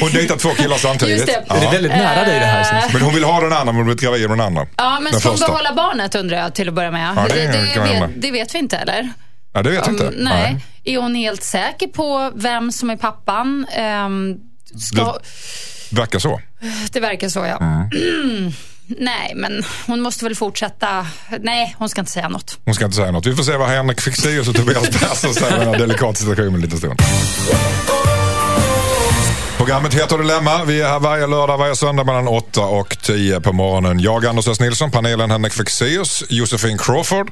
Hon 0.00 0.12
dejtar 0.12 0.36
två 0.36 0.48
killar 0.50 0.76
samtidigt. 0.76 1.14
Just 1.16 1.26
det. 1.26 1.54
Är 1.54 1.60
det 1.60 1.70
väldigt 1.72 1.92
nära 1.92 2.24
dig 2.24 2.40
det 2.40 2.46
här? 2.46 2.64
Känns? 2.64 2.92
Men 2.92 3.02
hon 3.02 3.14
vill 3.14 3.24
ha 3.24 3.40
den 3.40 3.52
andra 3.52 3.64
men 3.64 3.74
hon 3.74 3.84
blivit 3.84 4.02
gravid 4.02 4.28
med 4.28 4.38
den 4.38 4.46
andra. 4.46 4.66
Ja, 4.76 5.00
men 5.00 5.12
den 5.12 5.20
ska 5.20 5.30
hon 5.30 5.38
behålla 5.38 5.72
barnet 5.72 6.14
undrar 6.14 6.38
jag 6.38 6.54
till 6.54 6.68
att 6.68 6.74
börja 6.74 6.90
med. 6.90 7.12
Ja, 7.16 7.26
det 7.28 7.34
det, 7.34 7.72
jag 7.74 7.82
vet, 7.82 8.22
det 8.22 8.30
vet 8.30 8.54
vi 8.54 8.58
inte 8.58 8.76
eller? 8.76 9.10
Ja, 9.56 9.62
det 9.62 9.70
vet 9.70 9.86
jag 9.86 9.94
inte. 9.94 10.04
Um, 10.04 10.14
nej. 10.16 10.64
Är 10.84 10.98
hon 10.98 11.14
helt 11.14 11.42
säker 11.42 11.86
på 11.86 12.32
vem 12.34 12.72
som 12.72 12.90
är 12.90 12.96
pappan? 12.96 13.66
Ehm, 13.72 14.36
ska, 14.78 15.16
Verkar 15.90 16.18
så. 16.18 16.40
det 16.92 17.00
verkar 17.00 17.28
så 17.28 17.38
ja. 17.38 17.56
Mm. 17.56 18.52
nej, 18.86 19.32
men 19.36 19.62
hon 19.86 20.00
måste 20.00 20.24
väl 20.24 20.34
fortsätta. 20.34 21.06
Nej, 21.40 21.76
hon 21.78 21.88
ska 21.88 22.00
inte 22.00 22.12
säga 22.12 22.28
något. 22.28 22.58
Hon 22.64 22.74
ska 22.74 22.84
inte 22.84 22.96
säga 22.96 23.10
något. 23.10 23.26
Vi 23.26 23.36
får 23.36 23.42
se 23.42 23.56
vad 23.56 23.68
Henrik 23.68 24.00
Fexeus 24.00 24.48
och 24.48 24.54
Tobias 24.54 24.88
Persson 24.88 25.34
säger 25.34 25.56
i 25.56 25.58
den 25.58 25.68
här 25.68 25.78
delikata 25.78 26.14
situationen 26.14 26.54
en 26.54 26.60
liten 26.60 26.78
stund. 26.78 27.02
Programmet 29.56 29.94
heter 29.94 30.18
Dilemma. 30.18 30.64
Vi 30.64 30.80
är 30.80 30.88
här 30.88 31.00
varje 31.00 31.26
lördag, 31.26 31.58
varje 31.58 31.76
söndag 31.76 32.04
mellan 32.04 32.28
8 32.28 32.60
och 32.60 32.98
10 33.02 33.40
på 33.40 33.52
morgonen. 33.52 34.00
Jag, 34.00 34.26
Anders 34.26 34.48
S. 34.48 34.60
Nilsson, 34.60 34.90
panelen 34.90 35.30
Henrik 35.30 35.52
Fexeus, 35.52 36.24
Josefin 36.28 36.78
Crawford 36.78 37.30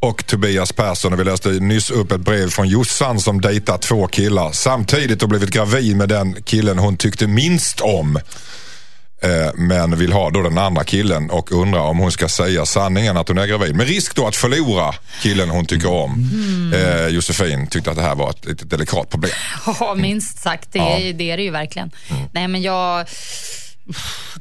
och 0.00 0.26
Tobias 0.26 0.72
Persson. 0.72 1.12
Och 1.12 1.20
vi 1.20 1.24
läste 1.24 1.48
nyss 1.48 1.90
upp 1.90 2.12
ett 2.12 2.20
brev 2.20 2.50
från 2.50 2.68
Jossan 2.68 3.20
som 3.20 3.40
dejtat 3.40 3.82
två 3.82 4.06
killar 4.06 4.52
samtidigt 4.52 5.22
och 5.22 5.28
blivit 5.28 5.50
gravid 5.50 5.96
med 5.96 6.08
den 6.08 6.42
killen 6.42 6.78
hon 6.78 6.96
tyckte 6.96 7.26
minst 7.26 7.80
om. 7.80 8.16
Eh, 9.22 9.54
men 9.54 9.98
vill 9.98 10.12
ha 10.12 10.30
då 10.30 10.42
den 10.42 10.58
andra 10.58 10.84
killen 10.84 11.30
och 11.30 11.52
undrar 11.52 11.80
om 11.80 11.98
hon 11.98 12.12
ska 12.12 12.28
säga 12.28 12.66
sanningen 12.66 13.16
att 13.16 13.28
hon 13.28 13.38
är 13.38 13.46
gravid. 13.46 13.76
Med 13.76 13.86
risk 13.88 14.14
då 14.16 14.26
att 14.26 14.36
förlora 14.36 14.94
killen 15.22 15.50
hon 15.50 15.66
tycker 15.66 15.90
om. 15.90 16.30
Eh, 16.74 17.06
Josefin 17.06 17.66
tyckte 17.66 17.90
att 17.90 17.96
det 17.96 18.02
här 18.02 18.14
var 18.14 18.30
ett 18.30 18.44
litet 18.46 18.70
delikat 18.70 19.08
problem. 19.10 19.32
Ja, 19.80 19.94
minst 19.94 20.38
sagt. 20.42 20.68
Det 20.72 20.78
är, 20.78 20.98
ju- 20.98 21.12
det 21.12 21.30
är 21.30 21.36
det 21.36 21.42
ju 21.42 21.50
verkligen. 21.50 21.90
Nej, 22.32 22.48
men 22.48 22.62
jag... 22.62 23.06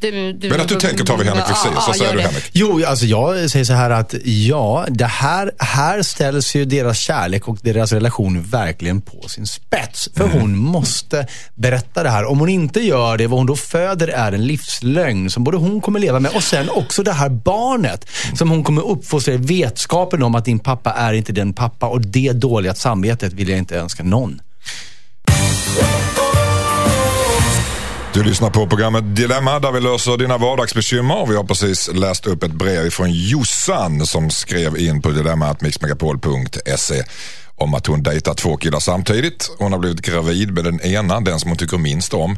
Du, 0.01 0.33
du, 0.33 0.49
Men 0.49 0.61
att 0.61 0.67
du 0.67 0.75
tänker 0.75 1.03
tar 1.05 1.17
vi 1.17 1.23
Henrik 1.23 1.43
Ja, 1.43 1.47
Fexeus. 1.47 1.73
ja, 1.75 1.83
Vad 1.87 1.95
säger 1.95 2.13
du. 2.15 2.21
Henrik? 2.21 2.49
Jo, 2.51 2.85
alltså 2.87 3.05
jag 3.05 3.49
säger 3.51 3.65
så 3.65 3.73
här 3.73 3.89
att 3.89 4.13
ja, 4.23 4.85
det 4.89 5.05
här, 5.05 5.51
här 5.59 6.01
ställs 6.01 6.55
ju 6.55 6.65
deras 6.65 6.99
kärlek 6.99 7.47
och 7.47 7.57
deras 7.61 7.91
relation 7.91 8.41
verkligen 8.43 9.01
på 9.01 9.27
sin 9.29 9.47
spets. 9.47 10.09
För 10.15 10.27
hon 10.27 10.57
måste 10.57 11.27
berätta 11.55 12.03
det 12.03 12.09
här. 12.09 12.25
Om 12.25 12.39
hon 12.39 12.49
inte 12.49 12.79
gör 12.79 13.17
det, 13.17 13.27
vad 13.27 13.39
hon 13.39 13.47
då 13.47 13.55
föder 13.55 14.07
är 14.07 14.31
en 14.31 14.47
livslögn 14.47 15.29
som 15.29 15.43
både 15.43 15.57
hon 15.57 15.81
kommer 15.81 15.99
leva 15.99 16.19
med 16.19 16.31
och 16.31 16.43
sen 16.43 16.69
också 16.69 17.03
det 17.03 17.13
här 17.13 17.29
barnet 17.29 18.05
som 18.37 18.49
hon 18.49 18.63
kommer 18.63 18.81
uppfostra 18.89 19.33
i 19.33 19.37
vetskapen 19.37 20.23
om 20.23 20.35
att 20.35 20.45
din 20.45 20.59
pappa 20.59 20.91
är 20.91 21.13
inte 21.13 21.31
den 21.31 21.53
pappa 21.53 21.85
och 21.87 22.01
det 22.01 22.31
dåliga 22.31 22.75
samvetet 22.75 23.33
vill 23.33 23.49
jag 23.49 23.57
inte 23.57 23.75
önska 23.79 24.03
någon. 24.03 24.41
Du 28.13 28.23
lyssnar 28.23 28.49
på 28.49 28.67
programmet 28.67 29.15
Dilemma 29.15 29.59
där 29.59 29.71
vi 29.71 29.79
löser 29.79 30.17
dina 30.17 30.37
vardagsbekymmer. 30.37 31.25
Vi 31.29 31.35
har 31.35 31.43
precis 31.43 31.89
läst 31.93 32.25
upp 32.27 32.43
ett 32.43 32.51
brev 32.51 32.89
från 32.89 33.11
Jossan 33.11 34.05
som 34.05 34.29
skrev 34.29 34.77
in 34.77 35.01
på 35.01 35.09
dilemmatmixmegapol.se 35.09 37.03
om 37.55 37.73
att 37.73 37.87
hon 37.87 38.03
dejtar 38.03 38.33
två 38.33 38.57
killar 38.57 38.79
samtidigt. 38.79 39.51
Hon 39.57 39.71
har 39.71 39.79
blivit 39.79 40.01
gravid 40.01 40.53
med 40.53 40.63
den 40.63 40.81
ena, 40.81 41.19
den 41.19 41.39
som 41.39 41.49
hon 41.49 41.57
tycker 41.57 41.77
minst 41.77 42.13
om. 42.13 42.37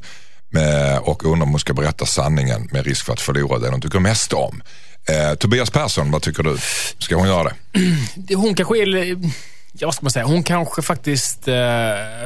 Och 1.02 1.26
undrar 1.26 1.44
om 1.46 1.50
hon 1.52 1.60
ska 1.60 1.74
berätta 1.74 2.06
sanningen 2.06 2.70
med 2.72 2.86
risk 2.86 3.06
för 3.06 3.14
att 3.14 3.22
förlora 3.22 3.60
den 3.60 3.72
hon 3.72 3.82
tycker 3.82 4.00
mest 4.00 4.34
om. 4.34 4.62
Eh, 5.08 5.36
Tobias 5.36 5.70
Persson, 5.70 6.12
vad 6.12 6.22
tycker 6.22 6.44
du? 6.44 6.58
Ska 7.00 7.16
hon 7.16 7.28
göra? 7.28 7.52
Det- 8.16 8.36
Hon 8.42 8.56
kanske 8.56 8.78
är... 8.78 9.18
Ja, 9.74 9.88
vad 9.88 9.94
ska 9.96 10.04
man 10.04 10.12
säga? 10.12 10.26
Hon 10.26 10.44
kanske 10.44 10.82
faktiskt 10.82 11.48
eh, 11.48 11.54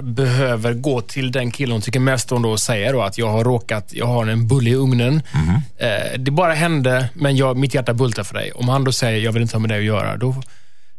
behöver 0.01 0.73
gå 0.73 1.01
till 1.01 1.31
den 1.31 1.51
killen 1.51 1.71
hon 1.71 1.81
tycker 1.81 1.99
mest 1.99 2.31
om 2.31 2.41
då 2.41 2.51
och 2.51 2.59
säga 2.59 2.91
då 2.91 3.01
att 3.01 3.17
jag 3.17 3.27
har 3.31 3.43
råkat, 3.43 3.89
jag 3.93 4.05
har 4.05 4.27
en 4.27 4.47
bulle 4.47 4.69
i 4.69 4.75
ugnen. 4.75 5.21
Eh, 5.77 6.19
det 6.19 6.31
bara 6.31 6.53
hände, 6.53 7.09
men 7.13 7.35
jag, 7.35 7.57
mitt 7.57 7.73
hjärta 7.73 7.93
bultar 7.93 8.23
för 8.23 8.33
dig. 8.33 8.51
Om 8.51 8.69
han 8.69 8.83
då 8.83 8.91
säger 8.91 9.19
jag 9.19 9.31
vill 9.31 9.41
inte 9.41 9.55
ha 9.55 9.59
med 9.59 9.69
det 9.69 9.77
att 9.77 9.83
göra, 9.83 10.17
då, 10.17 10.35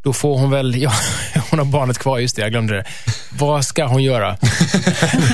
då 0.07 0.13
får 0.13 0.39
hon 0.39 0.51
väl, 0.51 0.83
ja, 0.83 0.93
hon 1.51 1.59
har 1.59 1.67
barnet 1.67 1.99
kvar, 1.99 2.19
just 2.19 2.37
det, 2.37 2.43
jag 2.43 2.51
glömde 2.51 2.75
det. 2.75 2.85
Vad 3.39 3.65
ska 3.65 3.85
hon 3.87 4.03
göra? 4.03 4.37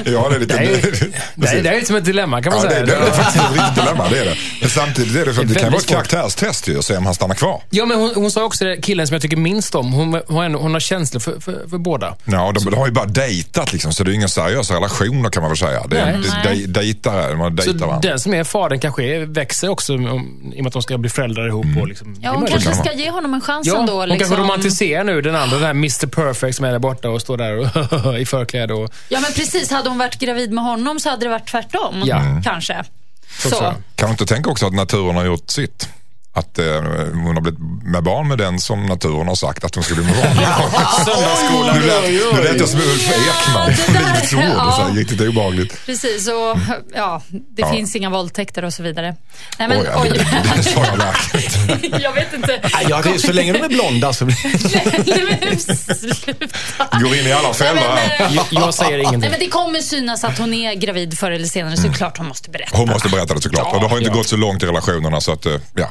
Ja, 0.05 0.29
det 0.29 0.37
är 0.37 0.41
lite... 0.41 0.57
Det 0.57 0.65
är, 0.65 1.11
det 1.35 1.49
är, 1.49 1.63
det 1.63 1.69
är 1.71 1.85
som 1.85 1.97
ett 1.97 2.05
dilemma 2.05 2.43
kan 2.43 2.53
man 2.53 2.63
Ja, 2.63 2.69
det, 2.69 2.75
säga. 2.75 2.87
det, 2.87 2.93
det 2.93 3.07
är 3.07 3.11
faktiskt 3.11 3.45
ett 3.45 3.53
riktigt 3.53 3.75
dilemma, 3.75 4.09
det 4.11 4.19
är 4.19 4.25
det. 4.25 4.35
Men 4.61 4.71
samtidigt 4.71 5.17
är 5.17 5.27
det, 5.27 5.35
för, 5.35 5.45
Det 5.45 5.55
det 5.55 5.61
kan 5.61 5.71
vara 5.73 5.81
ett 5.81 5.87
karaktärstest 5.89 6.69
ju, 6.69 6.77
och 6.77 6.85
se 6.85 6.97
om 6.97 7.05
han 7.07 7.15
stannar 7.15 7.35
kvar. 7.35 7.61
Ja, 7.71 7.87
men 7.87 7.99
hon, 8.01 8.13
hon 8.15 8.31
sa 8.31 8.45
också 8.45 8.65
det, 8.65 8.77
killen 8.77 9.07
som 9.07 9.15
jag 9.15 9.23
tycker 9.23 9.37
minst 9.37 9.75
om. 9.75 9.93
Hon, 9.93 10.21
hon, 10.29 10.55
hon 10.55 10.73
har 10.73 10.81
känslor 10.81 11.21
för, 11.21 11.41
för, 11.41 11.69
för 11.71 11.79
båda. 11.79 12.17
Ja, 12.25 12.53
de, 12.55 12.65
de 12.71 12.77
har 12.77 12.87
ju 12.87 12.93
bara 12.93 13.07
dejtat 13.07 13.73
liksom, 13.73 13.93
så 13.93 14.05
det 14.05 14.11
är 14.11 14.15
inga 14.15 14.29
seriösa 14.29 14.75
relationer 14.75 15.31
kan 15.31 15.43
man 15.43 15.51
väl 15.51 15.59
säga. 15.59 15.83
Det 15.87 15.99
är 16.01 16.13
Nej. 16.13 16.21
det 16.45 16.49
är 16.51 16.55
dej- 16.55 16.67
dejtare, 16.67 17.37
man 17.37 17.57
Så 17.57 17.63
dejtar 17.65 17.87
varandra. 17.87 18.09
den 18.11 18.21
som 18.21 18.35
är 18.35 18.45
fadern 18.45 18.79
kanske 18.81 19.19
växer 19.27 19.69
också 19.69 19.95
om, 19.95 20.53
i 20.55 20.59
och 20.61 20.63
med 20.65 20.67
att 20.67 20.73
de 20.73 20.83
ska 20.83 20.99
bli 20.99 21.11
föräldrar 21.11 21.47
ihop. 21.49 21.67
Och 21.81 21.89
liksom, 21.89 22.17
Ja, 22.23 22.31
hon 22.33 22.45
det 22.45 22.51
kanske 22.51 22.75
ska 22.75 22.93
ge 22.93 23.11
honom 23.11 23.35
en 23.35 23.41
chans 23.41 23.67
Ja, 23.67 23.81
ändå. 23.81 23.93
hon 24.01 24.09
Liksom. 24.09 24.37
Kanske 24.63 24.85
romantiserar 24.85 25.05
nu 25.05 25.21
den 25.21 25.35
andra, 25.35 25.57
den 25.57 25.65
här 25.65 25.71
Mr 25.71 26.07
Perfect 26.07 26.57
som 26.57 26.65
är 26.65 26.73
där 26.73 26.79
borta 26.79 27.09
och 27.09 27.21
står 27.21 27.37
där 27.37 27.59
och, 28.07 28.19
i 28.21 28.27
förkläde. 28.27 28.75
Och, 28.75 28.93
Ja, 29.09 29.21
men 29.21 29.33
precis. 29.33 29.71
Hade 29.71 29.89
hon 29.89 29.99
varit 29.99 30.19
gravid 30.19 30.53
med 30.53 30.65
honom 30.65 31.01
så 31.01 31.11
hade 31.11 31.27
det 31.27 31.31
varit 31.31 31.51
tvärtom. 31.51 32.03
Ja. 32.05 32.41
Kanske. 32.45 32.85
Så. 33.39 33.75
Kan 33.95 34.09
du 34.09 34.11
inte 34.11 34.27
tänka 34.27 34.51
också 34.51 34.67
att 34.67 34.75
naturen 34.75 35.17
har 35.17 35.25
gjort 35.25 35.51
sitt? 35.51 35.89
Att 36.35 36.59
eh, 36.59 36.65
hon 37.13 37.35
har 37.35 37.41
blivit 37.41 37.61
med 37.85 38.03
barn 38.03 38.29
med 38.29 38.39
den 38.39 38.61
som 38.61 38.87
naturen 38.87 39.29
har 39.29 39.35
sagt 39.35 39.65
att 39.65 39.75
hon 39.75 39.85
skulle 39.85 40.03
bli 40.03 40.13
med 40.13 40.23
barn 40.23 40.37
med. 40.37 41.05
Söndagsskolan. 41.07 41.79
Nu 41.81 41.87
lät, 41.87 42.35
nu 42.35 42.43
lät 42.43 42.61
jag 42.61 42.69
som 42.69 42.81
Ulf 42.81 43.09
Ekman 43.13 43.67
det 43.69 43.75
från 43.77 43.95
Livets 43.95 44.33
Ord. 44.35 44.41
ja. 44.43 44.91
Riktigt 44.95 45.21
obehagligt. 45.21 45.87
Precis, 45.87 46.29
och 46.29 46.59
ja, 46.95 47.23
det 47.31 47.63
Ja. 47.63 47.71
finns 47.73 47.97
inga 47.97 48.11
våldtäkter 48.11 48.65
och 48.65 48.73
så 48.75 48.83
vidare. 48.83 49.17
Nej, 49.59 49.69
men, 49.69 49.79
Oj, 49.79 49.87
ja, 49.93 50.03
det, 50.05 50.09
det, 50.11 50.53
det 50.57 50.63
sa 50.63 50.85
jag 50.87 50.97
verkligen. 50.97 52.01
jag 52.03 52.13
vet 52.13 52.33
inte. 52.33 52.61
Nej, 52.75 52.87
Ja, 52.89 53.03
det, 53.03 53.19
så 53.19 53.33
länge 53.33 53.53
de 53.53 53.59
är 53.63 53.69
blonda 53.69 54.13
så 54.13 54.25
blir 54.25 54.37
Nej, 55.41 55.59
sluta. 55.59 56.99
Går 57.03 57.15
in 57.17 57.27
i 57.27 57.33
alla 57.33 57.55
fällor 57.55 57.81
Nej, 57.95 58.17
här. 58.19 58.31
Jag, 58.35 58.47
jag 58.51 58.75
säger 58.75 58.91
Nej, 58.91 59.01
ingenting. 59.01 59.31
men 59.31 59.41
det 59.41 59.49
kommer 59.49 59.79
synas 59.81 60.25
att 60.25 60.39
hon 60.39 60.55
är 60.55 60.75
gravid 60.75 61.19
förr 61.19 61.31
eller 61.31 61.47
senare, 61.47 61.77
så 61.77 61.83
det 61.83 61.89
är 61.89 61.93
klart 61.93 62.19
hon 62.19 62.29
måste 62.29 62.51
berätta. 62.51 62.77
Hon 62.77 62.89
måste 62.89 63.09
berätta 63.09 63.35
det 63.35 63.41
såklart. 63.43 63.75
och 63.75 63.81
det 63.81 63.87
har 63.89 63.99
inte 63.99 64.11
ja. 64.11 64.17
gått 64.17 64.27
så 64.29 64.37
långt 64.37 64.63
i 64.63 64.67
relationerna 64.67 65.21
så 65.21 65.33
att, 65.33 65.47
eh, 65.47 65.53
ja. 65.75 65.91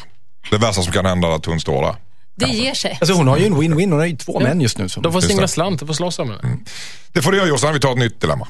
Det 0.49 0.57
värsta 0.57 0.81
som 0.81 0.93
kan 0.93 1.05
hända 1.05 1.27
är 1.27 1.31
att 1.31 1.45
hon 1.45 1.59
står 1.59 1.81
där. 1.81 1.95
Det 2.35 2.45
ger 2.45 2.73
sig. 2.73 2.97
Alltså 3.01 3.13
hon 3.13 3.27
har 3.27 3.37
ju 3.37 3.45
en 3.45 3.55
win-win. 3.55 3.91
Hon 3.91 3.99
har 3.99 4.05
ju 4.05 4.17
två 4.17 4.39
män 4.39 4.61
just 4.61 4.77
nu. 4.77 4.89
Som... 4.89 5.03
De 5.03 5.13
får 5.13 5.21
singla 5.21 5.41
det. 5.41 5.47
slant, 5.47 5.79
de 5.79 5.85
får 5.85 5.93
slåss 5.93 6.19
om 6.19 6.27
det. 6.27 6.39
Det 7.13 7.21
får 7.21 7.31
du 7.31 7.37
göra 7.37 7.47
Jossan, 7.47 7.73
vi 7.73 7.79
tar 7.79 7.91
ett 7.91 7.97
nytt 7.97 8.21
dilemma. 8.21 8.47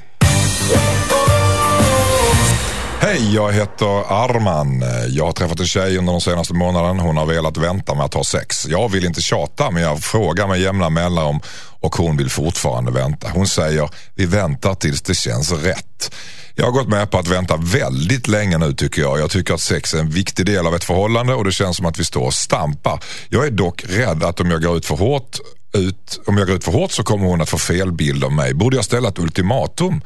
Hej, 3.00 3.34
jag 3.36 3.52
heter 3.54 4.14
Arman. 4.14 4.84
Jag 5.10 5.26
har 5.26 5.32
träffat 5.32 5.60
en 5.60 5.66
tjej 5.66 5.98
under 5.98 6.12
den 6.12 6.22
senaste 6.22 6.54
månaden. 6.54 7.00
Hon 7.00 7.18
har 7.18 7.26
velat 7.26 7.58
vänta 7.58 7.96
med 7.96 8.06
att 8.06 8.14
ha 8.14 8.24
sex. 8.24 8.68
Jag 8.68 8.90
vill 8.90 9.06
inte 9.06 9.22
tjata, 9.22 9.72
men 9.72 9.84
jag 9.84 10.04
frågar 10.04 10.48
med 10.48 10.60
jämna 10.60 10.90
mellanrum 10.90 11.40
och 11.82 11.96
hon 11.96 12.18
vill 12.18 12.30
fortfarande 12.30 12.92
vänta. 12.92 13.30
Hon 13.34 13.48
säger, 13.48 13.90
vi 14.16 14.26
väntar 14.26 14.76
tills 14.76 15.02
det 15.02 15.16
känns 15.16 15.52
rätt. 15.52 16.16
Jag 16.56 16.66
har 16.66 16.72
gått 16.72 16.88
med 16.88 17.12
på 17.12 17.18
att 17.18 17.28
vänta 17.28 17.58
väldigt 17.58 18.28
länge 18.28 18.58
nu 18.58 18.74
tycker 18.74 19.02
jag. 19.02 19.20
Jag 19.20 19.32
tycker 19.32 19.54
att 19.54 19.62
sex 19.62 19.94
är 19.94 20.00
en 20.00 20.10
viktig 20.10 20.46
del 20.46 20.68
av 20.68 20.76
ett 20.76 20.84
förhållande 20.84 21.34
och 21.34 21.46
det 21.46 21.52
känns 21.52 21.78
som 21.78 21.86
att 21.86 22.00
vi 22.00 22.06
står 22.06 22.26
och 22.26 22.34
stampar. 22.34 23.04
Jag 23.30 23.46
är 23.46 23.52
dock 23.52 23.84
rädd 23.86 24.24
att 24.24 24.40
om 24.40 24.52
jag 24.52 24.62
går 24.64 24.78
ut 24.78 24.86
för 24.86 24.96
hårt 24.96 25.40
ut, 25.74 26.20
om 26.26 26.38
jag 26.38 26.48
går 26.48 26.56
ut 26.56 26.64
för 26.64 26.72
hårt 26.72 26.92
så 26.92 27.04
kommer 27.04 27.28
hon 27.28 27.42
att 27.42 27.50
få 27.50 27.58
fel 27.58 27.92
bild 27.92 28.24
av 28.24 28.32
mig. 28.32 28.54
Borde 28.54 28.76
jag 28.76 28.86
ställa 28.86 29.10
ett 29.10 29.20
ultimatum? 29.20 30.02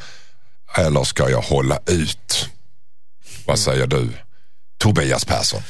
Eller 0.78 1.04
ska 1.04 1.30
jag 1.30 1.42
hålla 1.42 1.80
ut? 1.86 2.50
Vad 3.46 3.60
säger 3.60 3.88
du? 3.88 4.10
Tobias 4.78 5.26
Persson. 5.26 5.62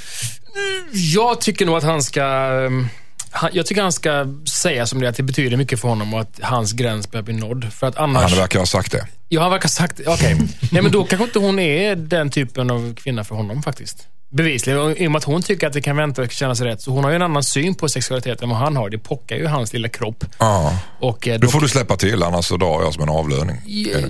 Jag 0.93 1.41
tycker 1.41 1.65
nog 1.65 1.77
att 1.77 1.83
han 1.83 2.03
ska... 2.03 2.23
Ehm, 2.23 2.87
han, 3.35 3.49
jag 3.53 3.65
tycker 3.65 3.81
han 3.81 3.91
ska 3.91 4.25
säga 4.61 4.85
som 4.85 5.01
det 5.01 5.09
att 5.09 5.15
det 5.15 5.23
betyder 5.23 5.57
mycket 5.57 5.79
för 5.79 5.87
honom 5.87 6.13
och 6.13 6.21
att 6.21 6.39
hans 6.41 6.73
gräns 6.73 7.11
börjar 7.11 7.23
bli 7.23 7.33
nådd. 7.33 7.73
För 7.73 7.87
att 7.87 7.97
annars... 7.97 8.31
Han 8.31 8.39
verkar 8.39 8.59
ha 8.59 8.65
sagt 8.65 8.91
det. 8.91 9.07
Ja, 9.29 9.41
han 9.41 9.51
verkar 9.51 9.63
ha 9.63 9.69
sagt 9.69 10.01
Okej. 10.07 10.35
Nej, 10.71 10.81
men 10.81 10.91
då 10.91 11.03
kanske 11.03 11.25
inte 11.25 11.39
hon 11.39 11.59
är 11.59 11.95
den 11.95 12.29
typen 12.29 12.69
av 12.71 12.95
kvinna 12.95 13.23
för 13.23 13.35
honom 13.35 13.63
faktiskt. 13.63 14.07
Bevisligen. 14.35 14.79
Och 14.79 14.91
I 14.91 15.07
och 15.07 15.11
med 15.11 15.17
att 15.17 15.23
hon 15.23 15.41
tycker 15.41 15.67
att 15.67 15.73
det 15.73 15.81
kan 15.81 15.97
vänta 15.97 16.21
och 16.21 16.31
kännas 16.31 16.61
rätt. 16.61 16.81
Så 16.81 16.91
hon 16.91 17.03
har 17.03 17.11
ju 17.11 17.15
en 17.15 17.21
annan 17.21 17.43
syn 17.43 17.75
på 17.75 17.89
sexualitet 17.89 18.41
än 18.41 18.49
vad 18.49 18.57
han 18.57 18.75
har. 18.75 18.89
Det 18.89 18.97
pockar 18.97 19.35
ju 19.35 19.47
hans 19.47 19.73
lilla 19.73 19.89
kropp. 19.89 20.25
Ja. 20.39 20.79
Och, 20.99 21.27
eh, 21.27 21.39
då, 21.39 21.47
får 21.47 21.61
du 21.61 21.69
släppa 21.69 21.97
till 21.97 22.23
annars 22.23 22.45
så 22.45 22.57
drar 22.57 22.81
jag 22.83 22.93
som 22.93 23.03
en 23.03 23.09
avlöning. 23.09 23.61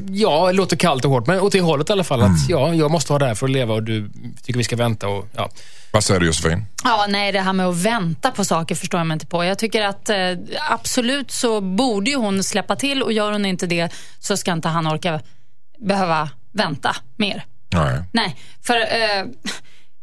Ja, 0.09 0.47
det 0.47 0.53
låter 0.53 0.77
kallt 0.77 1.05
och 1.05 1.11
hårt. 1.11 1.27
Men 1.27 1.39
åt 1.39 1.51
det 1.51 1.61
hållet 1.61 1.89
i 1.89 1.93
alla 1.93 2.03
fall. 2.03 2.21
Att 2.21 2.49
ja, 2.49 2.73
jag 2.73 2.91
måste 2.91 3.11
vara 3.11 3.27
där 3.27 3.35
för 3.35 3.45
att 3.45 3.51
leva 3.51 3.73
och 3.73 3.83
du 3.83 4.09
tycker 4.43 4.57
vi 4.57 4.63
ska 4.63 4.75
vänta. 4.75 5.07
Och, 5.07 5.27
ja. 5.35 5.49
Vad 5.91 6.03
säger 6.03 6.19
du 6.19 6.25
Josefin? 6.25 6.65
Ja, 6.83 7.05
nej, 7.09 7.31
det 7.31 7.41
här 7.41 7.53
med 7.53 7.67
att 7.67 7.75
vänta 7.75 8.31
på 8.31 8.45
saker 8.45 8.75
förstår 8.75 8.99
jag 8.99 9.07
mig 9.07 9.15
inte 9.15 9.25
på. 9.25 9.45
Jag 9.45 9.59
tycker 9.59 9.81
att 9.81 10.09
eh, 10.09 10.17
absolut 10.69 11.31
så 11.31 11.61
borde 11.61 12.09
ju 12.09 12.17
hon 12.17 12.43
släppa 12.43 12.75
till 12.75 13.03
och 13.03 13.13
gör 13.13 13.31
hon 13.31 13.45
inte 13.45 13.67
det 13.67 13.93
så 14.19 14.37
ska 14.37 14.51
inte 14.51 14.67
han 14.67 14.87
orka 14.87 15.21
behöva 15.79 16.29
vänta 16.51 16.95
mer. 17.15 17.45
Nej. 17.69 18.03
Nej, 18.11 18.35
för 18.61 18.75
eh, 18.75 19.25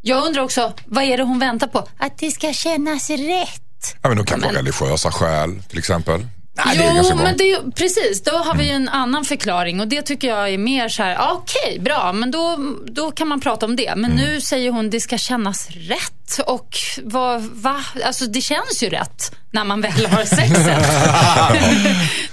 jag 0.03 0.27
undrar 0.27 0.43
också, 0.43 0.73
vad 0.87 1.05
är 1.05 1.17
det 1.17 1.23
hon 1.23 1.39
väntar 1.39 1.67
på? 1.67 1.89
Att 1.99 2.19
det 2.19 2.31
ska 2.31 2.53
kännas 2.53 3.11
rätt. 3.11 3.97
Ja, 4.03 4.09
men 4.09 4.17
de 4.17 4.27
kan 4.27 4.41
vara 4.41 4.53
Men- 4.53 4.57
religiösa 4.65 5.11
skäl 5.13 5.63
till 5.69 5.79
exempel. 5.79 6.27
Nej, 6.67 6.93
jo, 7.11 7.17
men 7.17 7.37
det 7.37 7.59
precis. 7.77 8.23
Då 8.25 8.31
har 8.37 8.55
vi 8.55 8.65
ju 8.65 8.71
en 8.71 8.89
annan 8.89 9.25
förklaring 9.25 9.81
och 9.81 9.89
det 9.89 10.03
tycker 10.03 10.29
jag 10.29 10.49
är 10.49 10.59
mer 10.59 10.89
så 10.89 11.03
här, 11.03 11.17
ah, 11.19 11.33
okej, 11.33 11.79
bra, 11.81 12.13
men 12.13 12.31
då, 12.31 12.59
då 12.87 13.11
kan 13.11 13.29
man 13.29 13.41
prata 13.41 13.67
om 13.67 13.77
det. 13.77 13.93
Men 13.97 14.11
nu 14.11 14.41
säger 14.41 14.71
hon, 14.71 14.91
det 14.91 15.01
ska 15.01 15.19
kännas 15.19 15.69
rätt 15.71 16.39
och 16.47 16.69
vad, 17.03 17.43
va? 17.43 17.85
Alltså 18.05 18.27
det 18.27 18.41
känns 18.41 18.83
ju 18.83 18.89
rätt 18.89 19.33
när 19.51 19.65
man 19.65 19.81
väl 19.81 20.07
har 20.07 20.25
sexet. 20.25 20.87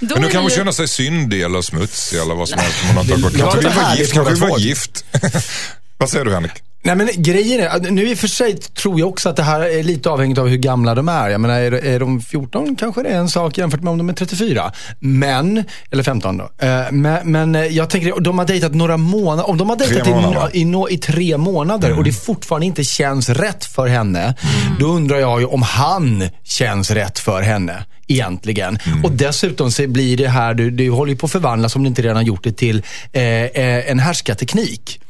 Då 0.00 0.14
Men 0.14 0.22
nu 0.22 0.28
kan 0.30 0.40
hon 0.42 0.50
ju- 0.50 0.56
känna 0.56 0.72
sig 0.72 0.88
syndig 0.88 1.42
eller 1.42 1.62
smutsig 1.62 2.18
eller 2.18 2.34
vad 2.34 2.48
som 2.48 2.58
helst. 2.58 2.78
har. 2.84 2.94
Jag 3.04 3.06
Kanske 3.08 3.58
vill 3.58 3.68
vara. 3.76 3.96
Kanske 3.96 4.32
vill 4.34 4.40
vara 4.50 4.58
gift. 4.58 5.04
vad 5.98 6.10
säger 6.10 6.24
du 6.24 6.32
Henrik? 6.34 6.52
Nej 6.82 6.96
men 6.96 7.08
grejen 7.16 7.60
är, 7.60 7.90
nu 7.90 8.08
i 8.08 8.14
och 8.14 8.18
för 8.18 8.28
sig 8.28 8.56
tror 8.56 9.00
jag 9.00 9.08
också 9.08 9.28
att 9.28 9.36
det 9.36 9.42
här 9.42 9.60
är 9.60 9.82
lite 9.82 10.10
avhängigt 10.10 10.38
av 10.38 10.48
hur 10.48 10.56
gamla 10.56 10.94
de 10.94 11.08
är. 11.08 11.28
Jag 11.28 11.40
menar, 11.40 11.54
är, 11.54 11.72
är 11.72 12.00
de 12.00 12.20
14 12.20 12.76
kanske 12.76 13.02
det 13.02 13.08
är 13.08 13.18
en 13.18 13.28
sak 13.28 13.58
jämfört 13.58 13.82
med 13.82 13.90
om 13.90 13.98
de 13.98 14.08
är 14.08 14.12
34. 14.12 14.72
Men, 14.98 15.64
eller 15.90 16.02
15 16.02 16.36
då. 16.36 16.44
Eh, 16.66 16.92
Men, 16.92 17.32
men 17.32 17.54
eh, 17.54 17.64
jag 17.66 17.90
tänker, 17.90 18.20
de 18.20 18.38
har 18.38 18.46
dejtat 18.46 18.74
några 18.74 18.96
månader. 18.96 19.50
Om 19.50 19.58
de 19.58 19.68
har 19.68 19.76
dejtat 19.76 20.08
i, 20.08 20.10
månader. 20.10 20.90
i, 20.90 20.94
i 20.94 20.98
tre 20.98 21.36
månader 21.36 21.98
och 21.98 22.04
det 22.04 22.12
fortfarande 22.12 22.66
inte 22.66 22.84
känns 22.84 23.28
rätt 23.28 23.64
för 23.64 23.86
henne. 23.86 24.34
Då 24.78 24.86
undrar 24.86 25.18
jag 25.18 25.40
ju 25.40 25.46
om 25.46 25.62
han 25.62 26.28
känns 26.44 26.90
rätt 26.90 27.18
för 27.18 27.42
henne. 27.42 27.84
Egentligen. 28.06 28.78
Och 29.04 29.12
dessutom 29.12 29.70
så 29.72 29.86
blir 29.86 30.16
det 30.16 30.28
här, 30.28 30.54
du, 30.54 30.70
du 30.70 30.90
håller 30.90 31.12
ju 31.12 31.18
på 31.18 31.26
att 31.26 31.32
förvandlas 31.32 31.76
om 31.76 31.82
du 31.82 31.88
inte 31.88 32.02
redan 32.02 32.16
har 32.16 32.22
gjort 32.22 32.44
det 32.44 32.52
till 32.52 32.82
eh, 33.12 33.22
eh, 33.22 33.90
en 33.90 33.98
härskarteknik. 33.98 35.00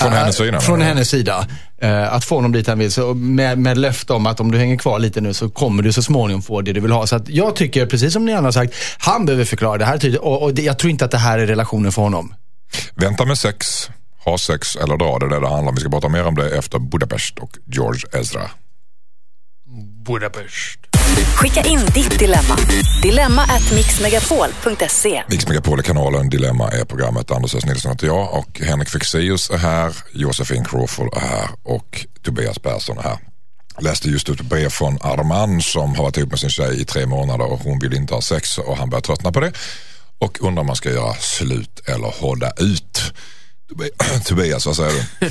Från 0.00 0.12
Eh, 0.12 0.18
hennes 0.18 0.36
sida? 0.36 0.60
Från 0.60 0.80
hennes 0.80 1.08
sida. 1.08 1.46
Eh, 1.82 2.12
att 2.14 2.24
få 2.24 2.34
honom 2.34 2.52
dit 2.52 2.66
han 2.66 2.78
vill. 2.78 2.92
Så 2.92 3.14
med, 3.14 3.58
med 3.58 3.78
löfte 3.78 4.12
om 4.12 4.26
att 4.26 4.40
om 4.40 4.50
du 4.50 4.58
hänger 4.58 4.76
kvar 4.76 4.98
lite 4.98 5.20
nu 5.20 5.34
så 5.34 5.48
kommer 5.48 5.82
du 5.82 5.92
så 5.92 6.02
småningom 6.02 6.42
få 6.42 6.60
det 6.60 6.72
du 6.72 6.80
vill 6.80 6.92
ha. 6.92 7.06
Så 7.06 7.16
att 7.16 7.28
jag 7.28 7.56
tycker, 7.56 7.86
precis 7.86 8.12
som 8.12 8.24
ni 8.24 8.32
andra 8.32 8.46
har 8.46 8.52
sagt, 8.52 8.74
han 8.98 9.26
behöver 9.26 9.44
förklara 9.44 9.78
det 9.78 9.84
här 9.84 9.98
tydligt. 9.98 10.20
Och, 10.20 10.42
och 10.42 10.54
det, 10.54 10.62
jag 10.62 10.78
tror 10.78 10.90
inte 10.90 11.04
att 11.04 11.10
det 11.10 11.18
här 11.18 11.38
är 11.38 11.46
relationen 11.46 11.92
för 11.92 12.02
honom. 12.02 12.34
Vänta 12.94 13.24
med 13.24 13.38
sex, 13.38 13.90
ha 14.24 14.38
sex 14.38 14.76
eller 14.76 14.96
dra 14.96 15.18
det 15.18 15.26
är 15.26 15.30
det 15.30 15.40
det 15.40 15.48
handlar 15.48 15.68
om. 15.68 15.74
Vi 15.74 15.80
ska 15.80 15.90
prata 15.90 16.08
mer 16.08 16.26
om 16.26 16.34
det 16.34 16.58
efter 16.58 16.78
Budapest 16.78 17.38
och 17.38 17.50
George 17.66 18.20
Ezra. 18.20 18.50
Budapest. 20.06 20.78
Skicka 21.16 21.60
in 21.68 21.80
ditt 21.94 22.18
dilemma. 22.18 22.56
Dilemma 23.02 23.42
at 23.42 23.72
mixmegapol.se. 23.74 25.22
Mix 25.28 25.46
Megapol-kanalen 25.48 26.30
Dilemma 26.30 26.70
är 26.70 26.84
programmet. 26.84 27.30
Anders 27.30 27.54
S. 27.54 27.64
Nilsson 27.64 27.92
heter 27.92 28.06
jag 28.06 28.34
och 28.34 28.60
Henrik 28.60 28.88
Fexeus 28.88 29.50
är 29.50 29.56
här. 29.58 29.96
Josefin 30.12 30.64
Crawford 30.64 31.14
är 31.16 31.20
här 31.20 31.48
och 31.62 32.06
Tobias 32.24 32.58
Persson 32.58 32.98
är 32.98 33.02
här. 33.02 33.18
Jag 33.74 33.84
läste 33.84 34.08
just 34.08 34.28
ut 34.28 34.40
ett 34.40 34.46
brev 34.46 34.68
från 34.68 34.98
Arman 35.02 35.62
som 35.62 35.94
har 35.96 36.02
varit 36.02 36.16
ihop 36.16 36.30
med 36.30 36.38
sin 36.40 36.50
tjej 36.50 36.80
i 36.80 36.84
tre 36.84 37.06
månader 37.06 37.52
och 37.52 37.58
hon 37.58 37.78
vill 37.78 37.94
inte 37.94 38.14
ha 38.14 38.22
sex 38.22 38.58
och 38.58 38.76
han 38.76 38.90
börjar 38.90 39.02
tröttna 39.02 39.32
på 39.32 39.40
det. 39.40 39.52
Och 40.18 40.38
undrar 40.40 40.60
om 40.60 40.66
man 40.66 40.76
ska 40.76 40.90
göra 40.90 41.14
slut 41.14 41.80
eller 41.86 42.20
hålla 42.20 42.50
ut. 42.50 43.02
Tobi- 43.70 44.20
Tobias, 44.24 44.66
vad 44.66 44.76
säger 44.76 45.04
du? 45.20 45.30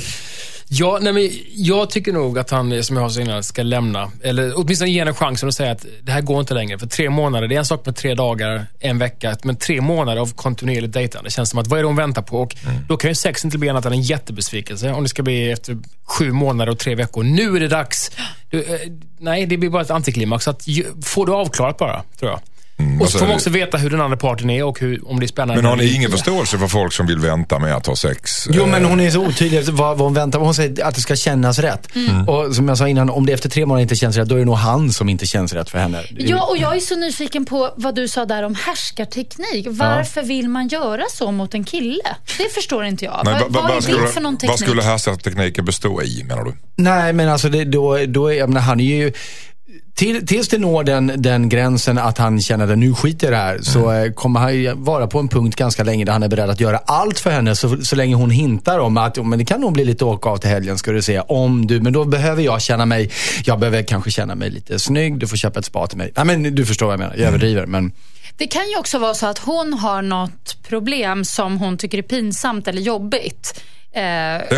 Ja, 0.74 0.98
nej 1.02 1.12
men 1.12 1.30
jag 1.48 1.90
tycker 1.90 2.12
nog 2.12 2.38
att 2.38 2.50
han, 2.50 2.84
som 2.84 2.96
jag 2.96 3.12
sa 3.12 3.20
innan, 3.20 3.42
ska 3.42 3.62
lämna. 3.62 4.10
Eller 4.22 4.52
åtminstone 4.58 4.90
ge 4.90 4.98
henne 4.98 5.14
chansen 5.14 5.48
att 5.48 5.54
säga 5.54 5.72
att 5.72 5.86
det 6.02 6.12
här 6.12 6.20
går 6.20 6.40
inte 6.40 6.54
längre. 6.54 6.78
För 6.78 6.86
tre 6.86 7.10
månader, 7.10 7.48
det 7.48 7.54
är 7.54 7.58
en 7.58 7.64
sak 7.64 7.86
med 7.86 7.96
tre 7.96 8.14
dagar, 8.14 8.66
en 8.80 8.98
vecka. 8.98 9.36
Men 9.42 9.56
tre 9.56 9.80
månader 9.80 10.20
av 10.20 10.34
kontinuerligt 10.34 10.92
dejtande 10.92 11.30
känns 11.30 11.50
som 11.50 11.58
att 11.58 11.66
vad 11.66 11.78
är 11.78 11.82
det 11.82 11.86
hon 11.86 11.96
väntar 11.96 12.22
på? 12.22 12.40
Och 12.40 12.56
Då 12.88 12.96
kan 12.96 13.10
ju 13.10 13.14
sex 13.14 13.44
inte 13.44 13.58
bli 13.58 13.68
annat 13.68 13.84
än 13.84 13.92
en 13.92 14.02
jättebesvikelse. 14.02 14.92
Om 14.92 15.02
det 15.02 15.08
ska 15.08 15.22
bli 15.22 15.50
efter 15.50 15.78
sju 16.04 16.32
månader 16.32 16.72
och 16.72 16.78
tre 16.78 16.94
veckor. 16.94 17.22
Nu 17.22 17.56
är 17.56 17.60
det 17.60 17.68
dags. 17.68 18.10
Du, 18.50 18.62
eh, 18.62 18.80
nej, 19.18 19.46
det 19.46 19.56
blir 19.56 19.70
bara 19.70 19.82
ett 19.82 19.90
antiklimax. 19.90 20.44
Så 20.44 20.50
att, 20.50 20.64
får 21.04 21.26
du 21.26 21.32
avklarat 21.32 21.78
bara, 21.78 22.02
tror 22.18 22.30
jag. 22.30 22.40
Och 22.78 22.84
vad 22.98 23.08
så 23.08 23.12
får 23.12 23.18
säger 23.18 23.26
man 23.28 23.34
också 23.36 23.50
veta 23.50 23.76
hur 23.78 23.90
den 23.90 24.00
andra 24.00 24.16
parten 24.16 24.50
är 24.50 24.64
och 24.64 24.80
hur, 24.80 25.08
om 25.08 25.20
det 25.20 25.26
är 25.26 25.28
spännande. 25.28 25.62
Men 25.62 25.70
har 25.70 25.76
ni 25.76 25.92
ingen 25.94 26.10
förståelse 26.10 26.58
för 26.58 26.66
folk 26.68 26.92
som 26.92 27.06
vill 27.06 27.18
vänta 27.18 27.58
med 27.58 27.74
att 27.76 27.86
ha 27.86 27.96
sex? 27.96 28.46
Jo, 28.50 28.62
Eh, 28.62 28.68
men 28.68 28.84
hon 28.84 29.00
är 29.00 29.10
så 29.10 29.26
otydlig 29.26 29.64
vad, 29.64 29.98
vad 29.98 29.98
hon 30.06 30.14
väntar 30.14 30.38
på. 30.38 30.44
Hon 30.44 30.54
säger 30.54 30.84
att 30.84 30.94
det 30.94 31.00
ska 31.00 31.16
kännas 31.16 31.58
rätt. 31.58 31.88
Och 32.26 32.54
som 32.56 32.68
jag 32.68 32.78
sa 32.78 32.88
innan, 32.88 33.10
om 33.10 33.26
det 33.26 33.32
efter 33.32 33.48
tre 33.48 33.66
månader 33.66 33.82
inte 33.82 33.96
känns 33.96 34.16
rätt, 34.16 34.28
då 34.28 34.34
är 34.34 34.38
det 34.38 34.44
nog 34.44 34.54
han 34.56 34.92
som 34.92 35.08
inte 35.08 35.26
känns 35.26 35.52
rätt 35.52 35.70
för 35.70 35.78
henne. 35.78 36.02
Ja, 36.18 36.46
och 36.50 36.56
jag 36.56 36.76
är 36.76 36.80
så 36.80 36.96
nyfiken 36.96 37.44
på 37.44 37.72
vad 37.76 37.94
du 37.94 38.08
sa 38.08 38.24
där 38.24 38.42
om 38.42 38.54
härskarteknik. 38.54 39.66
Varför 39.70 40.22
vill 40.22 40.48
man 40.48 40.68
göra 40.68 41.02
så 41.12 41.32
mot 41.32 41.54
en 41.54 41.64
kille? 41.64 42.02
Det 42.38 42.54
förstår 42.54 42.84
inte 42.84 43.04
jag. 43.04 43.20
Nej, 43.24 43.34
vad, 43.34 43.42
va- 43.42 43.48
va- 43.48 43.60
vad 43.60 43.64
är 43.64 43.68
vad 43.74 43.76
det 43.76 43.82
skulle, 43.82 44.06
för 44.08 44.20
någon 44.20 44.32
vad 44.34 44.40
teknik? 44.40 44.60
skulle 44.68 44.82
härskartekniken 44.82 45.64
bestå 45.64 46.02
i 46.02 46.24
menar 46.28 46.44
du? 46.44 46.52
Nej, 46.76 47.12
men 47.12 47.28
alltså 47.28 47.48
det, 47.48 47.64
då, 47.64 47.98
då 48.06 48.26
är, 48.26 48.32
jag 48.34 48.48
menar, 48.48 48.60
han 48.60 48.80
är 48.80 48.84
ju... 48.84 49.12
Till, 49.94 50.26
tills 50.26 50.48
det 50.48 50.58
når 50.58 50.84
den, 50.84 51.12
den 51.16 51.48
gränsen 51.48 51.98
att 51.98 52.18
han 52.18 52.40
känner 52.40 52.72
att 52.72 52.78
nu 52.78 52.94
skiter 52.94 53.26
i 53.26 53.30
det 53.30 53.36
här, 53.36 53.58
så 53.62 53.90
Mm. 53.90 54.06
eh, 54.06 54.12
kommer 54.12 54.40
han 54.40 54.84
vara 54.84 55.06
på 55.06 55.18
en 55.18 55.28
punkt 55.28 55.56
ganska 55.56 55.84
länge 55.84 56.04
där 56.04 56.12
han 56.12 56.22
är 56.22 56.28
beredd 56.28 56.50
att 56.50 56.60
göra 56.60 56.76
allt 56.86 57.18
för 57.18 57.30
henne. 57.30 57.56
Så, 57.56 57.84
så 57.84 57.96
länge 57.96 58.14
hon 58.14 58.30
hintar 58.30 58.78
om 58.78 58.96
att 58.96 59.16
"Jo, 59.16 59.22
men 59.22 59.38
det 59.38 59.44
kan 59.44 59.60
nog 59.60 59.72
bli 59.72 59.84
lite 59.84 60.04
åka 60.04 60.28
av 60.28 60.36
till 60.36 60.50
helgen, 60.50 60.78
ska 60.78 60.92
du 60.92 61.02
se. 61.02 61.20
Om 61.20 61.66
du, 61.66 61.80
men 61.80 61.92
då 61.92 62.04
behöver 62.04 62.42
jag 62.42 62.62
känna 62.62 62.86
mig, 62.86 63.10
jag 63.44 63.58
behöver 63.58 63.82
kanske 63.82 64.10
känna 64.10 64.34
mig 64.34 64.50
lite 64.50 64.78
snygg, 64.78 65.18
du 65.18 65.26
får 65.28 65.36
köpa 65.36 65.58
ett 65.58 65.64
spa 65.66 65.86
till 65.86 65.98
mig. 65.98 66.12
Nej, 66.16 66.24
men 66.24 66.54
du 66.54 66.66
förstår 66.66 66.86
vad 66.86 66.92
jag 66.92 67.00
menar, 67.00 67.14
jag 67.16 67.28
överdriver. 67.28 67.66
Men, 67.66 67.92
Det 68.36 68.46
kan 68.46 68.70
ju 68.70 68.78
också 68.78 68.98
vara 68.98 69.14
så 69.14 69.26
att 69.26 69.38
hon 69.38 69.72
har 69.74 70.02
något 70.02 70.56
problem 70.68 71.24
som 71.24 71.58
hon 71.58 71.78
tycker 71.78 71.98
är 71.98 72.02
pinsamt 72.02 72.68
eller 72.68 72.80
jobbigt. 72.82 73.60
Eh, 73.94 74.02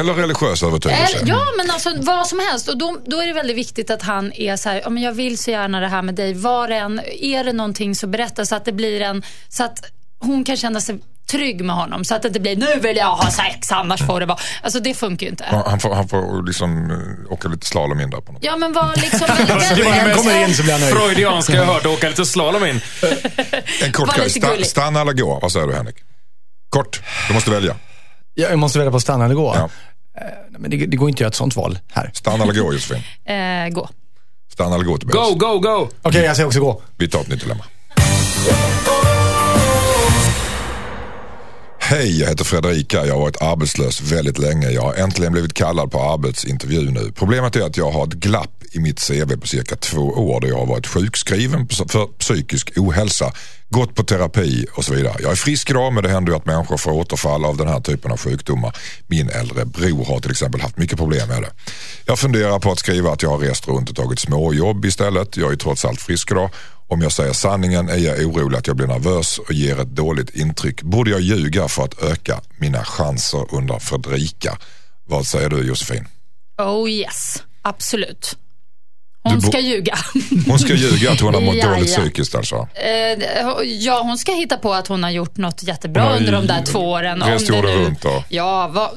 Eller 0.00 0.14
religiös 0.14 0.62
övertygelse? 0.62 1.16
Eller, 1.16 1.28
ja, 1.28 1.44
men 1.56 1.70
alltså 1.70 1.90
vad 1.96 2.26
som 2.26 2.38
helst. 2.38 2.68
Och 2.68 2.78
då, 2.78 2.98
då 3.06 3.20
är 3.22 3.26
det 3.26 3.32
väldigt 3.32 3.56
viktigt 3.56 3.90
att 3.90 4.02
han 4.02 4.32
är 4.32 4.56
så 4.56 4.68
här, 4.68 4.80
ja, 4.84 4.90
men 4.90 5.02
jag 5.02 5.12
vill 5.12 5.38
så 5.38 5.50
gärna 5.50 5.80
det 5.80 5.88
här 5.88 6.02
med 6.02 6.14
dig. 6.14 6.34
Var 6.34 6.68
än, 6.68 7.00
är 7.20 7.44
det 7.44 7.52
någonting 7.52 7.94
så 7.94 8.06
berätta 8.06 8.46
så 8.46 8.54
att 8.54 8.64
det 8.64 8.72
blir 8.72 9.00
en, 9.00 9.22
så 9.48 9.64
att 9.64 9.78
hon 10.20 10.44
kan 10.44 10.56
känna 10.56 10.80
sig 10.80 10.98
trygg 11.30 11.64
med 11.64 11.76
honom. 11.76 12.04
Så 12.04 12.14
att 12.14 12.22
det 12.22 12.28
inte 12.28 12.40
blir, 12.40 12.56
nu 12.56 12.80
vill 12.80 12.96
jag 12.96 13.16
ha 13.16 13.30
sex, 13.30 13.72
annars 13.72 14.06
får 14.06 14.20
det 14.20 14.26
vara. 14.26 14.38
Alltså 14.62 14.80
det 14.80 14.94
funkar 14.94 15.24
ju 15.26 15.30
inte. 15.30 15.44
Ja, 15.50 15.64
Han 15.68 15.80
får, 15.80 15.94
han 15.94 16.08
får 16.08 16.46
liksom 16.46 16.90
eh, 16.90 17.32
åka 17.32 17.48
lite 17.48 17.66
slalom 17.66 18.00
in 18.00 18.10
där 18.10 18.20
på 18.20 18.32
något 18.32 18.44
Ja, 18.44 18.56
men 18.56 18.72
var 18.72 18.92
liksom... 18.96 19.26
han 19.28 20.14
kommer 20.16 20.44
in 20.44 20.54
så 20.54 20.62
blir 20.62 20.72
han 20.72 20.80
nöjd. 20.80 20.94
Freudianska 20.94 21.52
jag 21.54 21.64
hört 21.64 21.86
åka 21.86 22.08
lite 22.08 22.26
slalom 22.26 22.64
in. 22.64 22.80
En 23.82 23.92
kort 23.92 24.16
grej. 24.16 24.30
Sta, 24.30 24.64
stanna 24.64 25.00
eller 25.00 25.12
gå? 25.12 25.38
Vad 25.42 25.52
säger 25.52 25.66
du 25.66 25.74
Henrik? 25.74 25.96
Kort, 26.70 27.02
du 27.28 27.34
måste 27.34 27.50
välja. 27.50 27.76
Jag 28.34 28.58
måste 28.58 28.78
välja 28.78 28.92
på 28.92 29.00
stanna 29.00 29.24
eller 29.24 29.34
gå. 29.34 29.54
Ja. 29.56 29.68
Eh, 30.20 30.26
nej, 30.50 30.60
men 30.60 30.70
det, 30.70 30.86
det 30.86 30.96
går 30.96 31.08
inte 31.08 31.16
att 31.16 31.20
göra 31.20 31.28
ett 31.28 31.34
sånt 31.34 31.56
val 31.56 31.78
här. 31.92 32.10
Stanna 32.14 32.44
eller 32.44 32.54
gå 32.54 32.72
Josefin? 32.72 33.02
Eh, 33.34 33.68
gå. 33.68 33.88
Stanna 34.52 34.74
eller 34.74 34.84
gå 34.84 34.98
Tobias? 34.98 35.28
Go, 35.28 35.34
go, 35.34 35.58
go! 35.58 35.88
Okej, 36.02 36.24
jag 36.24 36.36
säger 36.36 36.46
också 36.46 36.60
gå. 36.60 36.82
Vi 36.96 37.08
tar 37.08 37.20
ett 37.20 37.28
nytt 37.28 37.40
dilemma. 37.40 37.64
Hej, 41.86 42.20
jag 42.20 42.28
heter 42.28 42.44
Fredrika. 42.44 43.06
Jag 43.06 43.14
har 43.14 43.20
varit 43.20 43.42
arbetslös 43.42 44.00
väldigt 44.00 44.38
länge. 44.38 44.70
Jag 44.70 44.82
har 44.82 44.94
äntligen 44.94 45.32
blivit 45.32 45.54
kallad 45.54 45.90
på 45.90 46.00
arbetsintervju 46.00 46.90
nu. 46.90 47.12
Problemet 47.14 47.56
är 47.56 47.60
att 47.60 47.76
jag 47.76 47.90
har 47.90 48.06
ett 48.06 48.12
glapp 48.12 48.64
i 48.72 48.80
mitt 48.80 49.08
CV 49.08 49.36
på 49.40 49.46
cirka 49.46 49.76
två 49.76 50.00
år 50.00 50.40
där 50.40 50.48
jag 50.48 50.56
har 50.56 50.66
varit 50.66 50.86
sjukskriven 50.86 51.68
för 51.68 52.06
psykisk 52.18 52.72
ohälsa, 52.76 53.32
gått 53.68 53.94
på 53.94 54.02
terapi 54.02 54.66
och 54.74 54.84
så 54.84 54.94
vidare. 54.94 55.16
Jag 55.22 55.32
är 55.32 55.36
frisk 55.36 55.70
idag 55.70 55.92
men 55.92 56.02
det 56.02 56.08
händer 56.10 56.32
ju 56.32 56.36
att 56.36 56.46
människor 56.46 56.76
får 56.76 56.92
återfall 56.92 57.44
av 57.44 57.56
den 57.56 57.68
här 57.68 57.80
typen 57.80 58.12
av 58.12 58.18
sjukdomar. 58.18 58.76
Min 59.06 59.30
äldre 59.30 59.64
bror 59.64 60.04
har 60.04 60.20
till 60.20 60.30
exempel 60.30 60.60
haft 60.60 60.78
mycket 60.78 60.98
problem 60.98 61.28
med 61.28 61.42
det. 61.42 61.50
Jag 62.06 62.18
funderar 62.18 62.58
på 62.58 62.72
att 62.72 62.78
skriva 62.78 63.10
att 63.10 63.22
jag 63.22 63.30
har 63.30 63.38
rest 63.38 63.68
runt 63.68 63.90
och 63.90 63.96
tagit 63.96 64.20
småjobb 64.20 64.84
istället. 64.84 65.36
Jag 65.36 65.52
är 65.52 65.56
trots 65.56 65.84
allt 65.84 66.00
frisk 66.00 66.30
idag. 66.30 66.50
Om 66.94 67.02
jag 67.02 67.12
säger 67.12 67.32
sanningen 67.32 67.88
är 67.88 67.96
jag 67.96 68.26
orolig 68.26 68.58
att 68.58 68.66
jag 68.66 68.76
blir 68.76 68.86
nervös 68.86 69.38
och 69.38 69.52
ger 69.52 69.80
ett 69.80 69.88
dåligt 69.88 70.30
intryck. 70.30 70.82
Borde 70.82 71.10
jag 71.10 71.20
ljuga 71.20 71.68
för 71.68 71.84
att 71.84 72.02
öka 72.02 72.40
mina 72.58 72.84
chanser 72.84 73.54
under 73.54 73.78
Fredrika? 73.78 74.58
Vad 75.04 75.26
säger 75.26 75.48
du 75.48 75.66
Josefin? 75.66 76.08
Oh 76.58 76.90
yes, 76.90 77.42
absolut. 77.62 78.36
Hon 79.22 79.42
ska 79.42 79.60
ljuga. 79.60 79.98
Hon 80.46 80.58
ska 80.58 80.74
ljuga 80.74 81.10
att 81.10 81.20
hon 81.20 81.34
har 81.34 81.40
mått 81.40 81.54
Ja, 81.56 81.68
dåligt 81.68 81.90
ja. 81.90 82.02
psykiskt 82.02 82.34
alltså. 82.34 82.68
Eh, 82.74 83.24
ja, 83.64 84.02
hon 84.02 84.18
ska 84.18 84.32
hitta 84.32 84.56
på 84.56 84.74
att 84.74 84.86
hon 84.86 85.02
har 85.02 85.10
gjort 85.10 85.36
något 85.36 85.62
jättebra 85.62 86.16
under 86.16 86.32
de 86.32 86.46
där 86.46 86.62
två 86.62 86.78
åren. 86.78 87.22
Rest 87.22 87.48
jorden 87.48 87.74
runt 87.78 88.02
då. 88.02 88.24
Ja, 88.28 88.70
vad, 88.74 88.90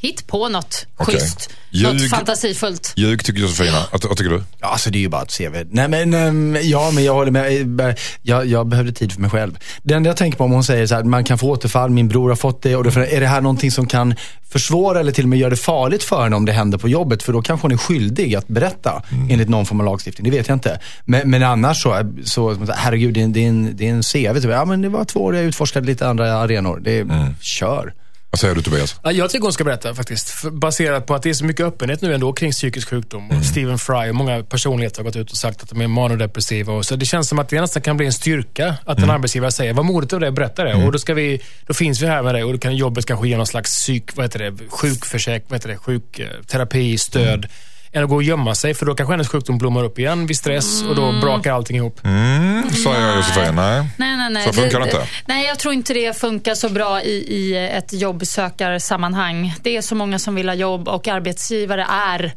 hitt 0.00 0.26
på 0.26 0.48
något 0.48 0.86
Okej. 0.96 1.14
schysst. 1.14 1.50
Ljug- 1.70 1.82
Något 1.92 2.10
fantasifullt. 2.10 2.92
Ljug 2.96 3.24
tycker 3.24 3.40
Josefina. 3.40 3.82
Vad, 3.92 4.16
tycker 4.16 4.30
du? 4.30 4.42
Ja, 4.60 4.66
alltså 4.68 4.90
det 4.90 4.98
är 4.98 5.00
ju 5.00 5.08
bara 5.08 5.22
ett 5.22 5.38
CV. 5.38 5.64
Nej 5.70 5.88
men, 5.88 6.14
ehm, 6.14 6.56
ja 6.62 6.90
men 6.90 7.04
jag 7.04 7.14
håller 7.14 7.30
med. 7.30 7.98
Jag, 8.22 8.46
jag 8.46 8.66
behövde 8.66 8.92
tid 8.92 9.12
för 9.12 9.20
mig 9.20 9.30
själv. 9.30 9.58
Det 9.82 9.94
enda 9.94 10.10
jag 10.10 10.16
tänker 10.16 10.38
på 10.38 10.44
om 10.44 10.50
hon 10.52 10.64
säger 10.64 10.86
så 10.86 10.94
här, 10.94 11.02
man 11.04 11.24
kan 11.24 11.38
få 11.38 11.50
återfall, 11.50 11.90
min 11.90 12.08
bror 12.08 12.28
har 12.28 12.36
fått 12.36 12.62
det. 12.62 12.76
Och 12.76 12.84
då, 12.84 12.90
är 13.00 13.20
det 13.20 13.26
här 13.26 13.40
någonting 13.40 13.70
som 13.70 13.86
kan 13.86 14.14
försvåra 14.50 15.00
eller 15.00 15.12
till 15.12 15.24
och 15.24 15.28
med 15.28 15.38
göra 15.38 15.50
det 15.50 15.56
farligt 15.56 16.02
för 16.02 16.22
henne 16.22 16.36
om 16.36 16.44
det 16.44 16.52
händer 16.52 16.78
på 16.78 16.88
jobbet? 16.88 17.22
För 17.22 17.32
då 17.32 17.42
kanske 17.42 17.64
hon 17.64 17.72
är 17.72 17.76
skyldig 17.76 18.34
att 18.34 18.48
berätta 18.48 19.02
enligt 19.30 19.48
någon 19.48 19.66
form 19.66 19.80
av 19.80 19.86
lagstiftning. 19.86 20.30
Det 20.30 20.36
vet 20.38 20.48
jag 20.48 20.56
inte. 20.56 20.80
Men, 21.04 21.30
men 21.30 21.42
annars 21.42 21.82
så, 21.82 22.12
så, 22.24 22.66
herregud 22.76 23.14
det 23.14 23.20
är 23.20 23.24
en, 23.24 23.32
det 23.32 23.44
är 23.44 23.48
en, 23.48 23.76
det 23.76 23.88
är 23.88 23.90
en 23.92 24.02
CV. 24.02 24.40
Typ. 24.40 24.50
Ja 24.50 24.64
men 24.64 24.82
det 24.82 24.88
var 24.88 25.04
två 25.04 25.20
år 25.20 25.36
jag 25.36 25.44
utforskade 25.44 25.86
lite 25.86 26.08
andra 26.08 26.34
arenor. 26.34 26.80
Det 26.84 26.98
är, 26.98 27.34
kör. 27.40 27.92
Vad 28.30 28.40
säger 28.40 28.54
du 28.54 28.62
Tobias? 28.62 29.00
Ja, 29.04 29.12
jag 29.12 29.30
tycker 29.30 29.42
hon 29.42 29.52
ska 29.52 29.64
berätta 29.64 29.94
faktiskt. 29.94 30.50
Baserat 30.52 31.06
på 31.06 31.14
att 31.14 31.22
det 31.22 31.30
är 31.30 31.34
så 31.34 31.44
mycket 31.44 31.66
öppenhet 31.66 32.02
nu 32.02 32.14
ändå 32.14 32.32
kring 32.32 32.52
psykisk 32.52 32.88
sjukdom. 32.88 33.30
Och 33.30 33.44
Stephen 33.44 33.78
Fry 33.78 34.10
och 34.10 34.14
många 34.14 34.42
personligheter 34.42 34.98
har 34.98 35.04
gått 35.04 35.16
ut 35.16 35.30
och 35.30 35.36
sagt 35.36 35.62
att 35.62 35.68
de 35.68 35.80
är 35.80 35.88
manodepressiva. 35.88 36.72
Och 36.72 36.86
så 36.86 36.96
det 36.96 37.06
känns 37.06 37.28
som 37.28 37.38
att 37.38 37.48
det 37.48 37.60
nästan 37.60 37.82
kan 37.82 37.96
bli 37.96 38.06
en 38.06 38.12
styrka 38.12 38.76
att 38.84 38.98
en 38.98 39.10
arbetsgivare 39.10 39.52
säger, 39.52 39.74
vad 39.74 39.84
modigt 39.84 40.12
av 40.12 40.20
dig 40.20 40.28
att 40.28 40.34
berätta 40.34 40.64
det. 40.64 40.74
Och 40.74 40.92
då, 40.92 40.98
ska 40.98 41.14
vi, 41.14 41.42
då 41.66 41.74
finns 41.74 42.02
vi 42.02 42.06
här 42.06 42.22
med 42.22 42.34
dig 42.34 42.44
och 42.44 42.52
då 42.52 42.58
kan 42.58 42.76
jobbet 42.76 43.06
kanske 43.06 43.28
ge 43.28 43.36
någon 43.36 43.46
slags 43.46 43.70
psyk, 43.70 44.16
vad 44.16 44.24
heter 44.24 44.38
det, 44.38 44.68
sjukförsäk, 44.68 45.44
vad 45.48 45.56
heter 45.56 45.68
det, 45.68 45.76
sjukterapi, 45.76 46.98
stöd. 46.98 47.46
Än 47.92 48.04
att 48.04 48.10
gå 48.10 48.16
och 48.16 48.22
gömma 48.22 48.54
sig. 48.54 48.74
För 48.74 48.86
då 48.86 48.94
kanske 48.94 49.12
hennes 49.12 49.28
sjukdom 49.28 49.58
blommar 49.58 49.84
upp 49.84 49.98
igen 49.98 50.26
vid 50.26 50.36
stress 50.36 50.82
och 50.82 50.96
då 50.96 51.20
brakar 51.20 51.52
allting 51.52 51.76
ihop. 51.76 52.00
Mm, 52.04 52.70
sa 52.70 52.94
jag 52.94 53.16
Josefin. 53.16 53.54
Nej. 53.54 53.86
Nej, 53.96 54.16
nej, 54.16 54.30
nej. 54.30 54.46
Så 54.46 54.52
funkar 54.52 54.80
det 54.80 54.84
inte. 54.84 55.06
Nej, 55.26 55.46
jag 55.46 55.58
tror 55.58 55.74
inte 55.74 55.94
det 55.94 56.16
funkar 56.18 56.54
så 56.54 56.68
bra 56.68 57.02
i, 57.02 57.12
i 57.12 57.56
ett 57.56 57.92
jobbsökarsammanhang. 57.92 59.54
Det 59.62 59.76
är 59.76 59.82
så 59.82 59.94
många 59.94 60.18
som 60.18 60.34
vill 60.34 60.48
ha 60.48 60.54
jobb 60.54 60.88
och 60.88 61.08
arbetsgivare 61.08 61.86
är 61.90 62.32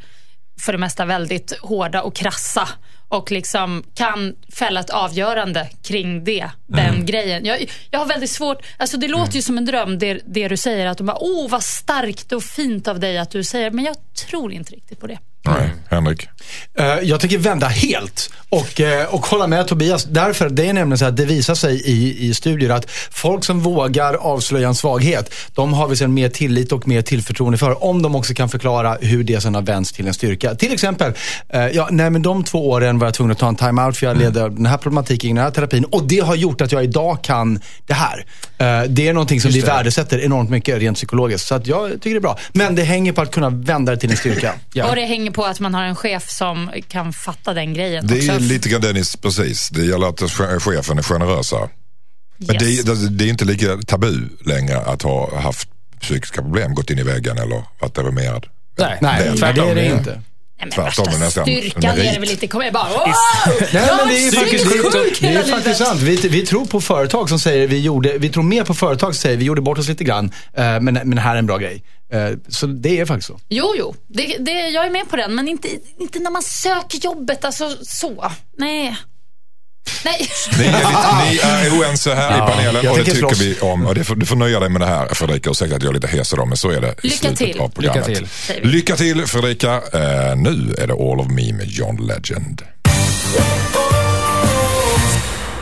för 0.61 0.71
det 0.71 0.77
mesta 0.77 1.05
väldigt 1.05 1.59
hårda 1.61 2.01
och 2.01 2.15
krassa 2.15 2.67
och 3.07 3.31
liksom 3.31 3.83
kan 3.95 4.35
fälla 4.53 4.79
ett 4.79 4.89
avgörande 4.89 5.69
kring 5.83 6.23
det, 6.23 6.49
den 6.67 7.05
grejen. 7.05 7.45
Jag, 7.45 7.71
jag 7.89 7.99
har 7.99 8.05
väldigt 8.05 8.29
svårt, 8.29 8.57
alltså 8.77 8.97
det 8.97 9.07
låter 9.07 9.35
ju 9.35 9.41
som 9.41 9.57
en 9.57 9.65
dröm 9.65 9.99
det, 9.99 10.21
det 10.25 10.47
du 10.47 10.57
säger, 10.57 10.85
att 10.85 10.97
de 10.97 11.07
bara, 11.07 11.17
åh 11.19 11.49
vad 11.49 11.63
starkt 11.63 12.31
och 12.31 12.43
fint 12.43 12.87
av 12.87 12.99
dig 12.99 13.17
att 13.17 13.31
du 13.31 13.43
säger, 13.43 13.71
men 13.71 13.85
jag 13.85 13.95
tror 14.29 14.53
inte 14.53 14.73
riktigt 14.73 14.99
på 14.99 15.07
det. 15.07 15.19
Nej. 15.45 15.69
Henrik? 15.89 16.27
Eh, 16.77 16.85
Jag 16.85 17.19
tycker 17.19 17.37
vända 17.37 17.67
helt 17.67 18.29
och, 18.49 18.81
eh, 18.81 19.13
och 19.13 19.25
hålla 19.25 19.47
med 19.47 19.67
Tobias. 19.67 20.03
Därför, 20.03 20.49
det 20.49 20.69
är 20.69 20.73
nämligen 20.73 20.97
så 20.97 21.05
att 21.05 21.17
det 21.17 21.25
visar 21.25 21.55
sig 21.55 21.81
i, 21.85 22.27
i 22.27 22.33
studier 22.33 22.69
att 22.69 22.85
folk 23.11 23.43
som 23.43 23.59
vågar 23.59 24.13
avslöja 24.13 24.67
en 24.67 24.75
svaghet, 24.75 25.33
de 25.55 25.73
har 25.73 25.87
vi 25.87 25.95
sen 25.95 26.13
mer 26.13 26.29
tillit 26.29 26.71
och 26.71 26.87
mer 26.87 27.01
tillförtroende 27.01 27.57
för. 27.57 27.83
Om 27.83 28.01
de 28.01 28.15
också 28.15 28.33
kan 28.33 28.49
förklara 28.49 28.97
hur 29.01 29.23
det 29.23 29.41
sen 29.41 29.55
har 29.55 29.61
vänts 29.61 29.91
till 29.91 30.07
en 30.07 30.13
styrka. 30.13 30.55
Till 30.55 30.73
exempel, 30.73 31.13
eh, 31.49 31.67
ja, 31.67 31.87
nej, 31.91 32.09
men 32.09 32.21
de 32.21 32.43
två 32.43 32.69
åren 32.69 32.99
var 32.99 33.07
jag 33.07 33.13
tvungen 33.13 33.31
att 33.31 33.37
ta 33.39 33.47
en 33.47 33.55
time-out 33.55 33.97
för 33.97 34.05
jag 34.05 34.17
leder 34.17 34.49
den 34.49 34.65
här 34.65 34.77
problematiken, 34.77 35.35
den 35.35 35.43
här 35.43 35.51
terapin. 35.51 35.83
Och 35.83 36.03
det 36.03 36.19
har 36.19 36.35
gjort 36.35 36.61
att 36.61 36.71
jag 36.71 36.83
idag 36.83 37.23
kan 37.23 37.59
det 37.87 37.93
här. 37.93 38.25
Det 38.87 39.07
är 39.07 39.13
någonting 39.13 39.41
som 39.41 39.51
vi 39.51 39.61
värdesätter 39.61 40.19
enormt 40.19 40.49
mycket 40.49 40.79
rent 40.79 40.97
psykologiskt. 40.97 41.47
Så 41.47 41.55
att 41.55 41.67
jag 41.67 41.91
tycker 41.91 42.09
det 42.09 42.15
är 42.15 42.19
bra. 42.19 42.37
Men 42.53 42.75
det 42.75 42.83
hänger 42.83 43.11
på 43.13 43.21
att 43.21 43.31
kunna 43.31 43.49
vända 43.49 43.91
det 43.91 43.97
till 43.97 44.11
en 44.11 44.17
styrka. 44.17 44.53
Och 44.89 44.95
det 44.95 45.05
hänger 45.05 45.30
på 45.31 45.45
att 45.45 45.59
man 45.59 45.73
har 45.73 45.83
en 45.83 45.95
chef 45.95 46.29
som 46.29 46.71
kan 46.87 47.13
fatta 47.13 47.53
den 47.53 47.73
grejen 47.73 48.07
Det 48.07 48.15
också. 48.17 48.31
är 48.31 48.39
lite 48.39 48.69
grann 48.69 48.81
Dennis, 48.81 49.15
precis. 49.15 49.69
Det 49.69 49.85
gäller 49.85 50.07
att 50.07 50.21
che- 50.21 50.59
chefen 50.59 50.97
är 50.97 51.03
generösare. 51.03 51.69
Men 52.37 52.55
Yes. 52.63 52.83
det, 52.83 52.93
det, 52.95 53.09
det 53.09 53.23
är 53.25 53.29
inte 53.29 53.45
lika 53.45 53.77
tabu 53.77 54.29
längre 54.45 54.77
att 54.81 55.01
ha 55.01 55.39
haft 55.41 55.69
psykiska 56.01 56.41
problem, 56.41 56.73
gått 56.73 56.89
in 56.89 56.99
i 56.99 57.03
väggen 57.03 57.37
eller 57.37 57.63
varit 57.79 57.95
deprimerad. 57.95 58.45
Nej, 58.77 58.97
Nej, 59.01 59.23
Väl. 59.29 59.39
det 59.39 59.47
är 59.47 59.53
det 59.75 59.81
tvärtom. 59.81 59.97
inte. 59.99 60.21
Tvärtom, 60.69 61.07
är 61.07 61.19
nästan 61.19 61.43
styrkan 61.43 61.95
det 61.95 62.19
väl 62.19 62.31
inte, 62.31 62.47
kommer 62.47 62.65
jag 62.65 62.73
bara, 62.73 62.89
wow! 62.89 63.07
Nej, 63.73 63.89
men 63.97 64.07
det 64.07 64.27
är 64.27 64.31
faktiskt, 64.31 64.65
sjuk 64.65 65.21
det 65.21 65.27
är 65.27 65.43
faktiskt 65.43 65.77
sant. 65.77 66.01
Vi, 66.01 66.15
vi 66.15 66.45
tror 66.45 66.65
på 66.65 66.81
företag 66.81 67.29
som 67.29 67.39
säger 67.39 67.67
vi 67.67 67.79
gjorde, 67.79 68.17
vi 68.17 68.29
tror 68.29 68.43
mer 68.43 68.63
på 68.63 68.73
företag 68.73 69.15
som 69.15 69.21
säger 69.21 69.37
vi 69.37 69.45
gjorde 69.45 69.61
bort 69.61 69.77
oss 69.77 69.87
lite 69.87 70.03
grann, 70.03 70.31
eh, 70.53 70.63
men, 70.63 70.93
men 70.93 71.17
här 71.17 71.35
är 71.35 71.39
en 71.39 71.45
bra 71.45 71.57
grej. 71.57 71.83
Eh, 72.11 72.29
så 72.47 72.65
det 72.67 72.99
är 72.99 73.05
faktiskt 73.05 73.27
så. 73.27 73.39
Jo, 73.49 73.73
jo. 73.77 73.95
Det, 74.07 74.37
det, 74.39 74.51
jag 74.51 74.85
är 74.85 74.89
med 74.89 75.09
på 75.09 75.15
den, 75.15 75.35
men 75.35 75.47
inte, 75.47 75.67
inte 75.99 76.19
när 76.19 76.31
man 76.31 76.41
söker 76.41 76.97
jobbet. 76.97 77.45
Alltså 77.45 77.77
så. 77.81 78.31
Nej. 78.57 78.97
Nej. 80.05 80.29
Ni 80.57 80.63
är, 80.65 80.71
lite, 80.71 81.25
ni 81.31 81.37
är 81.37 81.79
oense 81.79 82.15
här 82.15 82.37
i 82.37 82.51
panelen 82.51 82.83
jag 82.83 82.91
och 82.91 82.97
det 82.97 83.03
tycker 83.05 83.17
slåss. 83.19 83.39
vi 83.41 83.59
om. 83.59 83.85
Och 83.85 83.95
det 83.95 84.03
får, 84.03 84.15
du 84.15 84.25
får 84.25 84.35
nöja 84.35 84.59
dig 84.59 84.69
med 84.69 84.81
det 84.81 84.85
här 84.87 85.07
Fredrika. 85.13 85.49
Ursäkta 85.49 85.75
att 85.75 85.83
jag 85.83 85.89
är 85.89 85.93
lite 85.93 86.07
hes 86.07 86.33
idag 86.33 86.47
men 86.47 86.57
så 86.57 86.69
är 86.69 86.81
det 86.81 86.87
i 86.87 87.07
Lycka 87.07 87.17
slutet 87.17 87.37
till. 87.37 87.59
av 87.59 87.69
programmet. 87.69 88.07
Lycka 88.07 88.25
till. 88.47 88.69
Lycka 88.69 88.95
till 88.95 89.25
Fredrika. 89.27 89.73
Eh, 89.73 90.35
nu 90.35 90.75
är 90.77 90.87
det 90.87 90.93
All 90.93 91.19
of 91.19 91.27
Me 91.27 91.53
med 91.53 91.67
John 91.67 91.95
Legend. 92.07 92.61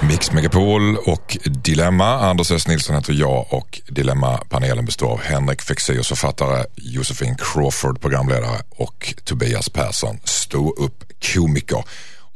Mix 0.01 0.31
Megapol 0.31 0.97
och 0.97 1.37
Dilemma. 1.45 2.05
Anders 2.29 2.51
S. 2.51 2.67
Nilsson 2.67 2.95
heter 2.95 3.13
jag 3.13 3.45
och 3.53 3.81
Dilemma-panelen 3.89 4.85
består 4.85 5.07
av 5.11 5.21
Henrik 5.21 5.61
Fexeus, 5.61 6.07
författare, 6.07 6.65
Josefin 6.75 7.35
Crawford, 7.37 8.01
programledare 8.01 8.61
och 8.69 9.13
Tobias 9.23 9.69
Persson, 9.69 10.19
stå 10.23 10.73
upp 10.73 11.03
komiker. 11.33 11.83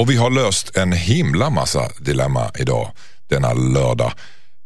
Och 0.04 0.10
vi 0.10 0.18
har 0.18 0.30
löst 0.30 0.78
en 0.78 0.92
himla 0.92 1.50
massa 1.50 1.90
dilemma 2.00 2.52
idag, 2.60 2.92
denna 3.30 3.54
lördag. 3.54 4.12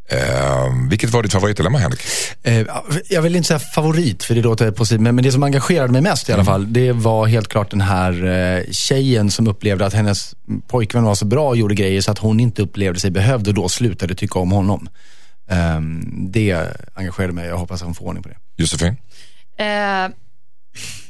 Eh, 0.10 0.90
vilket 0.90 1.10
var 1.10 1.24
ditt 1.24 1.32
favoritdilemma 1.32 1.78
Henrik? 1.78 2.00
Eh, 2.44 2.66
jag 3.10 3.22
vill 3.22 3.36
inte 3.36 3.48
säga 3.48 3.60
favorit, 3.60 4.24
för 4.24 4.36
det 4.36 4.42
låter 4.42 4.72
positivt, 4.72 5.02
men, 5.02 5.16
men 5.16 5.24
det 5.24 5.32
som 5.32 5.44
engagerade 5.44 5.92
mig 5.92 6.02
mest 6.02 6.30
i 6.30 6.34
alla 6.34 6.46
fall, 6.46 6.74
det 6.74 6.92
var 6.92 7.28
helt 7.28 7.48
klart 7.48 7.72
den 7.72 7.82
här 7.82 8.26
eh, 8.26 8.64
tjejen 8.72 9.32
som 9.32 9.48
upplevde 9.48 9.86
att 9.86 9.94
hennes 9.94 10.36
pojkvän 10.68 11.04
var 11.04 11.16
så 11.16 11.26
bra 11.26 11.48
och 11.48 11.58
gjorde 11.58 11.76
grejer 11.76 12.02
så 12.02 12.12
att 12.12 12.20
hon 12.20 12.40
inte 12.40 12.62
upplevde 12.62 13.00
sig 13.00 13.12
behövd 13.12 13.48
och 13.48 13.54
då 13.54 13.70
slutade 13.70 14.16
tycka 14.16 14.40
om 14.40 14.52
honom. 14.52 14.90
Eh, 15.50 15.82
det 16.12 16.68
engagerade 16.94 17.34
mig, 17.34 17.48
jag 17.48 17.58
hoppas 17.58 17.82
att 17.82 17.86
hon 17.86 17.96
får 17.96 18.06
ordning 18.06 18.24
på 18.24 18.30
det. 18.30 18.38
Josefin? 18.56 18.96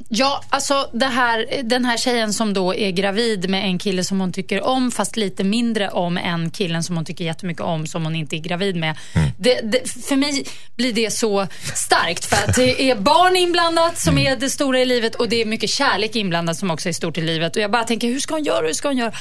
Ja, 0.09 0.43
alltså 0.49 0.89
här, 1.01 1.61
den 1.63 1.85
här 1.85 1.97
tjejen 1.97 2.33
som 2.33 2.53
då 2.53 2.75
är 2.75 2.91
gravid 2.91 3.49
med 3.49 3.63
en 3.63 3.79
kille 3.79 4.03
som 4.03 4.19
hon 4.19 4.33
tycker 4.33 4.61
om, 4.61 4.91
fast 4.91 5.17
lite 5.17 5.43
mindre 5.43 5.89
om 5.89 6.17
än 6.17 6.51
killen 6.51 6.83
som 6.83 6.95
hon 6.95 7.05
tycker 7.05 7.25
jättemycket 7.25 7.63
om, 7.63 7.87
som 7.87 8.03
hon 8.03 8.15
inte 8.15 8.35
är 8.35 8.39
gravid 8.39 8.75
med. 8.75 8.97
Det, 9.37 9.61
det, 9.63 9.89
för 9.89 10.15
mig 10.15 10.45
blir 10.75 10.93
det 10.93 11.11
så 11.11 11.47
starkt, 11.75 12.25
för 12.25 12.35
att 12.35 12.55
det 12.55 12.91
är 12.91 12.95
barn 12.95 13.35
inblandat 13.35 13.99
som 13.99 14.17
är 14.17 14.35
det 14.35 14.49
stora 14.49 14.79
i 14.79 14.85
livet 14.85 15.15
och 15.15 15.29
det 15.29 15.41
är 15.41 15.45
mycket 15.45 15.69
kärlek 15.69 16.15
inblandat 16.15 16.57
som 16.57 16.71
också 16.71 16.89
är 16.89 16.93
stort 16.93 17.17
i 17.17 17.21
livet. 17.21 17.55
Och 17.55 17.61
jag 17.61 17.71
bara 17.71 17.83
tänker, 17.83 18.07
hur 18.07 18.19
ska 18.19 18.33
hon 18.33 18.43
göra? 18.43 18.67
Hur 18.67 18.73
ska 18.73 18.87
hon 18.87 18.97
göra? 18.97 19.11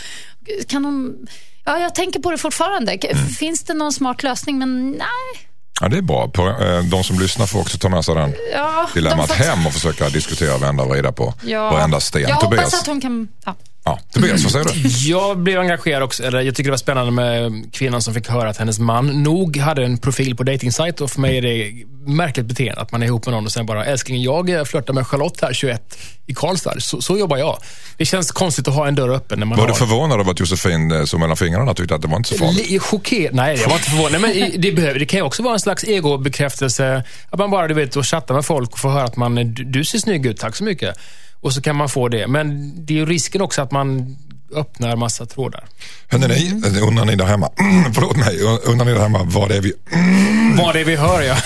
Kan 0.69 0.85
hon... 0.85 1.27
Ja, 1.65 1.79
jag 1.79 1.95
tänker 1.95 2.21
på 2.21 2.31
det 2.31 2.39
fortfarande. 2.39 2.99
Finns 3.39 3.65
det 3.65 3.75
någon 3.75 3.93
smart 3.93 4.23
lösning? 4.23 4.59
Men 4.59 4.91
nej. 4.91 5.47
Ja, 5.81 5.89
det 5.89 5.97
är 5.97 6.03
bra. 6.03 6.25
Eh, 6.61 6.83
de 6.85 7.05
som 7.05 7.19
lyssnar 7.21 7.47
får 7.47 7.61
också 7.61 7.79
ta 7.79 7.89
med 7.89 8.05
sig 8.05 8.15
den 8.15 8.35
Ja, 8.53 8.89
dilemmat 8.95 9.29
de 9.29 9.35
får- 9.35 9.45
hem 9.45 9.67
och 9.67 9.73
försöka 9.73 10.09
diskutera, 10.09 10.59
vända 10.59 10.83
och 10.85 10.91
vrida 10.91 11.13
på 11.13 11.35
Ja. 11.43 11.71
varenda 11.71 12.01
sten. 12.01 12.23
Jag 12.23 12.41
Tobias, 12.41 12.65
hoppas 12.65 12.81
att 12.81 12.87
hon 12.87 13.01
kan... 13.01 13.29
Ja. 13.45 13.55
Ja, 13.87 13.99
Tobias 14.13 14.43
vad 14.43 14.53
säger 14.53 14.65
du? 14.65 14.89
Jag 15.11 15.39
blev 15.39 15.61
engagerad 15.61 16.03
också. 16.03 16.23
Eller 16.23 16.41
jag 16.41 16.55
tycker 16.55 16.69
det 16.69 16.73
var 16.73 16.79
spännande 16.79 17.13
med 17.13 17.65
kvinnan 17.73 18.03
som 18.03 18.15
fick 18.15 18.29
höra 18.29 18.51
att 18.51 18.57
hennes 18.57 18.79
man 18.79 19.23
nog 19.23 19.57
hade 19.57 19.85
en 19.85 19.99
profil 19.99 20.37
på 20.37 20.43
dejtingsajt 20.43 21.01
och 21.01 21.11
för 21.11 21.21
mig 21.21 21.39
är 21.39 21.43
det 21.43 21.73
märkligt 22.13 22.47
beteende 22.47 22.81
att 22.81 22.93
man 22.93 23.03
är 23.03 23.07
ihop 23.07 23.27
med 23.27 23.35
någon 23.35 23.45
och 23.47 23.53
sen 23.53 23.67
bara, 23.67 23.85
älskling, 23.85 24.23
jag 24.23 24.69
flörtar 24.69 24.95
med 24.95 25.07
Charlotte 25.07 25.41
här, 25.43 25.53
21, 25.53 25.99
i 26.27 26.35
Karlstad. 26.35 26.81
Så, 26.81 27.01
så 27.03 27.19
jobbar 27.19 27.37
jag. 27.37 27.59
Det 27.97 28.05
känns 28.05 28.31
konstigt 28.33 28.69
att 28.69 28.75
ha 28.75 28.89
en 28.89 28.95
dörr 28.95 29.09
öppen 29.15 29.39
när 29.39 29.47
man 29.47 29.59
Var 29.59 29.65
har... 29.67 29.73
du 29.73 29.79
förvånad 29.79 30.21
över 30.21 30.31
att 30.31 30.41
Josefin 30.41 30.91
eh, 30.93 31.05
såg 31.05 31.21
mellan 31.21 31.37
fingrarna 31.37 31.75
tyckte 31.75 31.95
att 31.95 32.03
det 32.03 32.09
var 32.09 32.17
inte 32.17 32.29
så 32.29 32.39
farligt? 32.39 32.71
Li- 32.71 32.79
Chockerad. 32.79 33.35
Nej, 33.35 33.59
jag 33.61 33.69
var 33.69 33.77
inte 33.77 33.91
förvånad. 33.91 34.21
Men 34.21 34.31
i- 34.31 34.57
det, 34.59 34.73
behöver, 34.73 34.99
det 34.99 35.07
kan 35.07 35.19
ju 35.19 35.23
också 35.25 35.43
vara 35.43 35.55
en 35.55 35.61
slags 35.61 35.85
egobekräftelse. 35.85 37.05
Att 37.31 37.39
man 37.39 37.51
bara 37.51 37.69
du 37.69 37.75
vet, 37.75 37.97
och 37.97 38.07
chattar 38.07 38.35
med 38.35 38.45
folk 38.45 38.73
och 38.73 38.79
får 38.79 38.89
höra 38.91 39.05
att 39.05 39.17
man, 39.17 39.35
du, 39.35 39.65
du 39.65 39.85
ser 39.85 39.99
snygg 39.99 40.27
ut, 40.27 40.37
tack 40.39 40.57
så 40.57 40.65
mycket. 40.65 40.97
Och 41.47 41.53
så 41.53 41.61
kan 41.63 41.77
man 41.77 41.89
få 41.89 42.09
det. 42.09 42.27
Men 42.27 42.73
det 42.87 42.93
är 42.95 42.99
ju 42.99 43.07
risken 43.07 43.41
också 43.43 43.63
att 43.63 43.73
man 43.73 44.17
öppnar 44.57 44.97
massa 44.97 45.27
trådar. 45.27 45.65
Hörrni, 46.09 46.61
ni, 46.73 46.81
undrar 46.81 47.05
ni 47.05 47.17
där 47.17 47.25
hemma, 47.25 47.51
förlåt 47.95 48.17
mig, 48.17 48.41
undrar 48.65 48.85
ni 48.87 48.93
där 48.93 49.01
hemma 49.01 49.21
vad 49.25 49.49
det 49.49 49.57
är 49.57 49.61
vi, 49.61 49.73
Vad 50.63 50.75
det 50.75 50.81
är 50.81 50.85
vi 50.85 50.97
hör, 50.97 51.23
ja. 51.31 51.37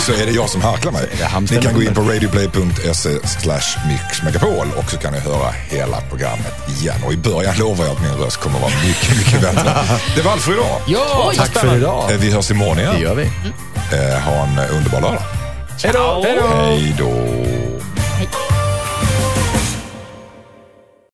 så 0.00 0.12
är 0.12 0.26
det 0.26 0.32
jag 0.32 0.48
som 0.48 0.60
harklar 0.62 0.92
mig. 0.92 1.08
Ni 1.50 1.62
kan 1.62 1.74
gå 1.74 1.82
in 1.82 1.94
på 1.94 2.00
radioplay.se 2.00 3.28
slash 3.28 3.88
mixmegapol 3.88 4.66
och 4.76 4.90
så 4.90 4.96
kan 4.96 5.12
ni 5.12 5.18
höra 5.18 5.50
hela 5.50 6.00
programmet 6.00 6.52
igen. 6.80 7.02
Och 7.06 7.12
i 7.12 7.16
början 7.16 7.58
lovar 7.58 7.84
jag 7.84 7.96
att 7.96 8.02
min 8.02 8.12
röst 8.14 8.36
kommer 8.36 8.60
vara 8.60 8.72
mycket, 8.86 9.18
mycket 9.18 9.40
bättre. 9.40 9.74
Det 10.16 10.22
var 10.22 10.32
allt 10.32 10.42
för 10.42 10.52
idag. 10.52 10.80
ja 10.86 11.32
Tack 11.36 11.52
för 11.58 11.76
idag. 11.76 12.12
Eh, 12.12 12.18
Vi 12.18 12.30
hörs 12.30 12.50
imorgon 12.50 12.78
igen. 12.78 12.94
Det 12.94 13.00
gör 13.00 13.14
vi. 13.14 13.22
Eh, 13.92 14.20
Ha 14.24 14.32
en 14.32 14.58
eh, 14.58 14.76
underbar 14.76 15.00
lördag. 15.00 15.22
Hej 15.82 15.92
då! 15.94 16.22
Hej 16.24 16.94
då. 16.98 17.59